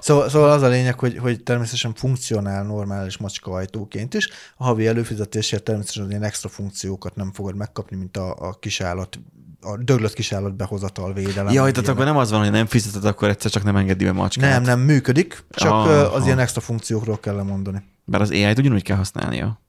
Szóval, 0.00 0.28
szóval 0.28 0.50
az 0.50 0.62
a 0.62 0.68
lényeg, 0.68 0.98
hogy, 0.98 1.18
hogy 1.18 1.42
természetesen 1.42 1.94
funkcionál 1.94 2.62
normális 2.64 3.16
macska 3.16 3.52
ajtóként 3.52 4.14
is. 4.14 4.28
A 4.56 4.64
havi 4.64 4.86
előfizetésért 4.86 5.62
természetesen 5.62 6.10
ilyen 6.10 6.22
extra 6.22 6.48
funkciókat 6.48 7.14
nem 7.14 7.32
fogod 7.32 7.56
megkapni, 7.56 7.96
mint 7.96 8.16
a, 8.16 8.36
a 8.38 8.52
kisállat 8.52 9.18
a 9.64 9.76
döglött 9.76 10.12
kisállat 10.12 10.54
behozatal 10.54 11.12
védelem. 11.12 11.52
Jaj, 11.52 11.70
tehát 11.72 11.88
akkor 11.88 12.04
nem 12.04 12.16
az 12.16 12.30
van, 12.30 12.40
hogy 12.40 12.50
nem 12.50 12.66
fizeted, 12.66 13.04
akkor 13.04 13.28
egyszer 13.28 13.50
csak 13.50 13.64
nem 13.64 13.76
engedi 13.76 14.04
be 14.04 14.12
macskát. 14.12 14.50
Nem, 14.50 14.62
nem 14.62 14.80
működik, 14.80 15.44
csak 15.50 15.70
Aha. 15.70 15.90
az 15.90 16.24
ilyen 16.24 16.38
extra 16.38 16.60
funkciókról 16.60 17.18
kell 17.18 17.34
lemondani. 17.34 17.82
Bár 18.04 18.20
az 18.20 18.30
AI-t 18.30 18.58
ugyanúgy 18.58 18.82
kell 18.82 18.96
használnia. 18.96 19.60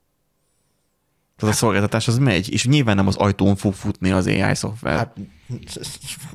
Tehát 1.37 1.55
a 1.55 1.57
szolgáltatás 1.57 2.07
az 2.07 2.17
megy, 2.17 2.51
és 2.51 2.65
nyilván 2.65 2.95
nem 2.95 3.07
az 3.07 3.15
ajtón 3.15 3.55
fog 3.55 3.73
futni 3.73 4.11
az 4.11 4.27
AI 4.27 4.55
szoftver. 4.55 4.97
Hát 4.97 5.17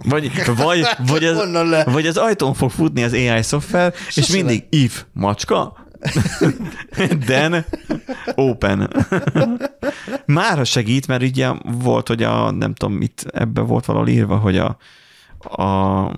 vagy, 0.03 0.31
vagy, 0.57 0.87
vagy, 1.07 1.25
az, 1.25 1.69
le. 1.69 1.85
vagy 1.85 2.07
az 2.07 2.17
ajtón 2.17 2.55
fog 2.55 2.71
futni 2.71 3.03
az 3.03 3.13
AI 3.13 3.43
szoftver, 3.43 3.95
és 4.15 4.27
mindig 4.27 4.65
if 4.71 5.05
macska, 5.13 5.87
then 7.27 7.65
open. 8.35 9.07
Már 10.27 10.67
segít, 10.67 11.07
mert 11.07 11.23
ugye 11.23 11.51
volt, 11.63 12.09
hogy 12.09 12.23
a, 12.23 12.51
nem 12.51 12.75
tudom 12.75 12.95
mit, 12.95 13.27
ebbe 13.33 13.61
volt 13.61 13.85
valahol 13.85 14.09
írva, 14.09 14.37
hogy 14.37 14.59
a, 14.59 14.77
a 15.63 16.13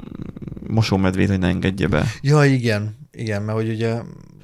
mosómedvét, 0.69 1.29
hogy 1.29 1.39
ne 1.39 1.49
engedje 1.49 1.87
be. 1.87 2.05
Ja, 2.21 2.45
igen, 2.45 3.09
igen, 3.13 3.43
mert 3.43 3.59
hogy 3.59 3.69
ugye 3.69 4.01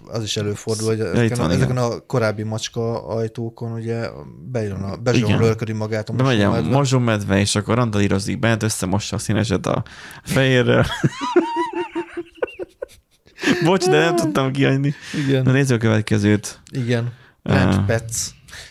az 0.07 0.23
is 0.23 0.37
előfordul, 0.37 0.87
hogy 0.87 1.01
ezeken, 1.01 1.39
van, 1.39 1.51
a, 1.51 1.53
ezeken 1.53 1.77
a 1.77 1.99
korábbi 2.07 2.43
macska 2.43 3.07
ajtókon 3.07 3.73
ugye 3.73 4.09
bejön 4.53 4.73
a, 4.73 4.87
Igen. 4.87 5.03
bezsonglőrködi 5.03 5.73
magát 5.73 6.09
a 6.09 6.13
Bemegy 6.13 6.41
a 6.41 6.61
mosómedve, 6.63 7.39
és 7.39 7.55
akkor 7.55 7.75
randalírozik 7.75 8.39
bent, 8.39 8.63
összemossa 8.63 9.17
a 9.17 9.19
színeset 9.19 9.67
a 9.67 9.83
fejérrel. 10.23 10.87
Bocs, 13.65 13.87
de 13.89 13.99
nem 13.99 14.17
tudtam 14.17 14.53
kiadni. 14.53 14.95
Na 15.13 15.19
Igen, 15.19 15.43
nézzük 15.45 15.77
a 15.77 15.79
következőt. 15.79 16.61
igen. 16.71 17.13
Plant 17.43 17.75
Ah. 17.75 17.85
Pets. 17.85 18.17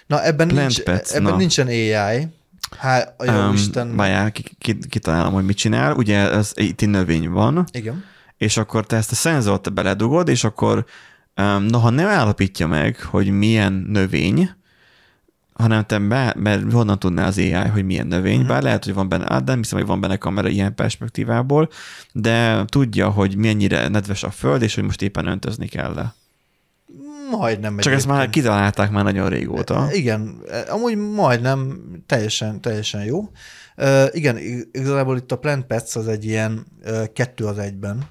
Na 0.08 0.24
ebben, 0.24 0.48
Plant 0.48 0.68
nincs, 0.68 0.82
Pets, 0.84 1.12
ebben 1.12 1.32
na. 1.32 1.38
nincsen 1.38 1.68
AI. 1.68 2.28
Há, 2.78 3.14
a 3.18 3.32
jó 3.32 3.48
Um, 3.48 3.54
Isten. 3.54 3.96
Várjál, 3.96 4.32
ki- 4.32 4.56
ki- 4.60 4.78
kitalálom, 4.90 5.34
hogy 5.34 5.46
mit 5.46 5.58
csinál. 5.58 5.94
Ugye 5.96 6.30
ez 6.32 6.52
itt 6.56 6.82
egy 6.82 6.90
növény 6.90 7.30
van, 7.30 7.66
Igen. 7.72 8.04
és 8.38 8.58
akkor 8.58 8.86
te 8.86 8.96
ezt 8.96 9.12
a 9.12 9.16
szenzort 9.16 9.74
beledugod, 9.74 10.28
és 10.28 10.44
akkor 10.44 10.86
noha 11.68 11.90
nem 11.90 12.08
állapítja 12.08 12.68
meg, 12.68 13.00
hogy 13.02 13.30
milyen 13.30 13.74
növény, 13.74 14.50
hanem 15.54 15.86
te 15.86 16.00
be, 16.00 16.34
mert 16.38 16.72
honnan 16.72 17.00
tudná 17.00 17.28
az 17.28 17.38
AI, 17.38 17.52
hogy 17.54 17.86
milyen 17.86 18.08
növény, 18.08 18.40
Mhm. 18.40 18.48
bár 18.48 18.64
lehet, 18.64 18.84
hogy 18.86 18.94
van 18.94 19.10
benne, 19.10 19.26
hát 19.30 19.46
nem 19.46 19.58
hiszem, 19.58 19.78
hogy 19.78 19.88
van 19.88 20.00
benne 20.02 20.18
kamera 20.18 20.48
ilyen 20.48 20.76
perspektívából, 20.76 21.70
de 22.12 22.66
tudja, 22.66 23.10
hogy 23.10 23.36
mennyire 23.36 23.88
nedves 23.88 24.24
a 24.24 24.30
föld, 24.32 24.62
és 24.62 24.76
hogy 24.76 24.84
most 24.84 25.02
éppen 25.02 25.28
öntözni 25.28 25.68
kell 25.68 25.94
le. 25.94 26.14
Majdnem 27.32 27.78
Csak 27.78 27.94
ezt 27.94 28.08
már 28.08 28.20
egyébként. 28.22 28.46
kitalálták 28.46 28.92
már 28.92 29.04
nagyon 29.04 29.30
régóta. 29.30 29.88
Igen, 29.92 30.42
amúgy 30.70 30.98
majdnem 30.98 31.82
teljesen, 32.06 32.62
teljesen 32.62 33.04
jó. 33.04 33.30
Uh, 33.78 34.04
igen, 34.12 34.38
ig- 34.38 34.68
igazából 34.72 35.18
itt 35.18 35.32
a 35.32 35.38
Plant 35.38 35.66
Pets 35.66 35.96
az 35.96 36.08
egy 36.08 36.26
ilyen 36.26 36.66
uh, 36.86 37.04
kettő 37.14 37.46
az 37.46 37.58
egyben 37.58 38.04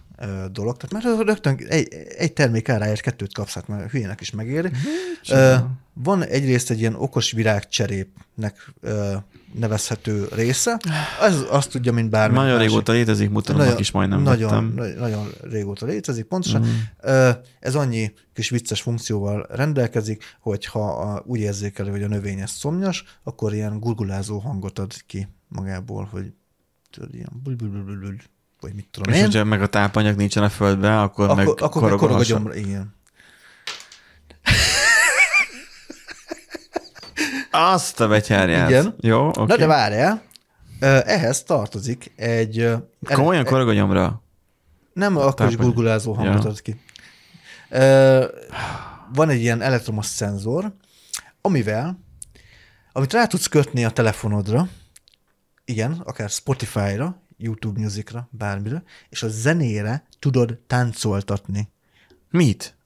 dolog, 0.52 0.76
tehát 0.76 1.06
már 1.06 1.26
rögtön 1.26 1.56
egy, 1.68 1.88
egy 2.16 2.32
termék 2.32 2.68
áráért 2.68 3.00
kettőt 3.00 3.34
kapsz, 3.34 3.54
hát 3.54 3.68
már 3.68 3.90
hülyének 3.90 4.20
is 4.20 4.30
megéri. 4.30 4.70
Uh, 5.30 5.54
van 5.92 6.22
egyrészt 6.22 6.70
egy 6.70 6.78
ilyen 6.78 6.94
okos 6.94 7.32
virágcserépnek 7.32 8.72
uh, 8.82 9.14
nevezhető 9.54 10.28
része, 10.32 10.80
az 11.20 11.46
azt 11.50 11.70
tudja, 11.70 11.92
mint 11.92 12.10
bármi. 12.10 12.36
Nagyon 12.36 12.52
másik. 12.52 12.68
régóta 12.68 12.92
létezik, 12.92 13.30
mutatom, 13.30 13.78
is 13.78 13.90
majdnem 13.90 14.22
nagyon, 14.22 14.74
vettem. 14.74 14.96
nagyon, 14.98 15.28
régóta 15.42 15.86
létezik, 15.86 16.24
pontosan. 16.24 16.62
Mm. 16.62 17.28
Ez 17.60 17.74
annyi 17.74 18.12
kis 18.32 18.50
vicces 18.50 18.82
funkcióval 18.82 19.46
rendelkezik, 19.50 20.36
hogy 20.40 20.64
ha 20.64 21.00
a, 21.00 21.22
úgy 21.26 21.40
érzékeli, 21.40 21.90
hogy 21.90 22.02
a 22.02 22.08
növény 22.08 22.40
ez 22.40 22.50
szomjas, 22.50 23.04
akkor 23.22 23.54
ilyen 23.54 23.80
gurgulázó 23.80 24.38
hangot 24.38 24.78
ad 24.78 24.92
ki 25.06 25.28
magából, 25.48 26.08
hogy 26.10 26.32
tudod, 26.90 27.14
ilyen 27.14 27.42
vagy 28.64 28.74
mit 28.74 28.88
tudom 28.90 29.12
És 29.12 29.18
én. 29.18 29.24
hogyha 29.26 29.44
meg 29.44 29.62
a 29.62 29.66
tápanyag 29.66 30.16
nincsen 30.16 30.42
a 30.42 30.48
földben, 30.48 30.98
akkor, 30.98 31.34
meg 31.34 31.48
Akkor, 31.48 31.62
akkor 31.62 31.82
meg 31.82 31.90
korog 31.90 32.02
a 32.02 32.06
korog 32.06 32.20
a 32.20 32.24
gyomra, 32.24 32.54
igen. 32.54 32.94
Azt 37.50 38.00
a 38.00 38.08
betyárját. 38.08 38.68
Igen. 38.68 38.94
Jó. 39.00 39.28
Okay. 39.28 39.46
Na 39.46 39.56
de 39.56 39.66
várjál, 39.66 40.22
ehhez 41.04 41.42
tartozik 41.42 42.12
egy... 42.16 42.72
Komolyan 43.04 43.40
ele- 43.40 43.50
korog 43.52 43.68
a 43.68 43.72
gyomra? 43.72 44.22
Nem, 44.92 45.16
akkor 45.16 45.48
is 45.48 45.56
gurgulázó 45.56 46.12
hangot 46.12 46.42
Ja. 46.44 46.50
ad 46.50 46.60
ki. 46.62 46.80
Van 49.14 49.28
egy 49.28 49.40
ilyen 49.40 49.60
elektromos 49.62 50.06
szenzor, 50.06 50.72
amivel, 51.40 51.98
amit 52.92 53.12
rá 53.12 53.26
tudsz 53.26 53.46
kötni 53.46 53.84
a 53.84 53.90
telefonodra, 53.90 54.68
igen, 55.64 56.02
akár 56.04 56.30
Spotify-ra, 56.30 57.22
YouTube 57.36 57.80
Musicra, 57.80 58.28
bármire, 58.30 58.82
és 59.08 59.22
a 59.22 59.28
zenére 59.28 60.06
tudod 60.18 60.58
táncoltatni 60.66 61.68
Mit? 62.30 62.76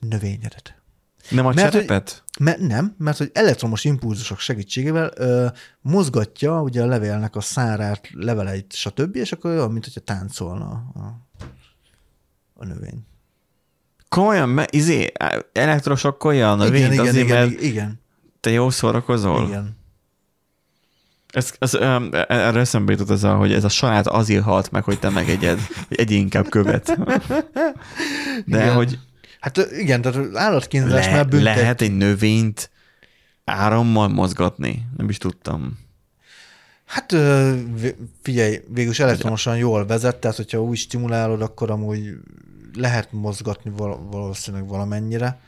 növényedet. 0.00 0.82
Nem 1.30 1.46
a 1.46 1.52
Mert, 1.52 1.72
cserepet? 1.72 2.22
Mert 2.40 2.58
nem, 2.58 2.94
mert 2.98 3.18
hogy 3.18 3.30
elektromos 3.34 3.84
impulzusok 3.84 4.38
segítségével 4.38 5.10
ö, 5.14 5.46
mozgatja 5.80 6.62
ugye 6.62 6.82
a 6.82 6.86
levélnek 6.86 7.36
a 7.36 7.40
szárát, 7.40 8.08
leveleit, 8.12 8.72
stb., 8.72 9.16
és 9.16 9.32
akkor 9.32 9.50
olyan, 9.50 9.72
mint 9.72 9.84
hogyha 9.84 10.00
táncolna 10.00 10.70
a, 10.94 11.20
a 12.54 12.64
növény. 12.64 13.06
Komolyan, 14.08 14.48
me, 14.48 14.66
izé, 14.70 15.12
elektrosokkolja 15.52 16.52
a 16.52 16.54
növényt 16.54 16.76
igen, 16.76 16.92
igen, 16.92 17.06
azért, 17.06 17.24
igen, 17.24 17.48
mert 17.48 17.60
igen, 17.60 18.00
te 18.40 18.50
jó 18.50 18.70
szórakozol? 18.70 19.46
igen. 19.46 19.76
Ez, 21.32 21.52
ez, 21.58 21.74
um, 21.74 22.08
erre 22.28 22.60
eszembe 22.60 22.92
jutott 22.92 23.10
ez 23.10 23.24
a, 23.24 23.34
hogy 23.34 23.52
ez 23.52 23.64
a 23.64 23.68
saját 23.68 24.06
azért 24.06 24.42
halt 24.44 24.70
meg, 24.70 24.82
hogy 24.84 24.98
te 24.98 25.10
megegyed, 25.10 25.58
hogy 25.88 25.98
egy 25.98 26.10
inkább 26.10 26.48
követ. 26.48 26.98
De 28.46 28.56
Igen. 28.62 28.74
hogy 28.74 28.98
Hát 29.40 29.56
igen, 29.78 30.00
tehát 30.02 30.36
állatkínzás 30.36 31.06
le, 31.06 31.12
már 31.12 31.28
büntet. 31.28 31.54
lehet 31.56 31.80
egy 31.80 31.96
növényt 31.96 32.70
árammal 33.44 34.08
mozgatni? 34.08 34.86
Nem 34.96 35.08
is 35.08 35.18
tudtam. 35.18 35.78
Hát 36.84 37.14
figyelj, 38.22 38.60
végülis 38.68 39.00
elektromosan 39.00 39.56
jól 39.56 39.86
vezet, 39.86 40.16
tehát 40.16 40.36
hogyha 40.36 40.62
úgy 40.62 40.76
stimulálod, 40.76 41.42
akkor 41.42 41.70
amúgy 41.70 42.14
lehet 42.74 43.12
mozgatni 43.12 43.72
val- 43.76 44.00
valószínűleg 44.10 44.68
valamennyire. 44.68 45.38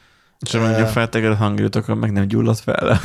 És 0.47 0.53
mondjuk 0.59 0.89
felteged 0.89 1.31
a 1.31 1.35
hangjút, 1.35 1.77
akkor 1.77 1.95
meg 1.95 2.13
nem 2.13 2.27
gyullad 2.27 2.59
fel. 2.59 3.01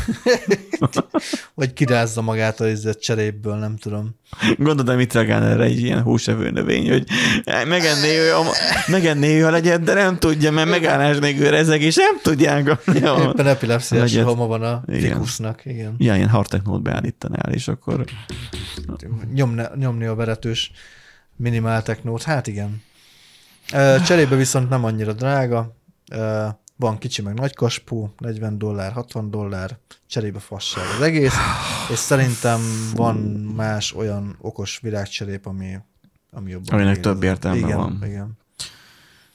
Vagy 1.54 1.74
kirázza 1.74 2.22
magát 2.22 2.60
a 2.60 2.68
izet 2.68 3.02
cserépből, 3.02 3.56
nem 3.56 3.78
tudom. 3.78 4.16
Gondolod, 4.58 4.96
mit 4.96 5.14
reagál 5.14 5.44
erre 5.44 5.64
egy 5.64 5.80
ilyen 5.80 6.02
húsevő 6.02 6.50
növény, 6.50 6.90
hogy 6.90 7.08
megenné 7.68 8.18
ő 8.18 8.36
a, 8.36 8.42
megenné 8.88 9.40
ő 9.40 9.46
a 9.46 9.50
legyet, 9.50 9.84
de 9.84 9.94
nem 9.94 10.18
tudja, 10.18 10.52
mert 10.52 10.70
megállás 10.70 11.18
nélkül 11.18 11.56
ezek, 11.56 11.82
és 11.82 11.96
nem 11.96 12.20
tudják. 12.24 12.78
Ja, 12.86 13.16
Éppen 13.30 13.48
epilepsziás 13.48 14.16
homa 14.16 14.48
van 14.48 14.64
a 14.64 14.84
Igen. 14.88 15.02
fikusnak, 15.02 15.66
igen. 15.66 15.96
ja, 15.98 16.16
ilyen 16.16 16.30
hard 16.30 16.48
technót 16.48 16.82
beállítanál, 16.82 17.54
és 17.54 17.68
akkor 17.68 18.04
Nyomni, 19.34 19.64
nyomni 19.76 20.06
a 20.06 20.16
veretős 20.16 20.72
minimál 21.36 21.84
technót, 21.84 22.24
hát 22.24 22.48
igen. 22.48 22.82
Cserébe 24.06 24.36
viszont 24.36 24.70
nem 24.70 24.84
annyira 24.84 25.14
drága, 25.14 25.76
van 26.80 26.98
kicsi 26.98 27.22
meg 27.22 27.34
nagy 27.34 27.56
kaspó, 27.56 28.14
40 28.18 28.58
dollár, 28.58 28.92
60 28.92 29.30
dollár, 29.30 29.78
cserébe 30.08 30.40
fasság 30.40 30.84
az 30.98 31.02
egész, 31.02 31.36
és 31.92 31.98
szerintem 31.98 32.60
van 32.96 33.16
más 33.56 33.94
olyan 33.94 34.38
okos 34.42 34.80
virágcserép, 34.82 35.46
ami, 35.46 35.78
ami 36.32 36.52
jobban. 36.52 36.74
Aminek 36.74 36.96
megéri. 36.96 37.14
több 37.14 37.24
értelme 37.24 37.58
igen, 37.58 37.78
van. 37.78 38.02
Igen. 38.06 38.38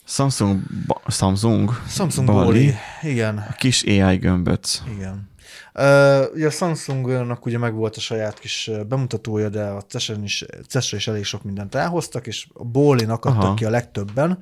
Samsung, 0.04 0.60
ba, 0.86 1.00
Samsung, 1.08 1.70
Samsung 1.88 2.26
Bali. 2.26 2.44
Boli, 2.44 2.74
igen, 3.02 3.38
a 3.38 3.52
kis 3.52 3.84
AI 3.84 4.16
gömböc. 4.16 4.82
igen. 4.96 5.32
Uh, 5.74 6.34
ugye 6.34 6.46
a 6.46 6.50
Samsungnak 6.50 7.46
ugye 7.46 7.58
meg 7.58 7.74
volt 7.74 7.96
a 7.96 8.00
saját 8.00 8.38
kis 8.38 8.70
bemutatója, 8.88 9.48
de 9.48 9.62
a 9.62 9.82
CES-en 9.88 10.22
is, 10.22 10.44
CES-re 10.66 10.96
is 10.96 11.08
elég 11.08 11.24
sok 11.24 11.42
mindent 11.42 11.74
elhoztak, 11.74 12.26
és 12.26 12.46
a 12.52 12.64
Bolinak 12.64 13.24
adtak 13.24 13.42
Aha. 13.42 13.54
ki 13.54 13.64
a 13.64 13.70
legtöbben. 13.70 14.38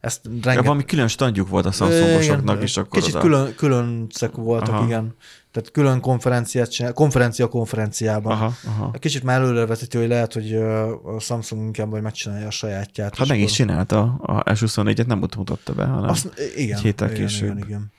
Ezt 0.00 0.20
Ja, 0.24 0.30
rengeteg... 0.30 0.62
valami 0.64 0.84
külön 0.84 1.08
standjuk 1.08 1.48
volt 1.48 1.66
a 1.66 1.70
Samsungosoknak 1.70 2.62
is 2.62 2.76
akkor 2.76 2.98
Kicsit 3.00 3.14
oda. 3.14 3.22
külön, 3.24 3.54
különcek 3.54 4.34
voltak, 4.34 4.74
Aha. 4.74 4.84
igen. 4.84 5.14
Tehát 5.52 5.70
külön 5.70 6.00
konferenciát 6.00 6.70
csinál, 6.70 6.92
konferencia 6.92 7.46
konferenciában. 7.48 8.32
Aha. 8.32 8.52
Aha. 8.66 8.90
Kicsit 8.98 9.22
már 9.22 9.40
előrevetítő, 9.40 9.98
hogy 9.98 10.08
lehet, 10.08 10.32
hogy 10.32 10.54
a 10.54 11.20
Samsung 11.20 11.62
inkább 11.62 11.88
majd 11.90 12.02
megcsinálja 12.02 12.46
a 12.46 12.50
sajátját. 12.50 13.10
Hát 13.16 13.24
és 13.24 13.28
meg 13.28 13.40
is 13.40 13.52
csinálta, 13.52 14.02
a 14.22 14.42
S24-et 14.42 15.06
nem 15.06 15.22
ott 15.22 15.36
mutatta 15.36 15.72
be, 15.72 15.84
hanem 15.84 16.10
Azt, 16.10 16.28
igen, 16.56 16.76
egy 16.76 16.82
héttel 16.82 17.10
igen, 17.10 17.20
később. 17.26 17.56
Igen, 17.56 17.66
igen. 17.68 17.92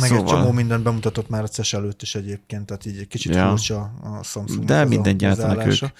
Meg 0.00 0.08
Szóval- 0.08 0.24
egy 0.24 0.30
csomó 0.30 0.52
mindent 0.52 0.82
bemutatott 0.82 1.28
már 1.28 1.42
a 1.42 1.46
CES 1.48 1.72
előtt 1.72 2.02
is 2.02 2.14
egyébként, 2.14 2.66
tehát 2.66 2.86
így 2.86 2.98
egy 2.98 3.08
kicsit 3.08 3.34
Ja. 3.34 3.40
ja. 3.40 3.48
furcsa 3.48 3.80
a 4.02 4.22
Samsung. 4.22 4.64
De 4.64 4.84
mindent 4.84 5.18
gyártanak 5.18 5.66
ők. 5.66 5.72
Ez, 5.72 5.90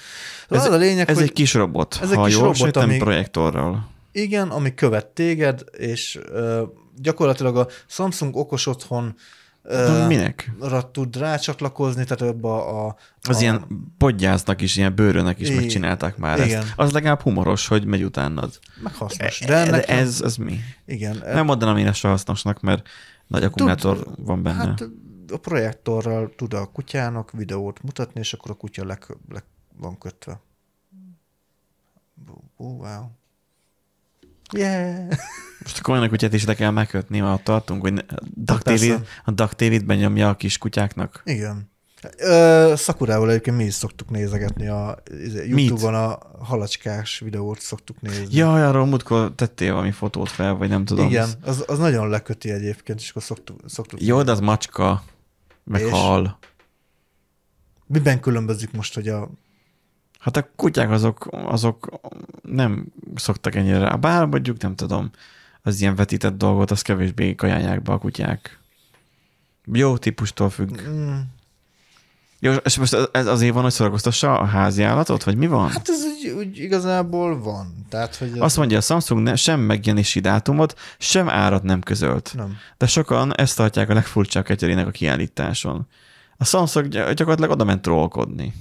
az 0.49 0.65
a 0.65 0.77
lényeg, 0.77 1.09
ez 1.09 1.15
hogy 1.17 1.25
egy 1.25 1.33
kis 1.33 1.55
robot, 1.55 1.99
ez 2.03 2.11
egy 2.11 2.17
ha 2.17 2.25
kis 2.25 2.35
jól 2.35 2.53
robot, 2.53 2.77
ami- 2.77 2.99
projektorral. 2.99 3.89
Igen, 4.13 4.49
ami 4.49 4.75
követ 4.75 5.07
téged, 5.07 5.65
és 5.77 6.19
ö, 6.29 6.65
gyakorlatilag 6.97 7.57
a 7.57 7.67
Samsung 7.87 8.37
okos 8.37 8.67
otthon 8.67 9.15
De 9.63 10.07
minek? 10.07 10.53
ra 10.61 10.91
tud 10.91 11.17
rácsatlakozni, 11.17 12.05
tehát 12.05 12.35
abba 12.35 12.85
a... 12.87 12.97
Az 13.29 13.37
a, 13.37 13.41
ilyen 13.41 13.67
podgyásznak 13.99 14.61
is, 14.61 14.77
ilyen 14.77 14.95
bőrönek 14.95 15.41
is 15.41 15.49
I- 15.49 15.55
megcsinálták 15.55 16.17
már 16.17 16.39
igen. 16.47 16.61
ezt. 16.63 16.73
Az 16.77 16.93
legalább 16.93 17.21
humoros, 17.21 17.67
hogy 17.67 17.85
megy 17.85 18.03
utánad. 18.05 18.59
Meg 18.83 18.95
hasznos. 18.95 19.41
De, 19.41 19.47
De, 19.47 19.57
ennek 19.57 19.87
de 19.87 19.93
ez, 19.93 20.21
ez 20.21 20.37
mi? 20.37 20.59
Igen. 20.87 21.23
Nem 21.25 21.45
mondanám 21.45 21.77
én 21.77 21.87
ezt 21.87 22.05
a 22.05 22.09
hasznosnak, 22.09 22.61
mert 22.61 22.89
nagy 23.27 23.45
akkumulátor 23.45 24.07
van 24.17 24.43
benne. 24.43 24.57
Hát 24.57 24.83
a 25.33 25.37
projektorral 25.37 26.33
tud 26.37 26.55
a 26.55 26.67
kutyának 26.67 27.31
videót 27.31 27.83
mutatni, 27.83 28.21
és 28.21 28.33
akkor 28.33 28.51
a 28.51 28.55
kutya 28.55 28.85
le, 28.85 28.99
le 29.29 29.43
van 29.77 29.99
kötve. 29.99 30.41
Wow. 32.57 33.19
Yeah! 34.53 35.09
Most 35.63 35.79
a 35.79 35.83
komolyan 35.83 36.07
a 36.07 36.09
kutyát 36.09 36.33
is 36.33 36.45
le 36.45 36.55
kell 36.55 36.71
megkötni, 36.71 37.21
mert 37.21 37.35
ott 37.35 37.45
tartunk, 37.45 37.83
hogy 37.83 38.05
Duck. 38.35 38.63
TV, 38.63 38.93
a 39.25 39.31
Duck 39.31 39.55
TV-t 39.55 39.85
benyomja 39.85 40.29
a 40.29 40.37
kis 40.37 40.59
kutyáknak. 40.59 41.23
Igen. 41.25 41.71
Ö, 42.17 42.73
Szakurával 42.77 43.31
egyébként 43.31 43.57
mi 43.57 43.65
is 43.65 43.75
szoktuk 43.75 44.11
nézegetni 44.11 44.69
a? 44.69 45.03
YouTube-on 45.47 45.95
a 45.95 46.19
halacskás 46.39 47.19
videót 47.19 47.61
szoktuk 47.61 48.01
nézni. 48.01 48.37
Jaj, 48.37 48.63
arról 48.63 48.87
múltkor 48.87 49.33
tettél 49.35 49.73
valami 49.73 49.91
fotót 49.91 50.29
fel, 50.29 50.55
vagy 50.55 50.69
nem 50.69 50.85
tudom. 50.85 51.07
Igen, 51.07 51.29
az, 51.43 51.65
az 51.67 51.79
nagyon 51.79 52.09
leköti 52.09 52.51
egyébként, 52.51 53.01
és 53.01 53.11
akkor 53.11 53.23
szoktuk. 53.23 53.61
szoktuk 53.67 54.03
Jó, 54.03 54.23
de 54.23 54.31
az 54.31 54.41
macska, 54.41 55.03
meg 55.65 55.81
És? 55.81 55.91
hal. 55.91 56.39
Miben 57.87 58.21
különbözik 58.21 58.71
most, 58.73 58.95
hogy 58.95 59.09
a... 59.09 59.31
Hát 60.21 60.37
a 60.37 60.49
kutyák 60.57 60.91
azok, 60.91 61.29
azok 61.31 62.01
nem 62.43 62.87
szoktak 63.15 63.55
ennyire. 63.55 63.97
Bár 63.97 64.27
mondjuk 64.27 64.61
nem 64.61 64.75
tudom, 64.75 65.11
az 65.63 65.81
ilyen 65.81 65.95
vetített 65.95 66.37
dolgot, 66.37 66.71
az 66.71 66.83
kevésbé 66.83 67.35
kajálják 67.35 67.83
be 67.83 67.93
a 67.93 67.99
kutyák. 67.99 68.59
Jó 69.73 69.97
típustól 69.97 70.51
függ. 70.51 70.81
Mm, 70.89 71.19
Jó, 72.39 72.53
és 72.53 72.79
most 72.79 73.09
ez 73.13 73.27
azért 73.27 73.55
van, 73.55 73.63
hogy 73.63 73.73
szórakoztassa 73.73 74.39
a 74.39 74.45
házi 74.45 74.83
állatot, 74.83 75.25
vagy 75.25 75.37
mi 75.37 75.47
van? 75.47 75.69
hát 75.71 75.89
ez 75.89 76.01
úgy, 76.05 76.31
úgy 76.37 76.59
igazából 76.59 77.41
van. 77.43 77.75
Tehát, 77.89 78.17
hogy... 78.17 78.39
Azt 78.39 78.57
mondja, 78.57 78.79
a 78.79 78.81
Samsung 78.81 79.23
ne, 79.23 79.37
sem 79.37 79.61
megjelenési 79.61 80.21
dátumot, 80.21 80.79
sem 80.99 81.29
árat 81.29 81.63
nem 81.63 81.81
közölt. 81.81 82.33
Nem. 82.37 82.57
De 82.77 82.87
sokan 82.87 83.35
ezt 83.37 83.57
tartják 83.57 83.89
a 83.89 83.95
legfurcsább 83.95 84.45
ketyerének 84.45 84.87
a 84.87 84.91
kiállításon. 84.91 85.87
A 86.37 86.45
Samsung 86.45 86.87
gy- 86.89 86.93
gyakorlatilag 86.93 87.51
oda 87.51 87.65
ment 87.65 87.83
trollkodni. 87.83 88.55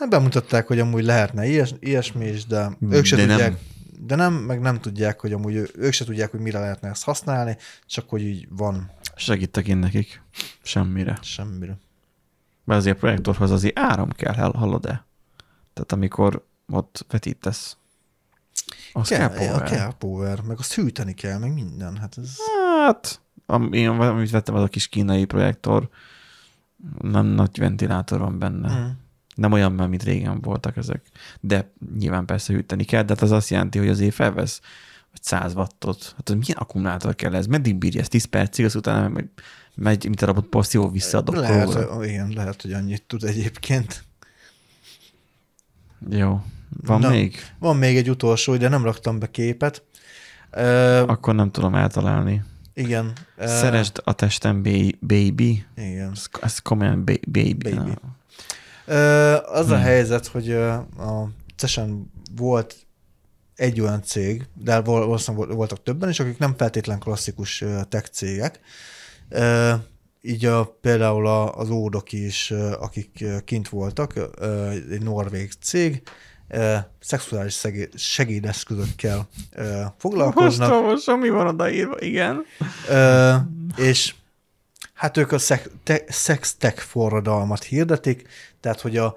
Hát 0.00 0.08
bemutatták, 0.10 0.66
hogy 0.66 0.78
amúgy 0.78 1.04
lehetne 1.04 1.46
ilyes, 1.46 1.74
ilyesmi 1.80 2.26
is, 2.26 2.46
de 2.46 2.70
ők 2.90 3.04
se 3.04 3.16
De 3.16 3.24
nem. 3.26 3.36
tudják. 3.36 3.58
De 4.00 4.14
nem, 4.14 4.32
meg 4.34 4.60
nem 4.60 4.80
tudják, 4.80 5.20
hogy 5.20 5.32
amúgy 5.32 5.54
ő- 5.54 5.70
ők 5.74 5.92
se 5.92 6.04
tudják, 6.04 6.30
hogy 6.30 6.40
mire 6.40 6.58
lehetne 6.58 6.88
ezt 6.88 7.04
használni, 7.04 7.56
csak 7.86 8.08
hogy 8.08 8.22
így 8.22 8.46
van 8.50 8.90
Segítek 9.16 9.66
én 9.68 9.76
nekik. 9.76 10.22
Semmire. 10.62 11.18
semmire. 11.22 11.78
Mert 12.64 12.80
azért 12.80 12.96
a 12.96 12.98
projektorhoz 12.98 13.50
azért 13.50 13.78
áram 13.78 14.10
kell, 14.12 14.34
hall- 14.34 14.54
hallod-e? 14.56 15.06
Tehát 15.72 15.92
amikor 15.92 16.46
ott 16.68 17.06
vetítesz, 17.10 17.76
az 18.92 19.08
kell, 19.08 19.28
Kell, 19.28 19.48
power. 19.48 19.62
kell 19.70 19.94
power, 19.98 20.40
meg 20.40 20.58
azt 20.58 20.74
hűteni 20.74 21.14
kell, 21.14 21.38
meg 21.38 21.54
minden. 21.54 21.96
Hát 21.96 22.18
ez... 22.18 22.36
Hát, 22.86 23.20
am- 23.46 23.72
én 23.72 23.88
amit 23.88 24.30
vettem, 24.30 24.54
az 24.54 24.62
a 24.62 24.68
kis 24.68 24.88
kínai 24.88 25.24
projektor, 25.24 25.88
nem 27.00 27.26
nagy 27.26 27.58
ventilátor 27.58 28.18
van 28.18 28.38
benne. 28.38 28.78
Mm. 28.78 28.88
Nem 29.40 29.52
olyan, 29.52 29.72
mint 29.72 30.02
régen 30.02 30.40
voltak 30.40 30.76
ezek. 30.76 31.02
De 31.40 31.70
nyilván 31.98 32.24
persze 32.26 32.52
hűteni 32.52 32.84
kell, 32.84 33.02
de 33.02 33.12
hát 33.14 33.22
az 33.22 33.30
azt 33.30 33.48
jelenti, 33.50 33.78
hogy 33.78 33.88
azért 33.88 34.14
felvesz 34.14 34.60
vagy 35.10 35.22
100 35.22 35.54
wattot. 35.54 36.12
Hát 36.16 36.28
az 36.28 36.34
milyen 36.34 36.56
akkumulátor 36.58 37.14
kell 37.14 37.34
ez? 37.34 37.46
Meddig 37.46 37.76
bírja 37.76 38.00
ez? 38.00 38.08
10 38.08 38.24
percig, 38.24 38.64
az 38.64 38.74
utána 38.74 39.08
megy, 39.08 39.28
megy 39.74 40.04
mint 40.04 40.22
a 40.22 40.24
darabot 40.26 40.46
poszt, 40.46 40.72
jó 40.72 40.90
visszaadok 40.90 41.34
Lehet, 41.36 41.72
hogy- 41.72 42.08
igen, 42.08 42.32
lehet, 42.34 42.62
hogy 42.62 42.72
annyit 42.72 43.02
tud 43.06 43.24
egyébként. 43.24 44.04
Jó. 46.10 46.42
Van 46.82 47.00
Na. 47.00 47.08
még? 47.08 47.36
Van 47.58 47.76
még 47.76 47.96
egy 47.96 48.10
utolsó, 48.10 48.56
de 48.56 48.68
nem 48.68 48.84
raktam 48.84 49.18
be 49.18 49.30
képet. 49.30 49.82
Akkor 51.06 51.34
nem 51.34 51.50
tudom 51.50 51.74
eltalálni. 51.74 52.42
igen. 52.74 53.12
Szeresd 53.38 54.00
a 54.04 54.12
testem, 54.12 54.62
ba- 54.62 54.98
baby. 55.00 55.64
Igen. 55.76 56.12
Ez, 56.40 56.58
komolyan 56.58 57.04
ba- 57.04 57.30
baby. 57.30 57.52
Baby. 57.54 57.90
Ö, 57.90 57.92
az 59.52 59.70
a 59.70 59.74
Hmm. 59.74 59.80
helyzet, 59.82 60.26
hogy 60.26 60.52
a 60.52 61.28
CESen 61.56 62.12
volt 62.36 62.74
egy 63.54 63.80
olyan 63.80 64.02
cég, 64.02 64.46
de 64.54 64.80
val- 64.80 65.04
valószínűleg 65.04 65.46
vol- 65.46 65.56
voltak 65.56 65.82
többen 65.82 66.08
is, 66.08 66.20
akik 66.20 66.38
nem 66.38 66.54
feltétlen 66.56 66.98
klasszikus 66.98 67.64
tech 67.88 68.08
cégek. 68.10 68.60
Így 70.22 70.44
a, 70.44 70.64
például 70.80 71.26
a, 71.26 71.56
az 71.56 71.70
ódok 71.70 72.12
is, 72.12 72.50
akik 72.80 73.24
kint 73.44 73.68
voltak, 73.68 74.14
egy 74.90 75.02
norvég 75.02 75.52
cég, 75.62 76.02
szexuális 77.00 77.60
segédeszközökkel 77.94 79.28
ö, 79.52 79.80
Most 79.80 79.92
foglalkoznak. 79.98 80.72
olvasom, 80.72 81.20
mi 81.20 81.28
van 81.28 81.46
odaírva, 81.46 82.00
igen. 82.00 82.42
És 83.76 84.14
hát 85.00 85.16
ők 85.16 85.32
a 85.32 85.38
szex, 85.38 85.68
te, 85.82 86.02
sex 86.08 86.54
tech 86.54 86.78
forradalmat 86.82 87.64
hirdetik, 87.64 88.28
tehát 88.60 88.80
hogy 88.80 88.96
a, 88.96 89.16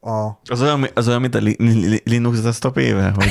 a 0.00 0.40
Az 0.44 0.60
olyan, 0.60 0.88
az 0.94 1.08
olyan 1.08 1.20
mint 1.20 1.34
a 1.34 1.38
li, 1.38 1.56
li, 1.58 1.88
li, 1.88 2.02
Linux 2.04 2.40
desktop 2.40 2.78
éve, 2.78 3.12
hogy 3.14 3.30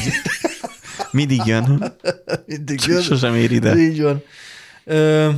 mindig 1.11 1.41
jön, 1.45 1.93
mindig 2.45 2.79
csak 2.79 3.01
sosem 3.01 3.35
ér 3.35 3.51
ide. 3.51 3.75
Így 3.75 4.01
van. 4.01 4.21
Ö, 4.83 5.29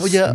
ugye 0.00 0.32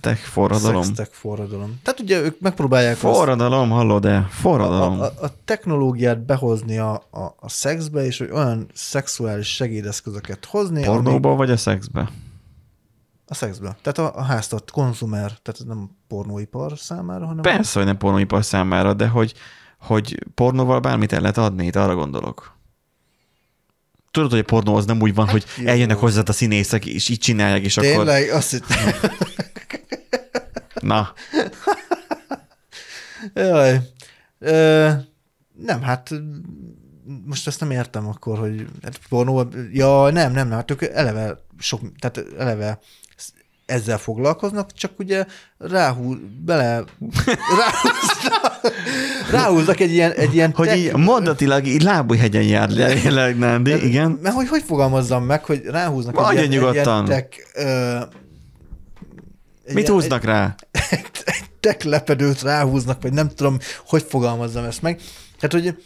tech 0.00 0.20
forradalom. 0.20 0.82
sex 0.82 0.96
tech 0.96 1.10
forradalom. 1.12 1.80
Tehát 1.82 2.00
ugye 2.00 2.20
ők 2.20 2.40
megpróbálják 2.40 2.92
azt, 2.92 3.16
Forradalom, 3.16 3.70
hallod-e? 3.70 4.16
a, 4.16 4.26
Forradalom. 4.30 5.00
a, 5.00 5.04
a 5.04 5.34
technológiát 5.44 6.24
behozni 6.24 6.78
a, 6.78 6.92
a, 6.92 7.34
a 7.40 7.48
szexbe, 7.48 8.04
és 8.04 8.18
hogy 8.18 8.30
olyan 8.30 8.66
szexuális 8.74 9.54
segédeszközöket 9.54 10.44
hozni, 10.44 10.84
ami 10.84 10.96
Pornóból 10.96 11.36
vagy 11.36 11.50
a 11.50 11.56
szexbe? 11.56 12.10
A 13.30 13.34
szexbe. 13.34 13.76
Tehát 13.82 13.98
a, 13.98 14.18
a 14.18 14.22
háztat, 14.22 14.70
konzumer, 14.70 15.26
tehát 15.26 15.60
ez 15.60 15.66
nem 15.66 15.90
pornóipar 16.08 16.78
számára, 16.78 17.26
hanem 17.26 17.42
Persze, 17.42 17.78
hogy 17.78 17.86
nem 17.86 17.98
pornóipar 17.98 18.44
számára, 18.44 18.94
de 18.94 19.06
hogy, 19.06 19.34
hogy 19.78 20.18
pornóval 20.34 20.80
bármit 20.80 21.12
el 21.12 21.20
lehet 21.20 21.38
adni, 21.38 21.66
itt 21.66 21.76
arra 21.76 21.94
gondolok. 21.94 22.58
Tudod, 24.10 24.30
hogy 24.30 24.38
a 24.38 24.44
pornó 24.44 24.76
az 24.76 24.84
nem 24.84 25.00
úgy 25.00 25.14
van, 25.14 25.28
hogy 25.28 25.44
jó. 25.58 25.66
eljönnek 25.66 25.96
hozzád 25.96 26.28
a 26.28 26.32
színészek, 26.32 26.86
és 26.86 27.08
így 27.08 27.18
csinálják, 27.18 27.62
és 27.62 27.76
akkor... 27.76 27.90
Tényleg, 27.90 28.30
azt 28.30 28.50
hittem, 28.50 29.10
Na, 30.80 31.12
Jaj. 33.34 33.80
Ö, 34.38 34.90
nem, 35.52 35.82
hát 35.82 36.10
most 37.24 37.46
ezt 37.46 37.60
nem 37.60 37.70
értem 37.70 38.08
akkor, 38.08 38.38
hogy 38.38 38.66
hát 38.82 39.00
pornó, 39.08 39.48
ja, 39.72 40.10
nem, 40.10 40.32
nem, 40.32 40.48
nem, 40.48 40.56
hát 40.56 40.70
ők 40.70 40.82
eleve 40.82 41.38
sok, 41.58 41.80
tehát 41.98 42.24
eleve 42.38 42.78
ezzel 43.70 43.98
foglalkoznak, 43.98 44.72
csak 44.72 44.92
ugye 44.98 45.24
ráhúz, 45.58 46.16
bele, 46.44 46.84
ráhúznak, 47.58 48.60
ráhúznak 49.30 49.80
egy 49.80 49.92
ilyen, 49.92 50.12
egy 50.12 50.34
ilyen 50.34 50.52
hogy 50.54 50.66
tech- 50.66 50.78
így 50.78 50.92
mondatilag 50.96 51.66
így 51.66 51.82
lábújhegyen 51.82 52.42
jár 52.42 52.70
jelenleg 53.04 53.38
Nándi, 53.38 53.86
igen. 53.86 54.18
Mert 54.22 54.34
hogy 54.34 54.48
hogy 54.48 54.62
fogalmazzam 54.66 55.24
meg, 55.24 55.44
hogy 55.44 55.62
ráhúznak 55.64 56.14
Mondja 56.14 56.32
egy, 56.32 56.52
ilyen, 56.52 56.52
egy 56.52 56.58
nyugodtan. 56.68 57.06
ilyen 57.06 57.18
tech, 57.28 57.38
ö, 57.54 57.96
egy 59.64 59.74
Mit 59.74 59.82
ilyen- 59.84 59.92
húznak 60.00 60.24
rá? 60.24 60.54
egy 61.24 61.44
tech 61.60 61.86
lepedőt 61.86 62.42
ráhúznak, 62.42 63.02
vagy 63.02 63.12
nem 63.12 63.28
tudom, 63.28 63.58
hogy 63.86 64.04
fogalmazzam 64.08 64.64
ezt 64.64 64.82
meg. 64.82 65.00
Tehát, 65.40 65.64
hogy 65.66 65.82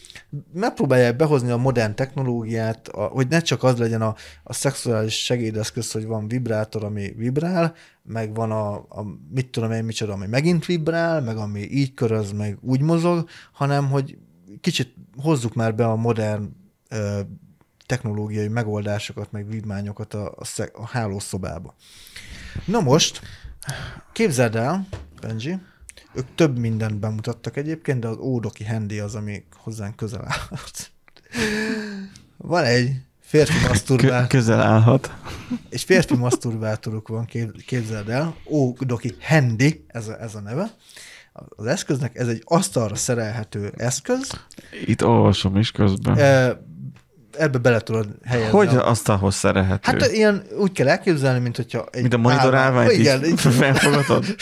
megpróbálják 0.52 1.16
behozni 1.16 1.50
a 1.50 1.56
modern 1.56 1.94
technológiát, 1.94 2.88
a, 2.88 3.02
hogy 3.02 3.28
ne 3.28 3.40
csak 3.40 3.62
az 3.62 3.78
legyen 3.78 4.02
a, 4.02 4.14
a 4.42 4.52
szexuális 4.52 5.24
segédeszköz, 5.24 5.92
hogy 5.92 6.06
van 6.06 6.28
vibrátor, 6.28 6.84
ami 6.84 7.12
vibrál, 7.16 7.74
meg 8.02 8.34
van 8.34 8.50
a, 8.50 8.74
a 8.74 9.04
mit 9.30 9.50
tudom 9.50 9.72
én, 9.72 9.84
micsoda, 9.84 10.12
ami 10.12 10.26
megint 10.26 10.66
vibrál, 10.66 11.20
meg 11.20 11.36
ami 11.36 11.60
így 11.60 11.94
köröz, 11.94 12.32
meg 12.32 12.58
úgy 12.60 12.80
mozog, 12.80 13.28
hanem 13.52 13.90
hogy 13.90 14.18
kicsit 14.60 14.94
hozzuk 15.16 15.54
már 15.54 15.74
be 15.74 15.86
a 15.86 15.96
modern 15.96 16.56
ö, 16.88 17.20
technológiai 17.86 18.48
megoldásokat, 18.48 19.32
meg 19.32 19.48
vívmányokat 19.48 20.14
a, 20.14 20.34
a, 20.36 20.62
a 20.72 20.86
hálószobába. 20.86 21.74
Na 22.64 22.80
most, 22.80 23.20
képzeld 24.12 24.56
el, 24.56 24.86
Benji, 25.20 25.58
ők 26.14 26.26
több 26.34 26.58
mindent 26.58 26.98
bemutattak 26.98 27.56
egyébként, 27.56 28.00
de 28.00 28.08
az 28.08 28.16
ódoki 28.16 28.64
handy 28.64 28.98
az, 28.98 29.14
ami 29.14 29.44
hozzánk 29.62 29.96
közel 29.96 30.24
állhat. 30.26 30.90
Van 32.36 32.64
egy 32.64 32.90
férfi 33.20 33.66
maszturbátor, 33.66 34.26
közel 34.26 34.60
állhat. 34.60 35.14
egy 35.68 35.82
férfi 35.82 36.16
maszturbátoruk 36.16 37.08
van, 37.08 37.24
kép- 37.24 37.64
képzeld 37.64 38.08
el, 38.08 38.36
ódoki 38.48 39.16
handy, 39.20 39.84
ez 39.88 40.08
a, 40.08 40.20
ez 40.20 40.34
a 40.34 40.40
neve. 40.40 40.74
Az 41.32 41.66
eszköznek 41.66 42.16
ez 42.16 42.28
egy 42.28 42.42
asztalra 42.44 42.94
szerelhető 42.94 43.72
eszköz, 43.76 44.30
Itt 44.86 45.04
olvasom 45.04 45.56
is 45.56 45.70
közben. 45.70 46.18
E, 46.18 46.60
ebbe 47.38 47.58
bele 47.58 47.80
tudod 47.80 48.08
helyezni. 48.24 48.50
Hogy 48.52 48.68
a- 48.68 48.88
azt 48.88 49.08
ahhoz 49.08 49.34
szerelhető? 49.34 49.98
Hát 49.98 50.12
ilyen 50.12 50.42
úgy 50.58 50.72
kell 50.72 50.88
elképzelni, 50.88 51.38
mint 51.40 51.56
hogyha 51.56 51.86
egy 51.90 52.00
Mint 52.00 52.14
a 52.14 52.18
monitor 52.18 52.54
állványt 52.54 52.92
Igen, 52.92 53.24
így 53.24 53.40
felfogatod? 53.60 54.34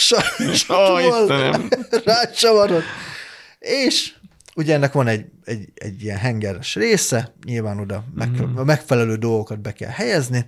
Istenem! 0.52 1.68
rácsavarod. 2.04 2.82
És 3.58 4.14
ugye 4.54 4.74
ennek 4.74 4.92
van 4.92 5.06
egy, 5.06 5.24
egy, 5.44 5.68
egy 5.74 6.02
ilyen 6.02 6.18
hengeres 6.18 6.74
része, 6.74 7.34
nyilván 7.44 7.78
oda 7.78 8.04
meg, 8.14 8.30
Mhm. 8.30 8.58
a 8.58 8.64
megfelelő 8.64 9.16
dolgokat 9.16 9.60
be 9.60 9.72
kell 9.72 9.90
helyezni, 9.90 10.46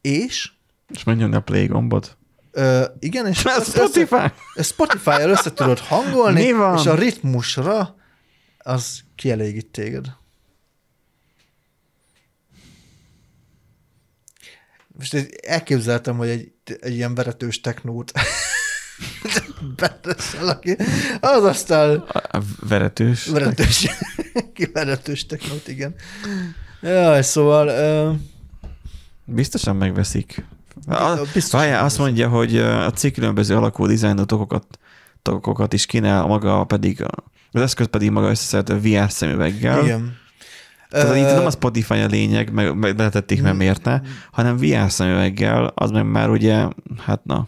és 0.00 0.50
És 0.88 1.04
menjen 1.04 1.32
a 1.32 1.40
play 1.40 1.66
gombot. 1.66 2.16
ö, 2.50 2.84
igen, 2.98 3.26
és 3.26 3.44
Ez 3.44 3.68
Spotify! 3.68 4.14
ezt 4.54 4.70
Spotify-el 4.70 5.30
össze 5.30 5.52
tudod 5.52 5.78
hangolni, 5.78 6.42
és 6.42 6.86
a 6.86 6.94
ritmusra 6.94 7.96
az 8.58 9.00
kielégít 9.16 9.66
téged. 9.66 10.06
Most 14.98 15.38
elképzeltem, 15.46 16.16
hogy 16.16 16.28
egy, 16.28 16.52
egy 16.80 16.94
ilyen 16.94 17.14
veretős 17.14 17.60
technót 17.60 18.12
beteszel, 19.76 20.48
aki 20.48 20.76
az 21.20 21.44
aztán 21.44 21.96
A 22.30 22.40
veretős. 22.68 23.26
veretős, 23.26 23.86
ki 24.54 24.70
veretős 24.72 25.26
technót, 25.26 25.68
igen. 25.68 25.94
Jaj, 26.82 27.22
szóval 27.22 27.68
ö, 27.68 28.12
Biztosan 29.24 29.76
megveszik. 29.76 30.44
A, 30.86 31.20
Biztos 31.34 31.60
várjál, 31.60 31.84
azt 31.84 31.98
mondja, 31.98 32.28
hogy 32.28 32.56
a 32.58 32.90
cég 32.90 33.12
különböző 33.14 33.56
alakú 33.56 33.86
dizájnú 33.86 34.24
tokokat, 34.24 34.78
tokokat 35.22 35.72
is 35.72 35.86
kínál, 35.86 36.26
maga 36.26 36.64
pedig 36.64 37.02
a, 37.02 37.10
az 37.52 37.60
eszköz 37.60 37.86
pedig 37.86 38.10
maga 38.10 38.30
összeszerető 38.30 38.80
VR 38.80 39.10
szemüveggel. 39.10 39.84
igen. 39.84 40.22
Tehát 41.02 41.16
itt 41.16 41.36
nem 41.36 41.46
a 41.46 41.50
Spotify 41.50 41.94
a 41.94 42.06
lényeg, 42.06 42.52
meg, 42.52 42.76
meg 42.76 42.96
beletették, 42.96 43.42
mert 43.42 43.56
miért 43.56 43.84
ne, 43.84 44.00
hanem 44.30 44.56
VR 44.56 44.90
szemüveggel, 44.90 45.72
az 45.74 45.90
meg 45.90 46.10
már 46.10 46.30
ugye, 46.30 46.68
hát 46.98 47.24
na, 47.24 47.46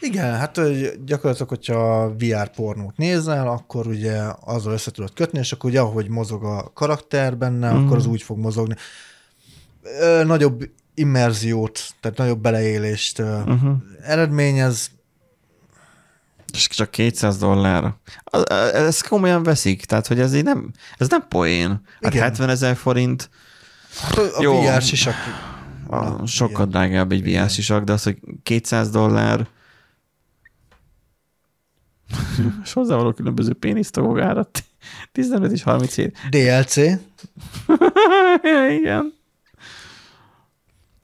Igen, 0.00 0.34
hát 0.34 0.60
gyakorlatilag, 1.04 1.48
hogyha 1.48 2.14
VR 2.18 2.48
pornót 2.48 2.96
nézel, 2.96 3.48
akkor 3.48 3.86
ugye 3.86 4.22
azzal 4.40 4.72
össze 4.72 4.90
tudod 4.90 5.12
kötni, 5.12 5.38
és 5.38 5.52
akkor 5.52 5.70
ugye 5.70 5.80
ahogy 5.80 6.08
mozog 6.08 6.44
a 6.44 6.70
karakter 6.74 7.36
benne, 7.36 7.72
mm. 7.72 7.84
akkor 7.84 7.96
az 7.96 8.06
úgy 8.06 8.22
fog 8.22 8.38
mozogni. 8.38 8.74
Nagyobb 10.24 10.70
immerziót, 10.94 11.80
tehát 12.00 12.18
nagyobb 12.18 12.40
beleélést 12.40 13.18
uh-huh. 13.18 13.72
eredményez. 14.02 14.90
És 16.56 16.68
csak 16.68 16.90
200 16.90 17.38
dollár. 17.38 17.94
Ezt 18.72 19.08
komolyan 19.08 19.42
veszik, 19.42 19.84
tehát 19.84 20.06
hogy 20.06 20.20
ez 20.20 20.34
így 20.34 20.44
nem, 20.44 20.70
ez 20.98 21.08
nem 21.08 21.24
poén. 21.28 21.80
Hát 22.00 22.12
Igen. 22.12 22.24
70 22.24 22.48
ezer 22.48 22.76
forint, 22.76 23.30
a 24.16 24.38
Jó. 24.40 24.60
VR 24.60 24.82
sisak. 24.82 25.14
a, 25.86 26.26
sokkal 26.26 26.66
igen. 26.66 26.68
drágább 26.68 27.12
egy 27.12 27.22
VR 27.22 27.50
sisak, 27.50 27.84
de 27.84 27.92
az, 27.92 28.02
hogy 28.02 28.18
200 28.42 28.90
dollár, 28.90 29.46
és 32.64 32.72
hozzávaló 32.72 33.12
különböző 33.12 33.52
pénisztagok 33.52 34.20
árat, 34.20 34.64
15 35.12 35.52
és 35.52 35.62
37. 35.62 36.16
DLC. 36.30 36.76
Igen. 38.78 39.15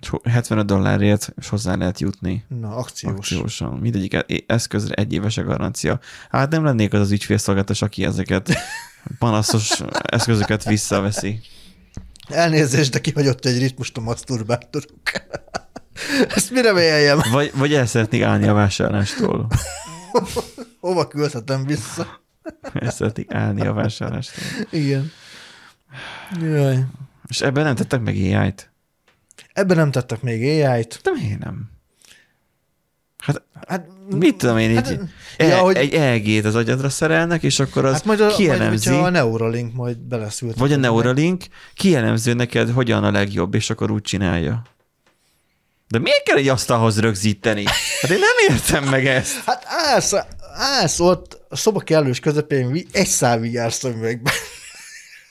És 0.03 0.09
ho- 0.09 0.29
75 0.29 0.67
dollárért 0.67 1.33
és 1.39 1.49
hozzá 1.49 1.75
lehet 1.75 2.01
jutni. 2.01 2.45
Na, 2.61 2.77
akciós. 2.77 3.13
Akciósan. 3.17 3.79
Mindegyik 3.79 4.15
e- 4.15 4.27
eszközre 4.47 4.95
egy 4.95 5.13
éves 5.13 5.37
a 5.37 5.43
garancia. 5.43 6.01
Hát 6.31 6.51
nem 6.51 6.65
lennék 6.65 6.93
az 6.93 7.01
az 7.01 7.11
ügyfélszolgáltatás, 7.11 7.83
aki 7.83 8.05
ezeket 8.05 8.53
panaszos 9.19 9.81
eszközöket 10.03 10.65
visszaveszi. 10.65 11.41
Elnézést, 12.29 12.93
de 12.93 13.01
kihagyott 13.01 13.45
egy 13.45 13.59
ritmust 13.59 13.97
a 13.97 14.01
maszturbátorunk. 14.01 15.11
Ezt 16.35 16.51
mire 16.51 16.73
méljem? 16.73 17.21
Vagy, 17.31 17.51
vagy 17.55 17.75
el 17.75 17.87
szeretnék 17.87 18.23
állni 18.23 18.47
a 18.49 18.53
vásárlástól. 18.53 19.47
Hova 20.81 21.09
küldhetem 21.09 21.65
vissza? 21.65 22.21
El 22.75 22.91
szeretnék 22.91 23.33
állni 23.35 23.67
a 23.67 23.73
vásárlástól. 23.73 24.45
Igen. 24.71 25.11
Jaj. 26.41 26.85
És 27.29 27.41
ebben 27.41 27.65
nem 27.65 27.75
tettek 27.75 28.01
meg 28.01 28.15
AI-t? 28.15 28.72
Ebben 29.53 29.77
nem 29.77 29.91
tettek 29.91 30.23
még 30.23 30.43
AI-t. 30.65 31.01
De 31.03 31.11
miért 31.21 31.39
nem? 31.39 31.71
Hát 33.19 33.43
Hát, 33.69 33.87
mit 34.11 34.37
tudom 34.37 34.59
én, 34.59 34.71
így 34.71 34.77
Hát, 34.77 34.99
ja, 35.39 35.47
e, 35.47 35.57
hogy- 35.59 35.77
egy 35.77 35.95
EEG-t 35.95 36.45
az 36.45 36.55
agyadra 36.55 36.89
szerelnek, 36.89 37.43
és 37.43 37.59
akkor 37.59 37.85
az 37.85 37.93
hát 37.93 38.05
majd, 38.05 38.21
a, 38.21 38.25
majd 38.25 38.37
kielemzi. 38.37 38.89
hogyha 38.89 39.05
a 39.07 39.11
Neuralink 39.11 39.75
majd 39.75 39.99
beleszült. 39.99 40.57
Vagy 40.57 40.73
a 40.73 40.77
Neuralink 40.77 41.45
kielemző 41.75 42.33
neked, 42.35 42.71
hogyan 42.71 43.05
a 43.05 43.11
legjobb, 43.11 43.55
és 43.55 43.71
akkor 43.71 43.91
úgy 43.91 44.03
csinálja. 44.03 44.63
De 45.89 45.99
miért 45.99 46.23
kell 46.23 46.37
egy 46.37 46.49
asztalhoz 46.49 47.01
rögzíteni? 47.01 47.65
Hát 48.01 48.11
én 48.11 48.19
nem 48.19 48.57
értem 48.57 48.85
meg 48.85 49.07
ezt. 49.07 49.43
Hát 49.45 49.65
állsz, 49.67 50.13
állsz 50.55 51.01
ott 51.01 51.41
a 51.49 51.57
szoba 51.57 51.81
kellős 51.81 52.21
közepén 52.21 52.87
egy 52.93 53.07
szál 53.07 53.39
VR 53.39 53.73
szemüvegben. 53.73 54.33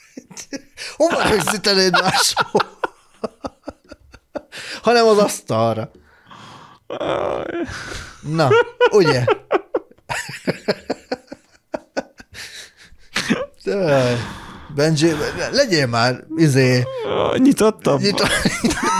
Hova 0.96 1.28
rögzítenéd 1.28 1.92
máshol? 1.92 2.71
Hanem 4.82 5.06
az 5.06 5.18
asztalra. 5.18 5.90
Na, 8.22 8.48
ugye? 8.90 9.24
De, 13.64 14.16
Benji, 14.74 15.12
legyél 15.52 15.86
már, 15.86 16.24
izé, 16.36 16.84
Nyitottabb. 17.36 18.00
nyit, 18.00 18.22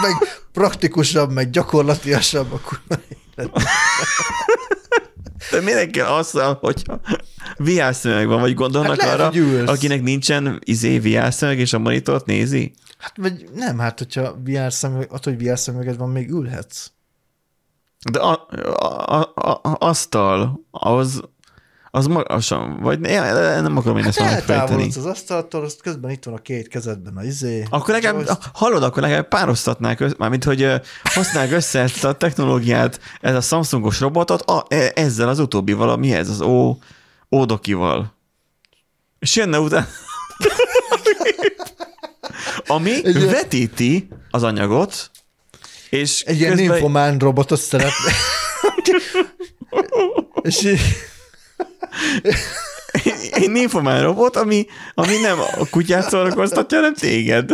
meg 0.03 0.13
praktikusabb, 0.53 1.33
meg 1.33 1.51
gyakorlatiasabb, 1.51 2.53
akkor 2.53 2.81
De 5.51 5.61
minek 5.61 5.91
kell 5.91 6.07
azzal, 6.07 6.59
hogyha 6.61 7.01
VR 7.57 7.95
szemüveg 7.95 8.27
van, 8.27 8.41
vagy 8.41 8.55
gondolnak 8.55 9.01
Hát 9.01 9.13
arra, 9.15 9.27
hogy 9.27 9.37
ülsz. 9.37 9.69
akinek 9.69 10.03
nincsen 10.03 10.59
izé 10.65 10.99
VR 10.99 11.33
szemüveg, 11.33 11.61
és 11.61 11.73
a 11.73 11.79
monitort 11.79 12.27
nézi? 12.27 12.73
Hát 13.03 13.17
vagy 13.17 13.45
nem, 13.55 13.79
hát 13.79 13.99
hogyha 13.99 14.37
VR 14.45 14.73
szemüveg, 14.73 15.13
attól, 15.13 15.35
hogy 15.35 15.47
VR 15.49 15.59
szemüveged 15.59 15.97
van, 15.97 16.11
még 16.11 16.31
ülhetsz. 16.31 16.91
De 18.11 18.19
a, 18.21 18.47
a, 18.77 19.21
a, 19.35 19.51
a, 19.63 19.77
asztal, 19.79 20.67
az, 20.71 21.23
az 21.91 22.07
magasan, 22.07 22.81
vagy 22.81 23.01
ne, 23.01 23.61
nem 23.61 23.77
akarom 23.77 23.97
én 23.99 24.05
ezt 24.05 24.19
Hát 24.19 24.29
hát 24.29 24.47
megfejteni. 24.47 24.87
az 24.97 25.05
asztaltól, 25.07 25.65
azt 25.65 25.81
közben 25.83 26.11
itt 26.11 26.25
van 26.25 26.35
a 26.35 26.39
két 26.39 26.69
kezedben 26.69 27.17
a 27.17 27.23
izé. 27.23 27.67
Akkor 27.71 27.95
legalább, 27.95 28.15
joystick. 28.17 28.51
hallod, 28.55 28.83
akkor 28.83 29.03
legalább 29.03 29.29
pároztatnák, 29.29 30.01
össze, 30.01 30.15
mármint, 30.19 30.45
hogy 30.45 30.81
hozták 31.15 31.51
össze 31.53 31.81
ezt 31.81 32.05
a 32.05 32.13
technológiát, 32.13 33.01
ez 33.21 33.35
a 33.35 33.41
Samsungos 33.41 34.01
robotot 34.01 34.43
a, 34.43 34.65
e- 34.69 34.93
ezzel 34.95 35.29
az 35.29 35.39
utóbbival, 35.39 35.97
mi 35.97 36.13
ez, 36.15 36.29
az 36.29 36.41
ó, 36.41 36.77
ódokival. 37.31 38.13
És 39.19 39.37
jönne 39.37 39.59
utána, 39.59 39.87
ami 42.67 43.05
Egy 43.07 43.31
vetíti 43.31 44.09
az 44.31 44.43
anyagot, 44.43 45.11
és 45.91 46.21
Egy 46.21 46.39
ilyen 46.41 46.51
közben- 46.53 46.71
nymphomán 46.73 47.19
robotot 47.19 47.61
szeretne. 47.61 48.13
És 50.43 50.77
egy 53.31 53.51
nymphomán 53.51 54.03
robot, 54.03 54.37
ami, 54.37 54.67
ami 54.95 55.17
nem 55.17 55.39
a 55.41 55.67
kutyát 55.71 56.09
szórakoztatja, 56.09 56.77
hanem 56.79 56.95
téged. 56.95 57.51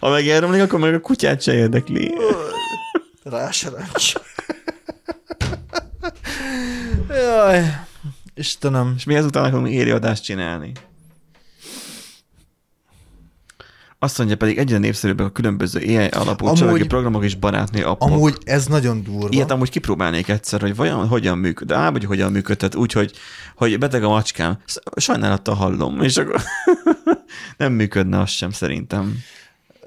Ha 0.00 0.08
meg 0.10 0.28
elromlik, 0.28 0.62
akkor 0.62 0.78
meg 0.78 0.94
a 0.94 1.00
kutyát 1.00 1.42
se 1.42 1.54
érdekli. 1.54 2.14
ráseráncs. 3.22 4.12
Jaj, 7.08 7.80
Istenem. 8.34 8.94
És 8.96 9.04
mi 9.04 9.14
ezután 9.14 9.44
akarunk 9.44 9.68
éri 9.68 9.90
adást 9.90 10.22
csinálni? 10.24 10.72
Azt 13.98 14.18
mondja 14.18 14.36
pedig 14.36 14.58
egyre 14.58 14.78
népszerűbbek 14.78 15.26
a 15.26 15.30
különböző 15.30 15.80
AI 15.80 16.06
alapú 16.06 16.44
Amúgy- 16.46 16.58
családi 16.58 16.86
programok 16.86 17.24
és 17.24 17.34
barátnő 17.34 17.84
appok. 17.84 18.10
Amúgy 18.10 18.36
ez 18.44 18.66
nagyon 18.66 19.02
durva. 19.02 19.28
Ilyet 19.30 19.50
amúgy 19.50 19.70
kipróbálnék 19.70 20.28
egyszer, 20.28 20.60
hogy 20.60 20.76
vajon 20.76 21.08
hogyan 21.08 21.38
működ, 21.38 21.72
á, 21.72 21.90
vagy 21.90 22.04
hogyan 22.04 22.32
működhet, 22.32 22.74
úgy, 22.74 22.92
hogy, 22.92 23.12
hogy 23.56 23.78
beteg 23.78 24.04
a 24.04 24.08
macskám. 24.08 24.58
Sajnálattal 24.96 25.54
hallom, 25.54 26.02
és 26.02 26.16
akkor 26.16 26.40
nem 27.56 27.72
működne 27.72 28.20
az 28.20 28.30
sem 28.30 28.50
szerintem. 28.50 29.18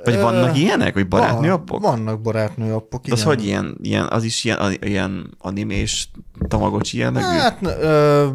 Vagy 0.03 0.19
vannak 0.19 0.57
ilyenek, 0.57 0.93
hogy 0.93 1.07
barátnő 1.07 1.51
appok? 1.51 1.81
Vannak 1.81 2.21
barátnő 2.21 2.73
appok, 2.73 3.05
De 3.05 3.13
az 3.13 3.23
hogy 3.23 3.45
ilyen, 3.45 3.77
ilyen, 3.81 4.07
az 4.09 4.23
is 4.23 4.43
ilyen, 4.43 4.77
ilyen 4.81 5.35
animés 5.37 6.09
tamagocsi 6.47 6.97
jellegű? 6.97 7.25
Hát 7.25 7.57
ö, 7.61 8.27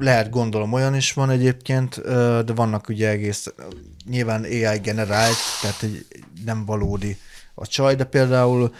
lehet 0.00 0.30
gondolom 0.30 0.72
olyan 0.72 0.94
is 0.94 1.12
van 1.12 1.30
egyébként, 1.30 2.00
de 2.44 2.52
vannak 2.54 2.88
ugye 2.88 3.08
egész 3.08 3.52
nyilván 4.06 4.42
AI 4.42 4.78
generált, 4.82 5.36
tehát 5.60 5.82
egy 5.82 6.06
nem 6.44 6.64
valódi 6.64 7.16
a 7.54 7.66
csaj, 7.66 7.94
de 7.94 8.04
például 8.04 8.72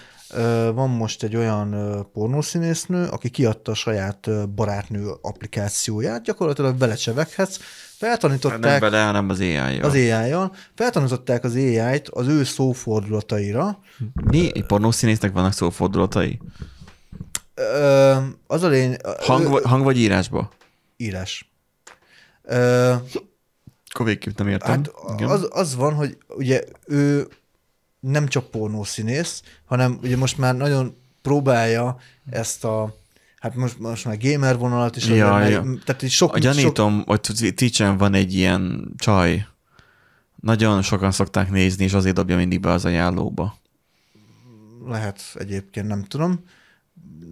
van 0.74 0.90
most 0.90 1.22
egy 1.22 1.36
olyan 1.36 1.76
pornószínésznő, 2.12 3.06
aki 3.06 3.28
kiadta 3.28 3.70
a 3.70 3.74
saját 3.74 4.48
barátnő 4.48 5.10
applikációját, 5.20 6.22
gyakorlatilag 6.22 6.78
vele 6.78 6.94
cseveghetsz, 6.94 7.59
feltanították... 7.97 8.60
Nem 8.60 8.80
vele, 8.80 9.02
hanem 9.05 9.28
az 9.28 9.40
AI-jal. 9.40 9.82
Az 9.82 9.92
AI-jal. 9.92 10.55
Feltanították 10.74 11.44
az 11.44 11.55
AI-t 11.55 12.09
az 12.09 12.26
ő 12.26 12.44
szófordulataira. 12.44 13.78
Mi? 14.14 14.51
Pornószínésznek 14.66 15.32
vannak 15.32 15.52
szófordulatai? 15.52 16.40
Ö, 17.55 18.16
az 18.47 18.62
a 18.62 18.68
lény... 18.68 18.97
Hang, 19.20 19.55
ő- 19.56 19.62
hang 19.62 19.84
vagy 19.84 19.98
írásba? 19.98 20.51
Írás. 21.01 21.51
Ö, 22.43 22.94
Akkor 23.89 24.06
végképp 24.06 24.39
nem 24.39 24.48
értem. 24.48 24.70
hát 24.70 24.90
az, 25.20 25.48
az 25.51 25.74
van, 25.74 25.94
hogy 25.94 26.18
ugye 26.28 26.62
ő 26.86 27.28
nem 28.01 28.27
csak 28.27 28.51
pornószínész, 28.51 29.43
hanem 29.64 29.98
ugye 30.02 30.16
most 30.16 30.39
már 30.39 30.56
nagyon 30.56 30.97
próbálja 31.22 31.97
ezt 32.31 32.64
a 32.64 32.94
hát 33.39 33.55
most, 33.55 33.78
most 33.78 34.05
már 34.05 34.18
gamer 34.18 34.56
vonalat 34.59 34.97
is, 34.97 35.06
Ja, 35.06 35.32
meg, 35.35 35.51
ja. 35.51 35.64
tehát 35.85 36.02
így 36.02 36.10
sok, 36.10 36.35
A 36.35 36.39
gyanítom, 36.39 37.02
hogy 37.06 37.20
Twitch-en 37.55 37.97
van 37.97 38.14
egy 38.14 38.35
ilyen 38.35 38.93
csaj. 38.97 39.47
Nagyon 40.40 40.82
sokan 40.82 41.12
szokták 41.12 41.51
nézni, 41.51 41.85
és 41.85 41.93
azért 41.93 42.14
dobja 42.14 42.36
mindig 42.36 42.60
be 42.60 42.70
az 42.70 42.85
ajánlóba. 42.85 43.59
sok, 44.82 44.90
lehet 44.90 45.22
egyébként, 45.35 45.86
nem 45.86 46.05
tudom. 46.05 46.44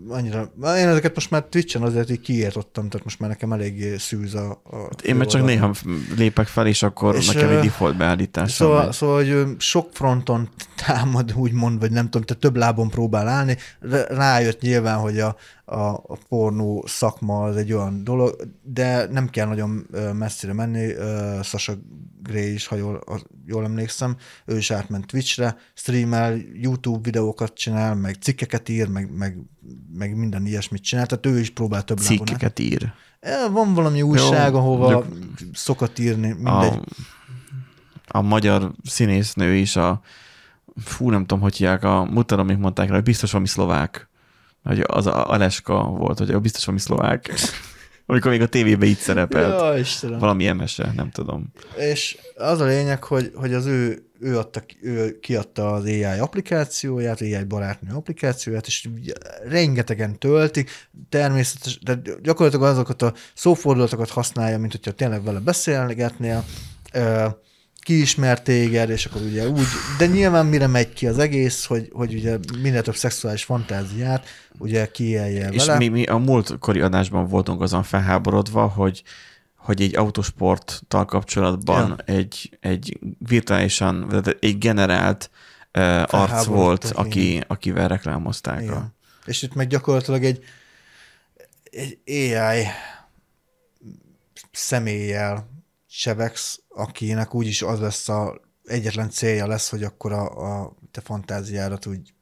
Annyira, 0.08 0.52
én 0.62 0.88
ezeket 0.88 1.14
most 1.14 1.30
már 1.30 1.42
Twitch-en 1.42 1.82
azért 1.82 2.10
így 2.10 2.20
kiírtottam, 2.20 2.88
tehát 2.88 3.04
most 3.04 3.20
már 3.20 3.30
nekem 3.30 3.52
eléggé 3.52 3.96
szűz 3.96 4.34
a, 4.34 4.50
a 4.50 4.88
Én 5.02 5.16
meg 5.16 5.26
csak 5.26 5.44
néha 5.44 5.74
lépek 6.16 6.46
fel, 6.46 6.66
és 6.66 6.82
akkor 6.82 7.14
És, 7.14 7.26
nekem 7.26 7.48
egy 7.48 7.62
default 7.62 7.96
beállítás. 7.96 8.52
Szóval, 8.52 8.92
szóval, 8.92 9.16
hogy 9.16 9.56
sok 9.58 9.88
fronton 9.92 10.48
támad, 10.86 11.32
úgymond, 11.34 11.80
vagy 11.80 11.90
nem 11.90 12.04
tudom, 12.04 12.22
tehát 12.22 12.42
több 12.42 12.56
lábon 12.56 12.88
próbál 12.88 13.28
állni. 13.28 13.56
Rájött 14.08 14.60
nyilván, 14.60 14.98
hogy 14.98 15.18
a, 15.20 15.36
a, 15.70 16.18
pornó 16.28 16.84
szakma 16.86 17.42
az 17.42 17.56
egy 17.56 17.72
olyan 17.72 18.04
dolog, 18.04 18.36
de 18.62 19.06
nem 19.10 19.28
kell 19.28 19.46
nagyon 19.46 19.86
messzire 20.12 20.52
menni. 20.52 20.92
Sasha 21.42 21.72
Gray 22.22 22.52
is, 22.52 22.66
ha 22.66 22.76
jól, 22.76 23.02
jól 23.46 23.64
emlékszem, 23.64 24.16
ő 24.44 24.56
is 24.56 24.70
átment 24.70 25.06
Twitchre, 25.06 25.56
streamel, 25.74 26.36
YouTube 26.54 26.98
videókat 27.02 27.54
csinál, 27.54 27.94
meg 27.94 28.14
cikkeket 28.14 28.68
ír, 28.68 28.88
meg, 28.88 29.10
meg, 29.12 29.38
meg 29.92 30.16
minden 30.16 30.46
ilyesmit 30.46 30.82
csinál, 30.82 31.06
tehát 31.06 31.26
ő 31.26 31.38
is 31.38 31.50
próbál 31.50 31.84
több 31.84 32.00
lábon. 32.00 32.16
cikkeket 32.16 32.58
ír. 32.58 32.92
E, 33.20 33.48
Van 33.48 33.74
valami 33.74 34.02
újság, 34.02 34.52
Jó, 34.52 34.58
ahova 34.58 34.90
mondjuk- 34.90 35.56
szokott 35.56 35.98
írni, 35.98 36.26
mindegy. 36.26 36.80
A, 38.06 38.18
a 38.18 38.22
magyar 38.22 38.72
színésznő 38.84 39.54
is 39.54 39.76
a 39.76 40.00
fú, 40.84 41.10
nem 41.10 41.20
tudom, 41.20 41.40
hogy 41.40 41.56
hívják, 41.56 41.84
a 41.84 42.04
mutatom, 42.04 42.46
még 42.46 42.56
mondták 42.56 42.88
rá, 42.88 42.94
hogy 42.94 43.02
biztos 43.02 43.30
valami 43.30 43.48
szlovák. 43.48 44.07
Hogy 44.68 44.84
az 44.86 45.06
a 45.06 45.30
Aleska 45.30 45.82
volt, 45.82 46.18
hogy 46.18 46.40
biztos 46.40 46.64
valami 46.64 46.82
szlovák. 46.82 47.34
Amikor 48.06 48.30
még 48.30 48.40
a 48.40 48.46
tévében 48.46 48.88
itt 48.88 48.98
szerepelt. 48.98 49.60
Ja, 49.60 49.78
Istenem. 49.78 50.18
Valami 50.18 50.46
emese, 50.46 50.92
nem 50.96 51.10
tudom. 51.10 51.52
És 51.76 52.18
az 52.36 52.60
a 52.60 52.64
lényeg, 52.64 53.04
hogy, 53.04 53.32
hogy 53.34 53.54
az 53.54 53.66
ő, 53.66 54.06
ő, 54.20 54.38
adta, 54.38 54.62
ő 54.80 55.18
kiadta 55.18 55.72
az 55.72 55.84
AI 55.84 56.04
applikációját, 56.04 57.20
AI 57.20 57.44
barátnő 57.44 57.94
applikációját, 57.94 58.66
és 58.66 58.88
rengetegen 59.48 60.18
töltik, 60.18 60.70
természetesen, 61.08 61.80
de 61.84 61.98
gyakorlatilag 62.22 62.66
azokat 62.70 63.02
a 63.02 63.12
szófordulatokat 63.34 64.10
használja, 64.10 64.58
mint 64.58 64.72
hogyha 64.72 64.92
tényleg 64.92 65.22
vele 65.22 65.38
beszélgetnél, 65.38 66.44
kiismert 67.88 68.42
téged, 68.42 68.90
és 68.90 69.04
akkor 69.06 69.22
ugye 69.22 69.48
úgy, 69.48 69.66
de 69.98 70.06
nyilván 70.06 70.46
mire 70.46 70.66
megy 70.66 70.92
ki 70.92 71.06
az 71.06 71.18
egész, 71.18 71.64
hogy, 71.64 71.88
hogy 71.92 72.14
ugye 72.14 72.38
minél 72.62 72.82
több 72.82 72.96
szexuális 72.96 73.44
fantáziát, 73.44 74.26
ugye 74.58 74.86
kiélje 74.86 75.48
És 75.48 75.64
vele. 75.66 75.78
mi, 75.78 75.88
mi 75.88 76.04
a 76.04 76.16
múltkori 76.16 76.80
adásban 76.80 77.26
voltunk 77.26 77.60
azon 77.60 77.82
felháborodva, 77.82 78.66
hogy 78.66 79.02
hogy 79.56 79.82
egy 79.82 79.96
autosporttal 79.96 81.04
kapcsolatban 81.04 81.88
Ja. 82.06 82.14
egy, 82.14 82.58
egy 82.60 82.98
virtuálisan, 83.18 84.08
vagy 84.08 84.36
egy 84.40 84.58
generált 84.58 85.30
uh, 85.78 86.02
arc 86.06 86.44
volt, 86.44 86.84
igen. 86.84 86.96
aki, 86.96 87.42
akivel 87.46 87.88
reklámozták. 87.88 88.58
A, 88.58 88.62
Igen. 88.62 88.94
És 89.24 89.42
itt 89.42 89.54
meg 89.54 89.66
gyakorlatilag 89.66 90.24
egy, 90.24 90.44
egy 91.70 91.98
AI 92.06 92.64
személlyel 94.52 95.56
csevegsz, 95.98 96.60
akinek 96.68 97.34
úgyis 97.34 97.62
az 97.62 97.80
lesz 97.80 98.08
a 98.08 98.40
egyetlen 98.64 99.10
célja 99.10 99.46
lesz, 99.46 99.68
hogy 99.68 99.82
akkor 99.82 100.12
a, 100.12 100.62
a 100.62 100.74
te 100.90 101.00
fantáziádat 101.00 101.86
úgy 101.86 102.12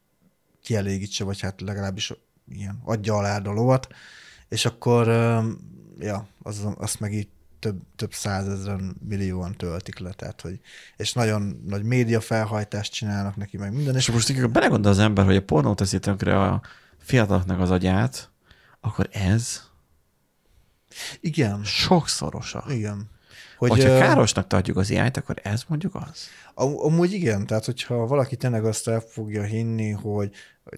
kielégítse, 0.62 1.24
vagy 1.24 1.40
hát 1.40 1.60
legalábbis 1.60 2.12
ilyen 2.48 2.80
adja 2.84 3.16
alá 3.16 3.38
a 3.38 3.52
lovat, 3.52 3.86
és 4.48 4.64
akkor 4.64 5.08
ja, 5.98 6.28
az, 6.42 6.66
azt 6.76 7.00
meg 7.00 7.12
így 7.12 7.28
több, 7.58 7.80
több 7.96 8.12
százezren, 8.12 8.96
millióan 9.08 9.52
töltik 9.56 9.98
le, 9.98 10.12
tehát 10.12 10.40
hogy, 10.40 10.60
és 10.96 11.12
nagyon 11.12 11.62
nagy 11.66 11.82
média 11.82 12.20
felhajtást 12.20 12.92
csinálnak 12.92 13.36
neki, 13.36 13.56
meg 13.56 13.72
minden, 13.72 13.94
És 13.96 14.10
most 14.10 14.30
amikor 14.30 14.50
belegondol 14.50 14.90
az 14.90 14.98
ember, 14.98 15.24
hogy 15.24 15.36
a 15.36 15.44
pornó 15.44 15.74
teszi 15.74 15.98
tönkre 15.98 16.42
a 16.42 16.62
fiataloknak 16.98 17.60
az 17.60 17.70
agyát, 17.70 18.30
akkor 18.80 19.08
ez 19.12 19.62
igen, 21.20 21.64
sokszorosa. 21.64 22.64
igen. 22.68 23.14
Hogy, 23.56 23.68
Hogy, 23.70 23.78
Hogyha 23.78 23.94
ö, 23.94 23.98
károsnak 23.98 24.46
tartjuk 24.46 24.76
az 24.76 24.90
ilyet, 24.90 25.16
akkor 25.16 25.36
ez 25.42 25.62
mondjuk 25.68 25.94
az. 25.94 26.26
Am- 26.54 26.78
Amúgy 26.78 27.12
igen, 27.12 27.46
tehát 27.46 27.64
hogyha 27.64 28.06
valaki 28.06 28.36
tényleg 28.36 28.64
azt 28.64 28.88
el 28.88 29.00
fogja 29.00 29.42
hinni, 29.42 29.90
hogy 29.90 30.30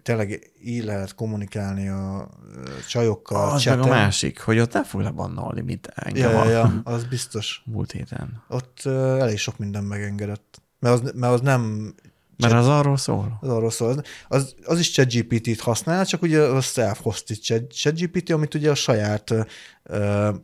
tényleg 0.02 0.50
így 0.64 0.84
lehet 0.84 1.14
kommunikálni 1.14 1.88
a 1.88 2.28
ö, 2.56 2.60
csajokkal, 2.88 3.50
Az 3.50 3.64
meg 3.64 3.80
a 3.80 3.86
másik, 3.86 4.40
hogy 4.40 4.58
ott 4.58 4.72
nem 4.72 4.84
fog 4.84 5.00
lebannolni, 5.00 5.60
mint 5.60 5.86
engem 5.94 6.30
Ja, 6.30 6.44
ja, 6.44 6.50
ja, 6.50 6.80
az 6.84 7.04
biztos. 7.04 7.62
múlt 7.72 7.92
héten. 7.92 8.42
Ott 8.48 8.80
elég 9.20 9.38
sok 9.38 9.58
minden 9.58 9.84
megengedett. 9.84 10.62
Mert 10.78 10.94
az, 11.02 11.12
mert 11.14 11.32
az 11.32 11.40
nem 11.40 11.94
Mert 12.36 12.52
az 12.54 12.66
arról 12.68 12.96
szól. 12.96 13.38
az 13.40 13.48
arról 13.48 13.70
szól. 13.70 14.02
Az, 14.28 14.54
az, 14.64 14.78
is 14.78 14.90
ChatGPT-t 14.92 15.60
használ, 15.60 16.06
csak 16.06 16.22
ugye 16.22 16.40
a 16.42 16.60
self-hosted 16.60 17.36
Chat- 17.36 17.72
ChatGPT, 17.72 18.30
amit 18.30 18.54
ugye 18.54 18.70
a 18.70 18.74
saját 18.74 19.30
uh, 19.30 19.46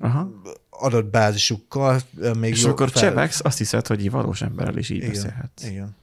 Aha. 0.01 0.31
Adatbázisukkal 0.85 2.01
még 2.39 2.51
És 2.51 2.65
akkor 2.65 2.91
fel- 2.91 3.03
csevegsz, 3.03 3.41
azt 3.45 3.59
hiszed, 3.59 3.87
hogy 3.87 4.11
valós 4.11 4.43
emberrel 4.43 4.77
is 4.79 4.91
így 4.91 4.97
Igen, 4.97 5.09
beszélhetsz. 5.11 5.65
igen. 5.65 5.97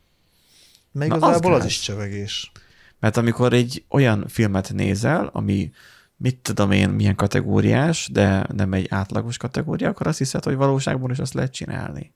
Még 0.91 1.09
Na, 1.09 1.15
az 1.15 1.21
igazából 1.21 1.53
az, 1.53 1.59
gáz. 1.59 1.67
is 1.69 1.79
csevegés. 1.79 2.51
Mert 2.99 3.17
amikor 3.17 3.53
egy 3.53 3.83
olyan 3.89 4.27
filmet 4.27 4.73
nézel, 4.73 5.29
ami 5.33 5.71
mit 6.17 6.37
tudom 6.37 6.71
én, 6.71 6.89
milyen 6.89 7.15
kategóriás, 7.15 8.09
de 8.11 8.45
nem 8.55 8.73
egy 8.73 8.87
átlagos 8.89 9.37
kategória, 9.37 9.89
akkor 9.89 10.07
azt 10.07 10.17
hiszed, 10.17 10.43
hogy 10.43 10.55
valóságban 10.55 11.11
is 11.11 11.17
azt 11.19 11.33
lehet 11.33 11.51
csinálni. 11.51 12.13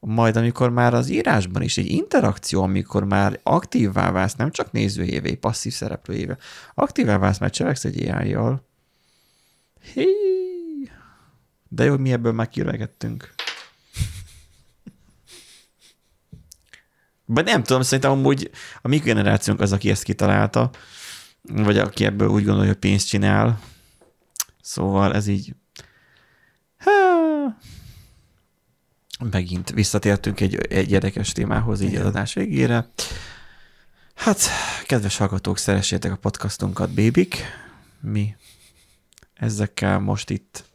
Majd 0.00 0.36
amikor 0.36 0.70
már 0.70 0.94
az 0.94 1.08
írásban 1.10 1.62
is 1.62 1.78
egy 1.78 1.90
interakció, 1.90 2.62
amikor 2.62 3.04
már 3.04 3.40
aktívvá 3.42 4.10
válsz, 4.10 4.34
nem 4.34 4.50
csak 4.50 4.72
nézőjévé, 4.72 5.34
passzív 5.34 5.72
szereplőjévé, 5.72 6.32
aktívvá 6.74 7.18
válsz, 7.18 7.38
mert 7.38 7.52
csevegsz 7.52 7.84
egy 7.84 8.08
AI-jal. 8.08 8.66
Hí. 9.94 10.04
De 11.74 11.84
jó, 11.84 11.96
mi 11.96 12.12
ebből 12.12 12.32
már 12.32 12.48
kiregettünk. 12.48 13.34
De 17.24 17.42
nem 17.42 17.62
tudom, 17.62 17.82
szerintem 17.82 18.10
amúgy 18.10 18.50
a 18.82 18.88
mi 18.88 18.98
generációnk 18.98 19.60
az, 19.60 19.72
aki 19.72 19.90
ezt 19.90 20.02
kitalálta, 20.02 20.70
vagy 21.42 21.78
aki 21.78 22.04
ebből 22.04 22.28
úgy 22.28 22.44
gondolja, 22.44 22.70
hogy 22.70 22.78
pénzt 22.78 23.08
csinál. 23.08 23.60
Szóval 24.60 25.14
ez 25.14 25.26
így... 25.26 25.54
Há, 26.76 26.90
megint 29.30 29.70
visszatértünk 29.70 30.40
egy, 30.40 30.54
egy 30.54 30.90
érdekes 30.90 31.32
témához 31.32 31.80
így 31.80 31.94
az 31.94 32.06
adás 32.06 32.34
végére. 32.34 32.90
Hát, 34.14 34.38
kedves 34.86 35.16
hallgatók, 35.16 35.58
szeressétek 35.58 36.12
a 36.12 36.16
podcastunkat, 36.16 36.94
bébik. 36.94 37.44
Mi 38.00 38.36
ezekkel 39.34 39.98
most 39.98 40.30
itt 40.30 40.70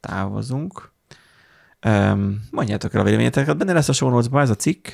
távozunk. 0.00 0.92
Um, 1.86 2.40
mondjátok 2.50 2.94
el 2.94 3.00
a 3.00 3.04
véleményeteket, 3.04 3.56
benne 3.56 3.72
lesz 3.72 3.88
a 3.88 3.92
show 3.92 4.10
notes 4.10 4.42
ez 4.42 4.50
a 4.50 4.54
cikk, 4.54 4.88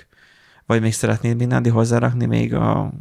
vagy 0.66 0.80
még 0.80 0.92
szeretnéd 0.92 1.36
mindendi 1.36 1.68
hozzárakni 1.68 2.26
még 2.26 2.54
a 2.54 2.92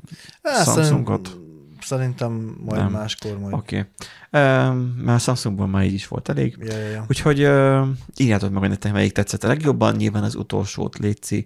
Á, 0.41 0.64
Samsungot? 0.64 1.27
szerint- 1.27 1.44
Szerintem 1.82 2.57
majd 2.65 2.82
Nem. 2.82 2.91
máskor 2.91 3.40
majd. 3.40 3.53
Oké. 3.53 3.86
Okay. 4.32 4.68
Um, 4.68 4.77
mert 4.77 5.18
a 5.18 5.19
Samsungban 5.19 5.69
már 5.69 5.84
így 5.84 5.94
is 5.94 6.07
volt 6.07 6.30
elég. 6.30 6.57
Ja, 6.60 6.77
ja, 6.77 6.88
ja. 6.90 7.06
Úgyhogy 7.10 7.44
uh, 7.45 7.88
írjátok 8.18 8.49
meg, 8.49 8.60
hogy 8.60 8.69
nektek 8.69 8.91
melyik 8.91 9.11
tetszett 9.11 9.44
a 9.44 9.48
legjobban, 9.48 9.95
nyilván 9.95 10.23
az 10.23 10.36
utolsót 10.36 10.98
létszi. 10.98 11.45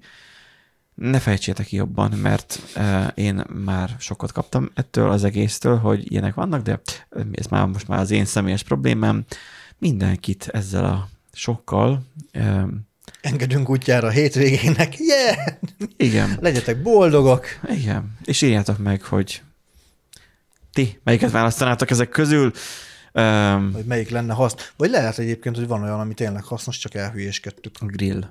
Ne 0.95 1.19
fejtsétek 1.19 1.65
ki 1.65 1.75
jobban, 1.75 2.11
mert 2.11 2.59
uh, 2.75 3.07
én 3.13 3.43
már 3.65 3.95
sokat 3.99 4.31
kaptam 4.31 4.69
ettől 4.73 5.09
az 5.09 5.23
egésztől, 5.23 5.77
hogy 5.77 6.11
ilyenek 6.11 6.33
vannak, 6.33 6.61
de 6.61 6.81
ez 7.31 7.45
már 7.45 7.65
most 7.67 7.87
már 7.87 7.99
az 7.99 8.11
én 8.11 8.25
személyes 8.25 8.63
problémám. 8.63 9.25
Mindenkit 9.79 10.47
ezzel 10.47 10.85
a 10.85 11.09
sokkal 11.31 12.03
Engedünk 13.21 13.69
útjára 13.69 14.07
a 14.07 14.11
hétvégének. 14.11 14.99
Yeah! 14.99 15.37
Igen. 15.97 16.37
Legyetek 16.41 16.81
boldogok. 16.81 17.45
Igen. 17.67 18.17
És 18.23 18.41
írjátok 18.41 18.77
meg, 18.77 19.03
hogy 19.03 19.41
ti 20.73 20.99
melyiket 21.03 21.31
választanátok 21.31 21.89
ezek 21.89 22.09
közül. 22.09 22.51
Um, 23.13 23.71
Vagy 23.71 23.85
melyik 23.85 24.09
lenne 24.09 24.33
hasznos. 24.33 24.73
Vagy 24.77 24.89
lehet 24.89 25.17
egyébként, 25.17 25.55
hogy 25.55 25.67
van 25.67 25.83
olyan, 25.83 25.99
ami 25.99 26.13
tényleg 26.13 26.43
hasznos, 26.43 26.77
csak 26.77 26.95
elhülyéskedtük. 26.95 27.75
a 27.79 27.85
grill. 27.85 28.23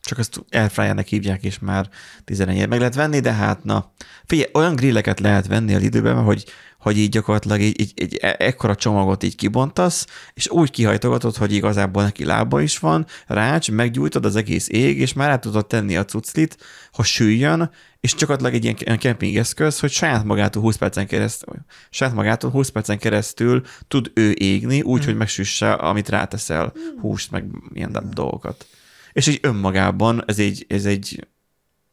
Csak 0.00 0.18
azt 0.18 0.44
airfryernek 0.50 1.06
hívják, 1.06 1.44
és 1.44 1.58
már 1.58 1.88
11 2.24 2.68
meg 2.68 2.78
lehet 2.78 2.94
venni, 2.94 3.20
de 3.20 3.32
hát 3.32 3.64
na. 3.64 3.92
Figyelj, 4.24 4.50
olyan 4.52 4.74
grilleket 4.74 5.20
lehet 5.20 5.46
venni 5.46 5.74
az 5.74 5.82
időben, 5.82 6.22
hogy, 6.22 6.44
hogy 6.82 6.98
így 6.98 7.08
gyakorlatilag 7.08 7.60
így, 7.60 7.80
így, 7.80 7.92
így 8.02 8.16
e- 8.16 8.36
ekkora 8.38 8.74
csomagot 8.74 9.22
így 9.22 9.36
kibontasz, 9.36 10.06
és 10.34 10.48
úgy 10.50 10.70
kihajtogatod, 10.70 11.36
hogy 11.36 11.52
igazából 11.52 12.02
neki 12.02 12.24
lába 12.24 12.60
is 12.60 12.78
van, 12.78 13.06
rács, 13.26 13.70
meggyújtod 13.70 14.24
az 14.24 14.36
egész 14.36 14.68
ég, 14.68 15.00
és 15.00 15.12
már 15.12 15.30
át 15.30 15.40
tudod 15.40 15.66
tenni 15.66 15.96
a 15.96 16.04
cuclit, 16.04 16.56
hogy 16.92 17.04
süljön, 17.04 17.70
és 18.00 18.14
gyakorlatilag 18.14 18.54
egy 18.54 18.64
ilyen, 18.64 18.98
kempingeszköz, 18.98 19.80
hogy 19.80 19.90
saját 19.90 20.24
magától 20.24 20.62
20 20.62 20.76
percen 20.76 21.06
keresztül, 21.06 21.54
saját 21.90 22.14
magától 22.14 22.50
20 22.50 22.68
percen 22.68 22.98
keresztül 22.98 23.62
tud 23.88 24.10
ő 24.14 24.30
égni, 24.30 24.82
úgy, 24.82 25.04
hogy 25.04 25.16
megsüsse, 25.16 25.72
amit 25.72 26.08
ráteszel, 26.08 26.72
húst, 27.00 27.30
meg 27.30 27.44
ilyen 27.72 28.10
dolgokat. 28.12 28.66
És 29.12 29.26
így 29.26 29.38
önmagában 29.42 30.22
ez 30.26 30.38
egy, 30.38 30.66
ez 30.68 30.84
egy 30.84 31.26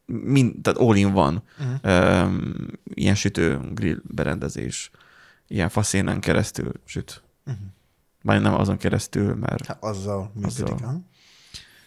mind, 0.09 0.61
tehát 0.61 0.79
all 0.79 0.95
in 0.95 1.11
van 1.11 1.43
uh-huh. 1.59 2.23
um, 2.23 2.67
ilyen 2.83 3.15
sütő 3.15 3.59
grill 3.73 4.01
berendezés. 4.03 4.91
Ilyen 5.47 5.69
faszénen 5.69 6.19
keresztül 6.19 6.71
süt. 6.85 7.23
Uh-huh. 7.45 7.63
Már 8.21 8.41
nem 8.41 8.53
azon 8.53 8.77
keresztül, 8.77 9.35
mert 9.35 9.65
Hát 9.65 9.83
azzal 9.83 10.31
működik. 10.33 10.73
Azzal. 10.73 11.03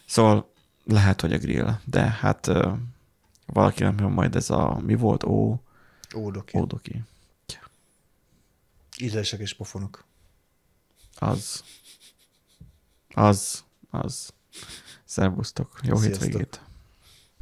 Szóval 0.06 0.52
lehet, 0.84 1.20
hogy 1.20 1.32
a 1.32 1.38
grill, 1.38 1.70
de 1.84 2.00
hát 2.00 2.46
uh, 2.46 2.72
valaki 3.46 3.82
nem 3.82 3.94
majd 3.94 4.36
ez 4.36 4.50
a, 4.50 4.80
mi 4.84 4.94
volt? 4.94 5.24
Ó, 5.24 5.60
Ódoki. 6.16 6.58
ódoki. 6.58 7.02
Ízlesek 8.98 9.40
és 9.40 9.54
pofonok. 9.54 10.04
Az. 11.18 11.64
Az. 13.14 13.64
Az. 13.90 14.32
Szervusztok. 15.04 15.80
Jó 15.82 15.96
Sziasztok. 15.96 16.22
hétvégét. 16.22 16.60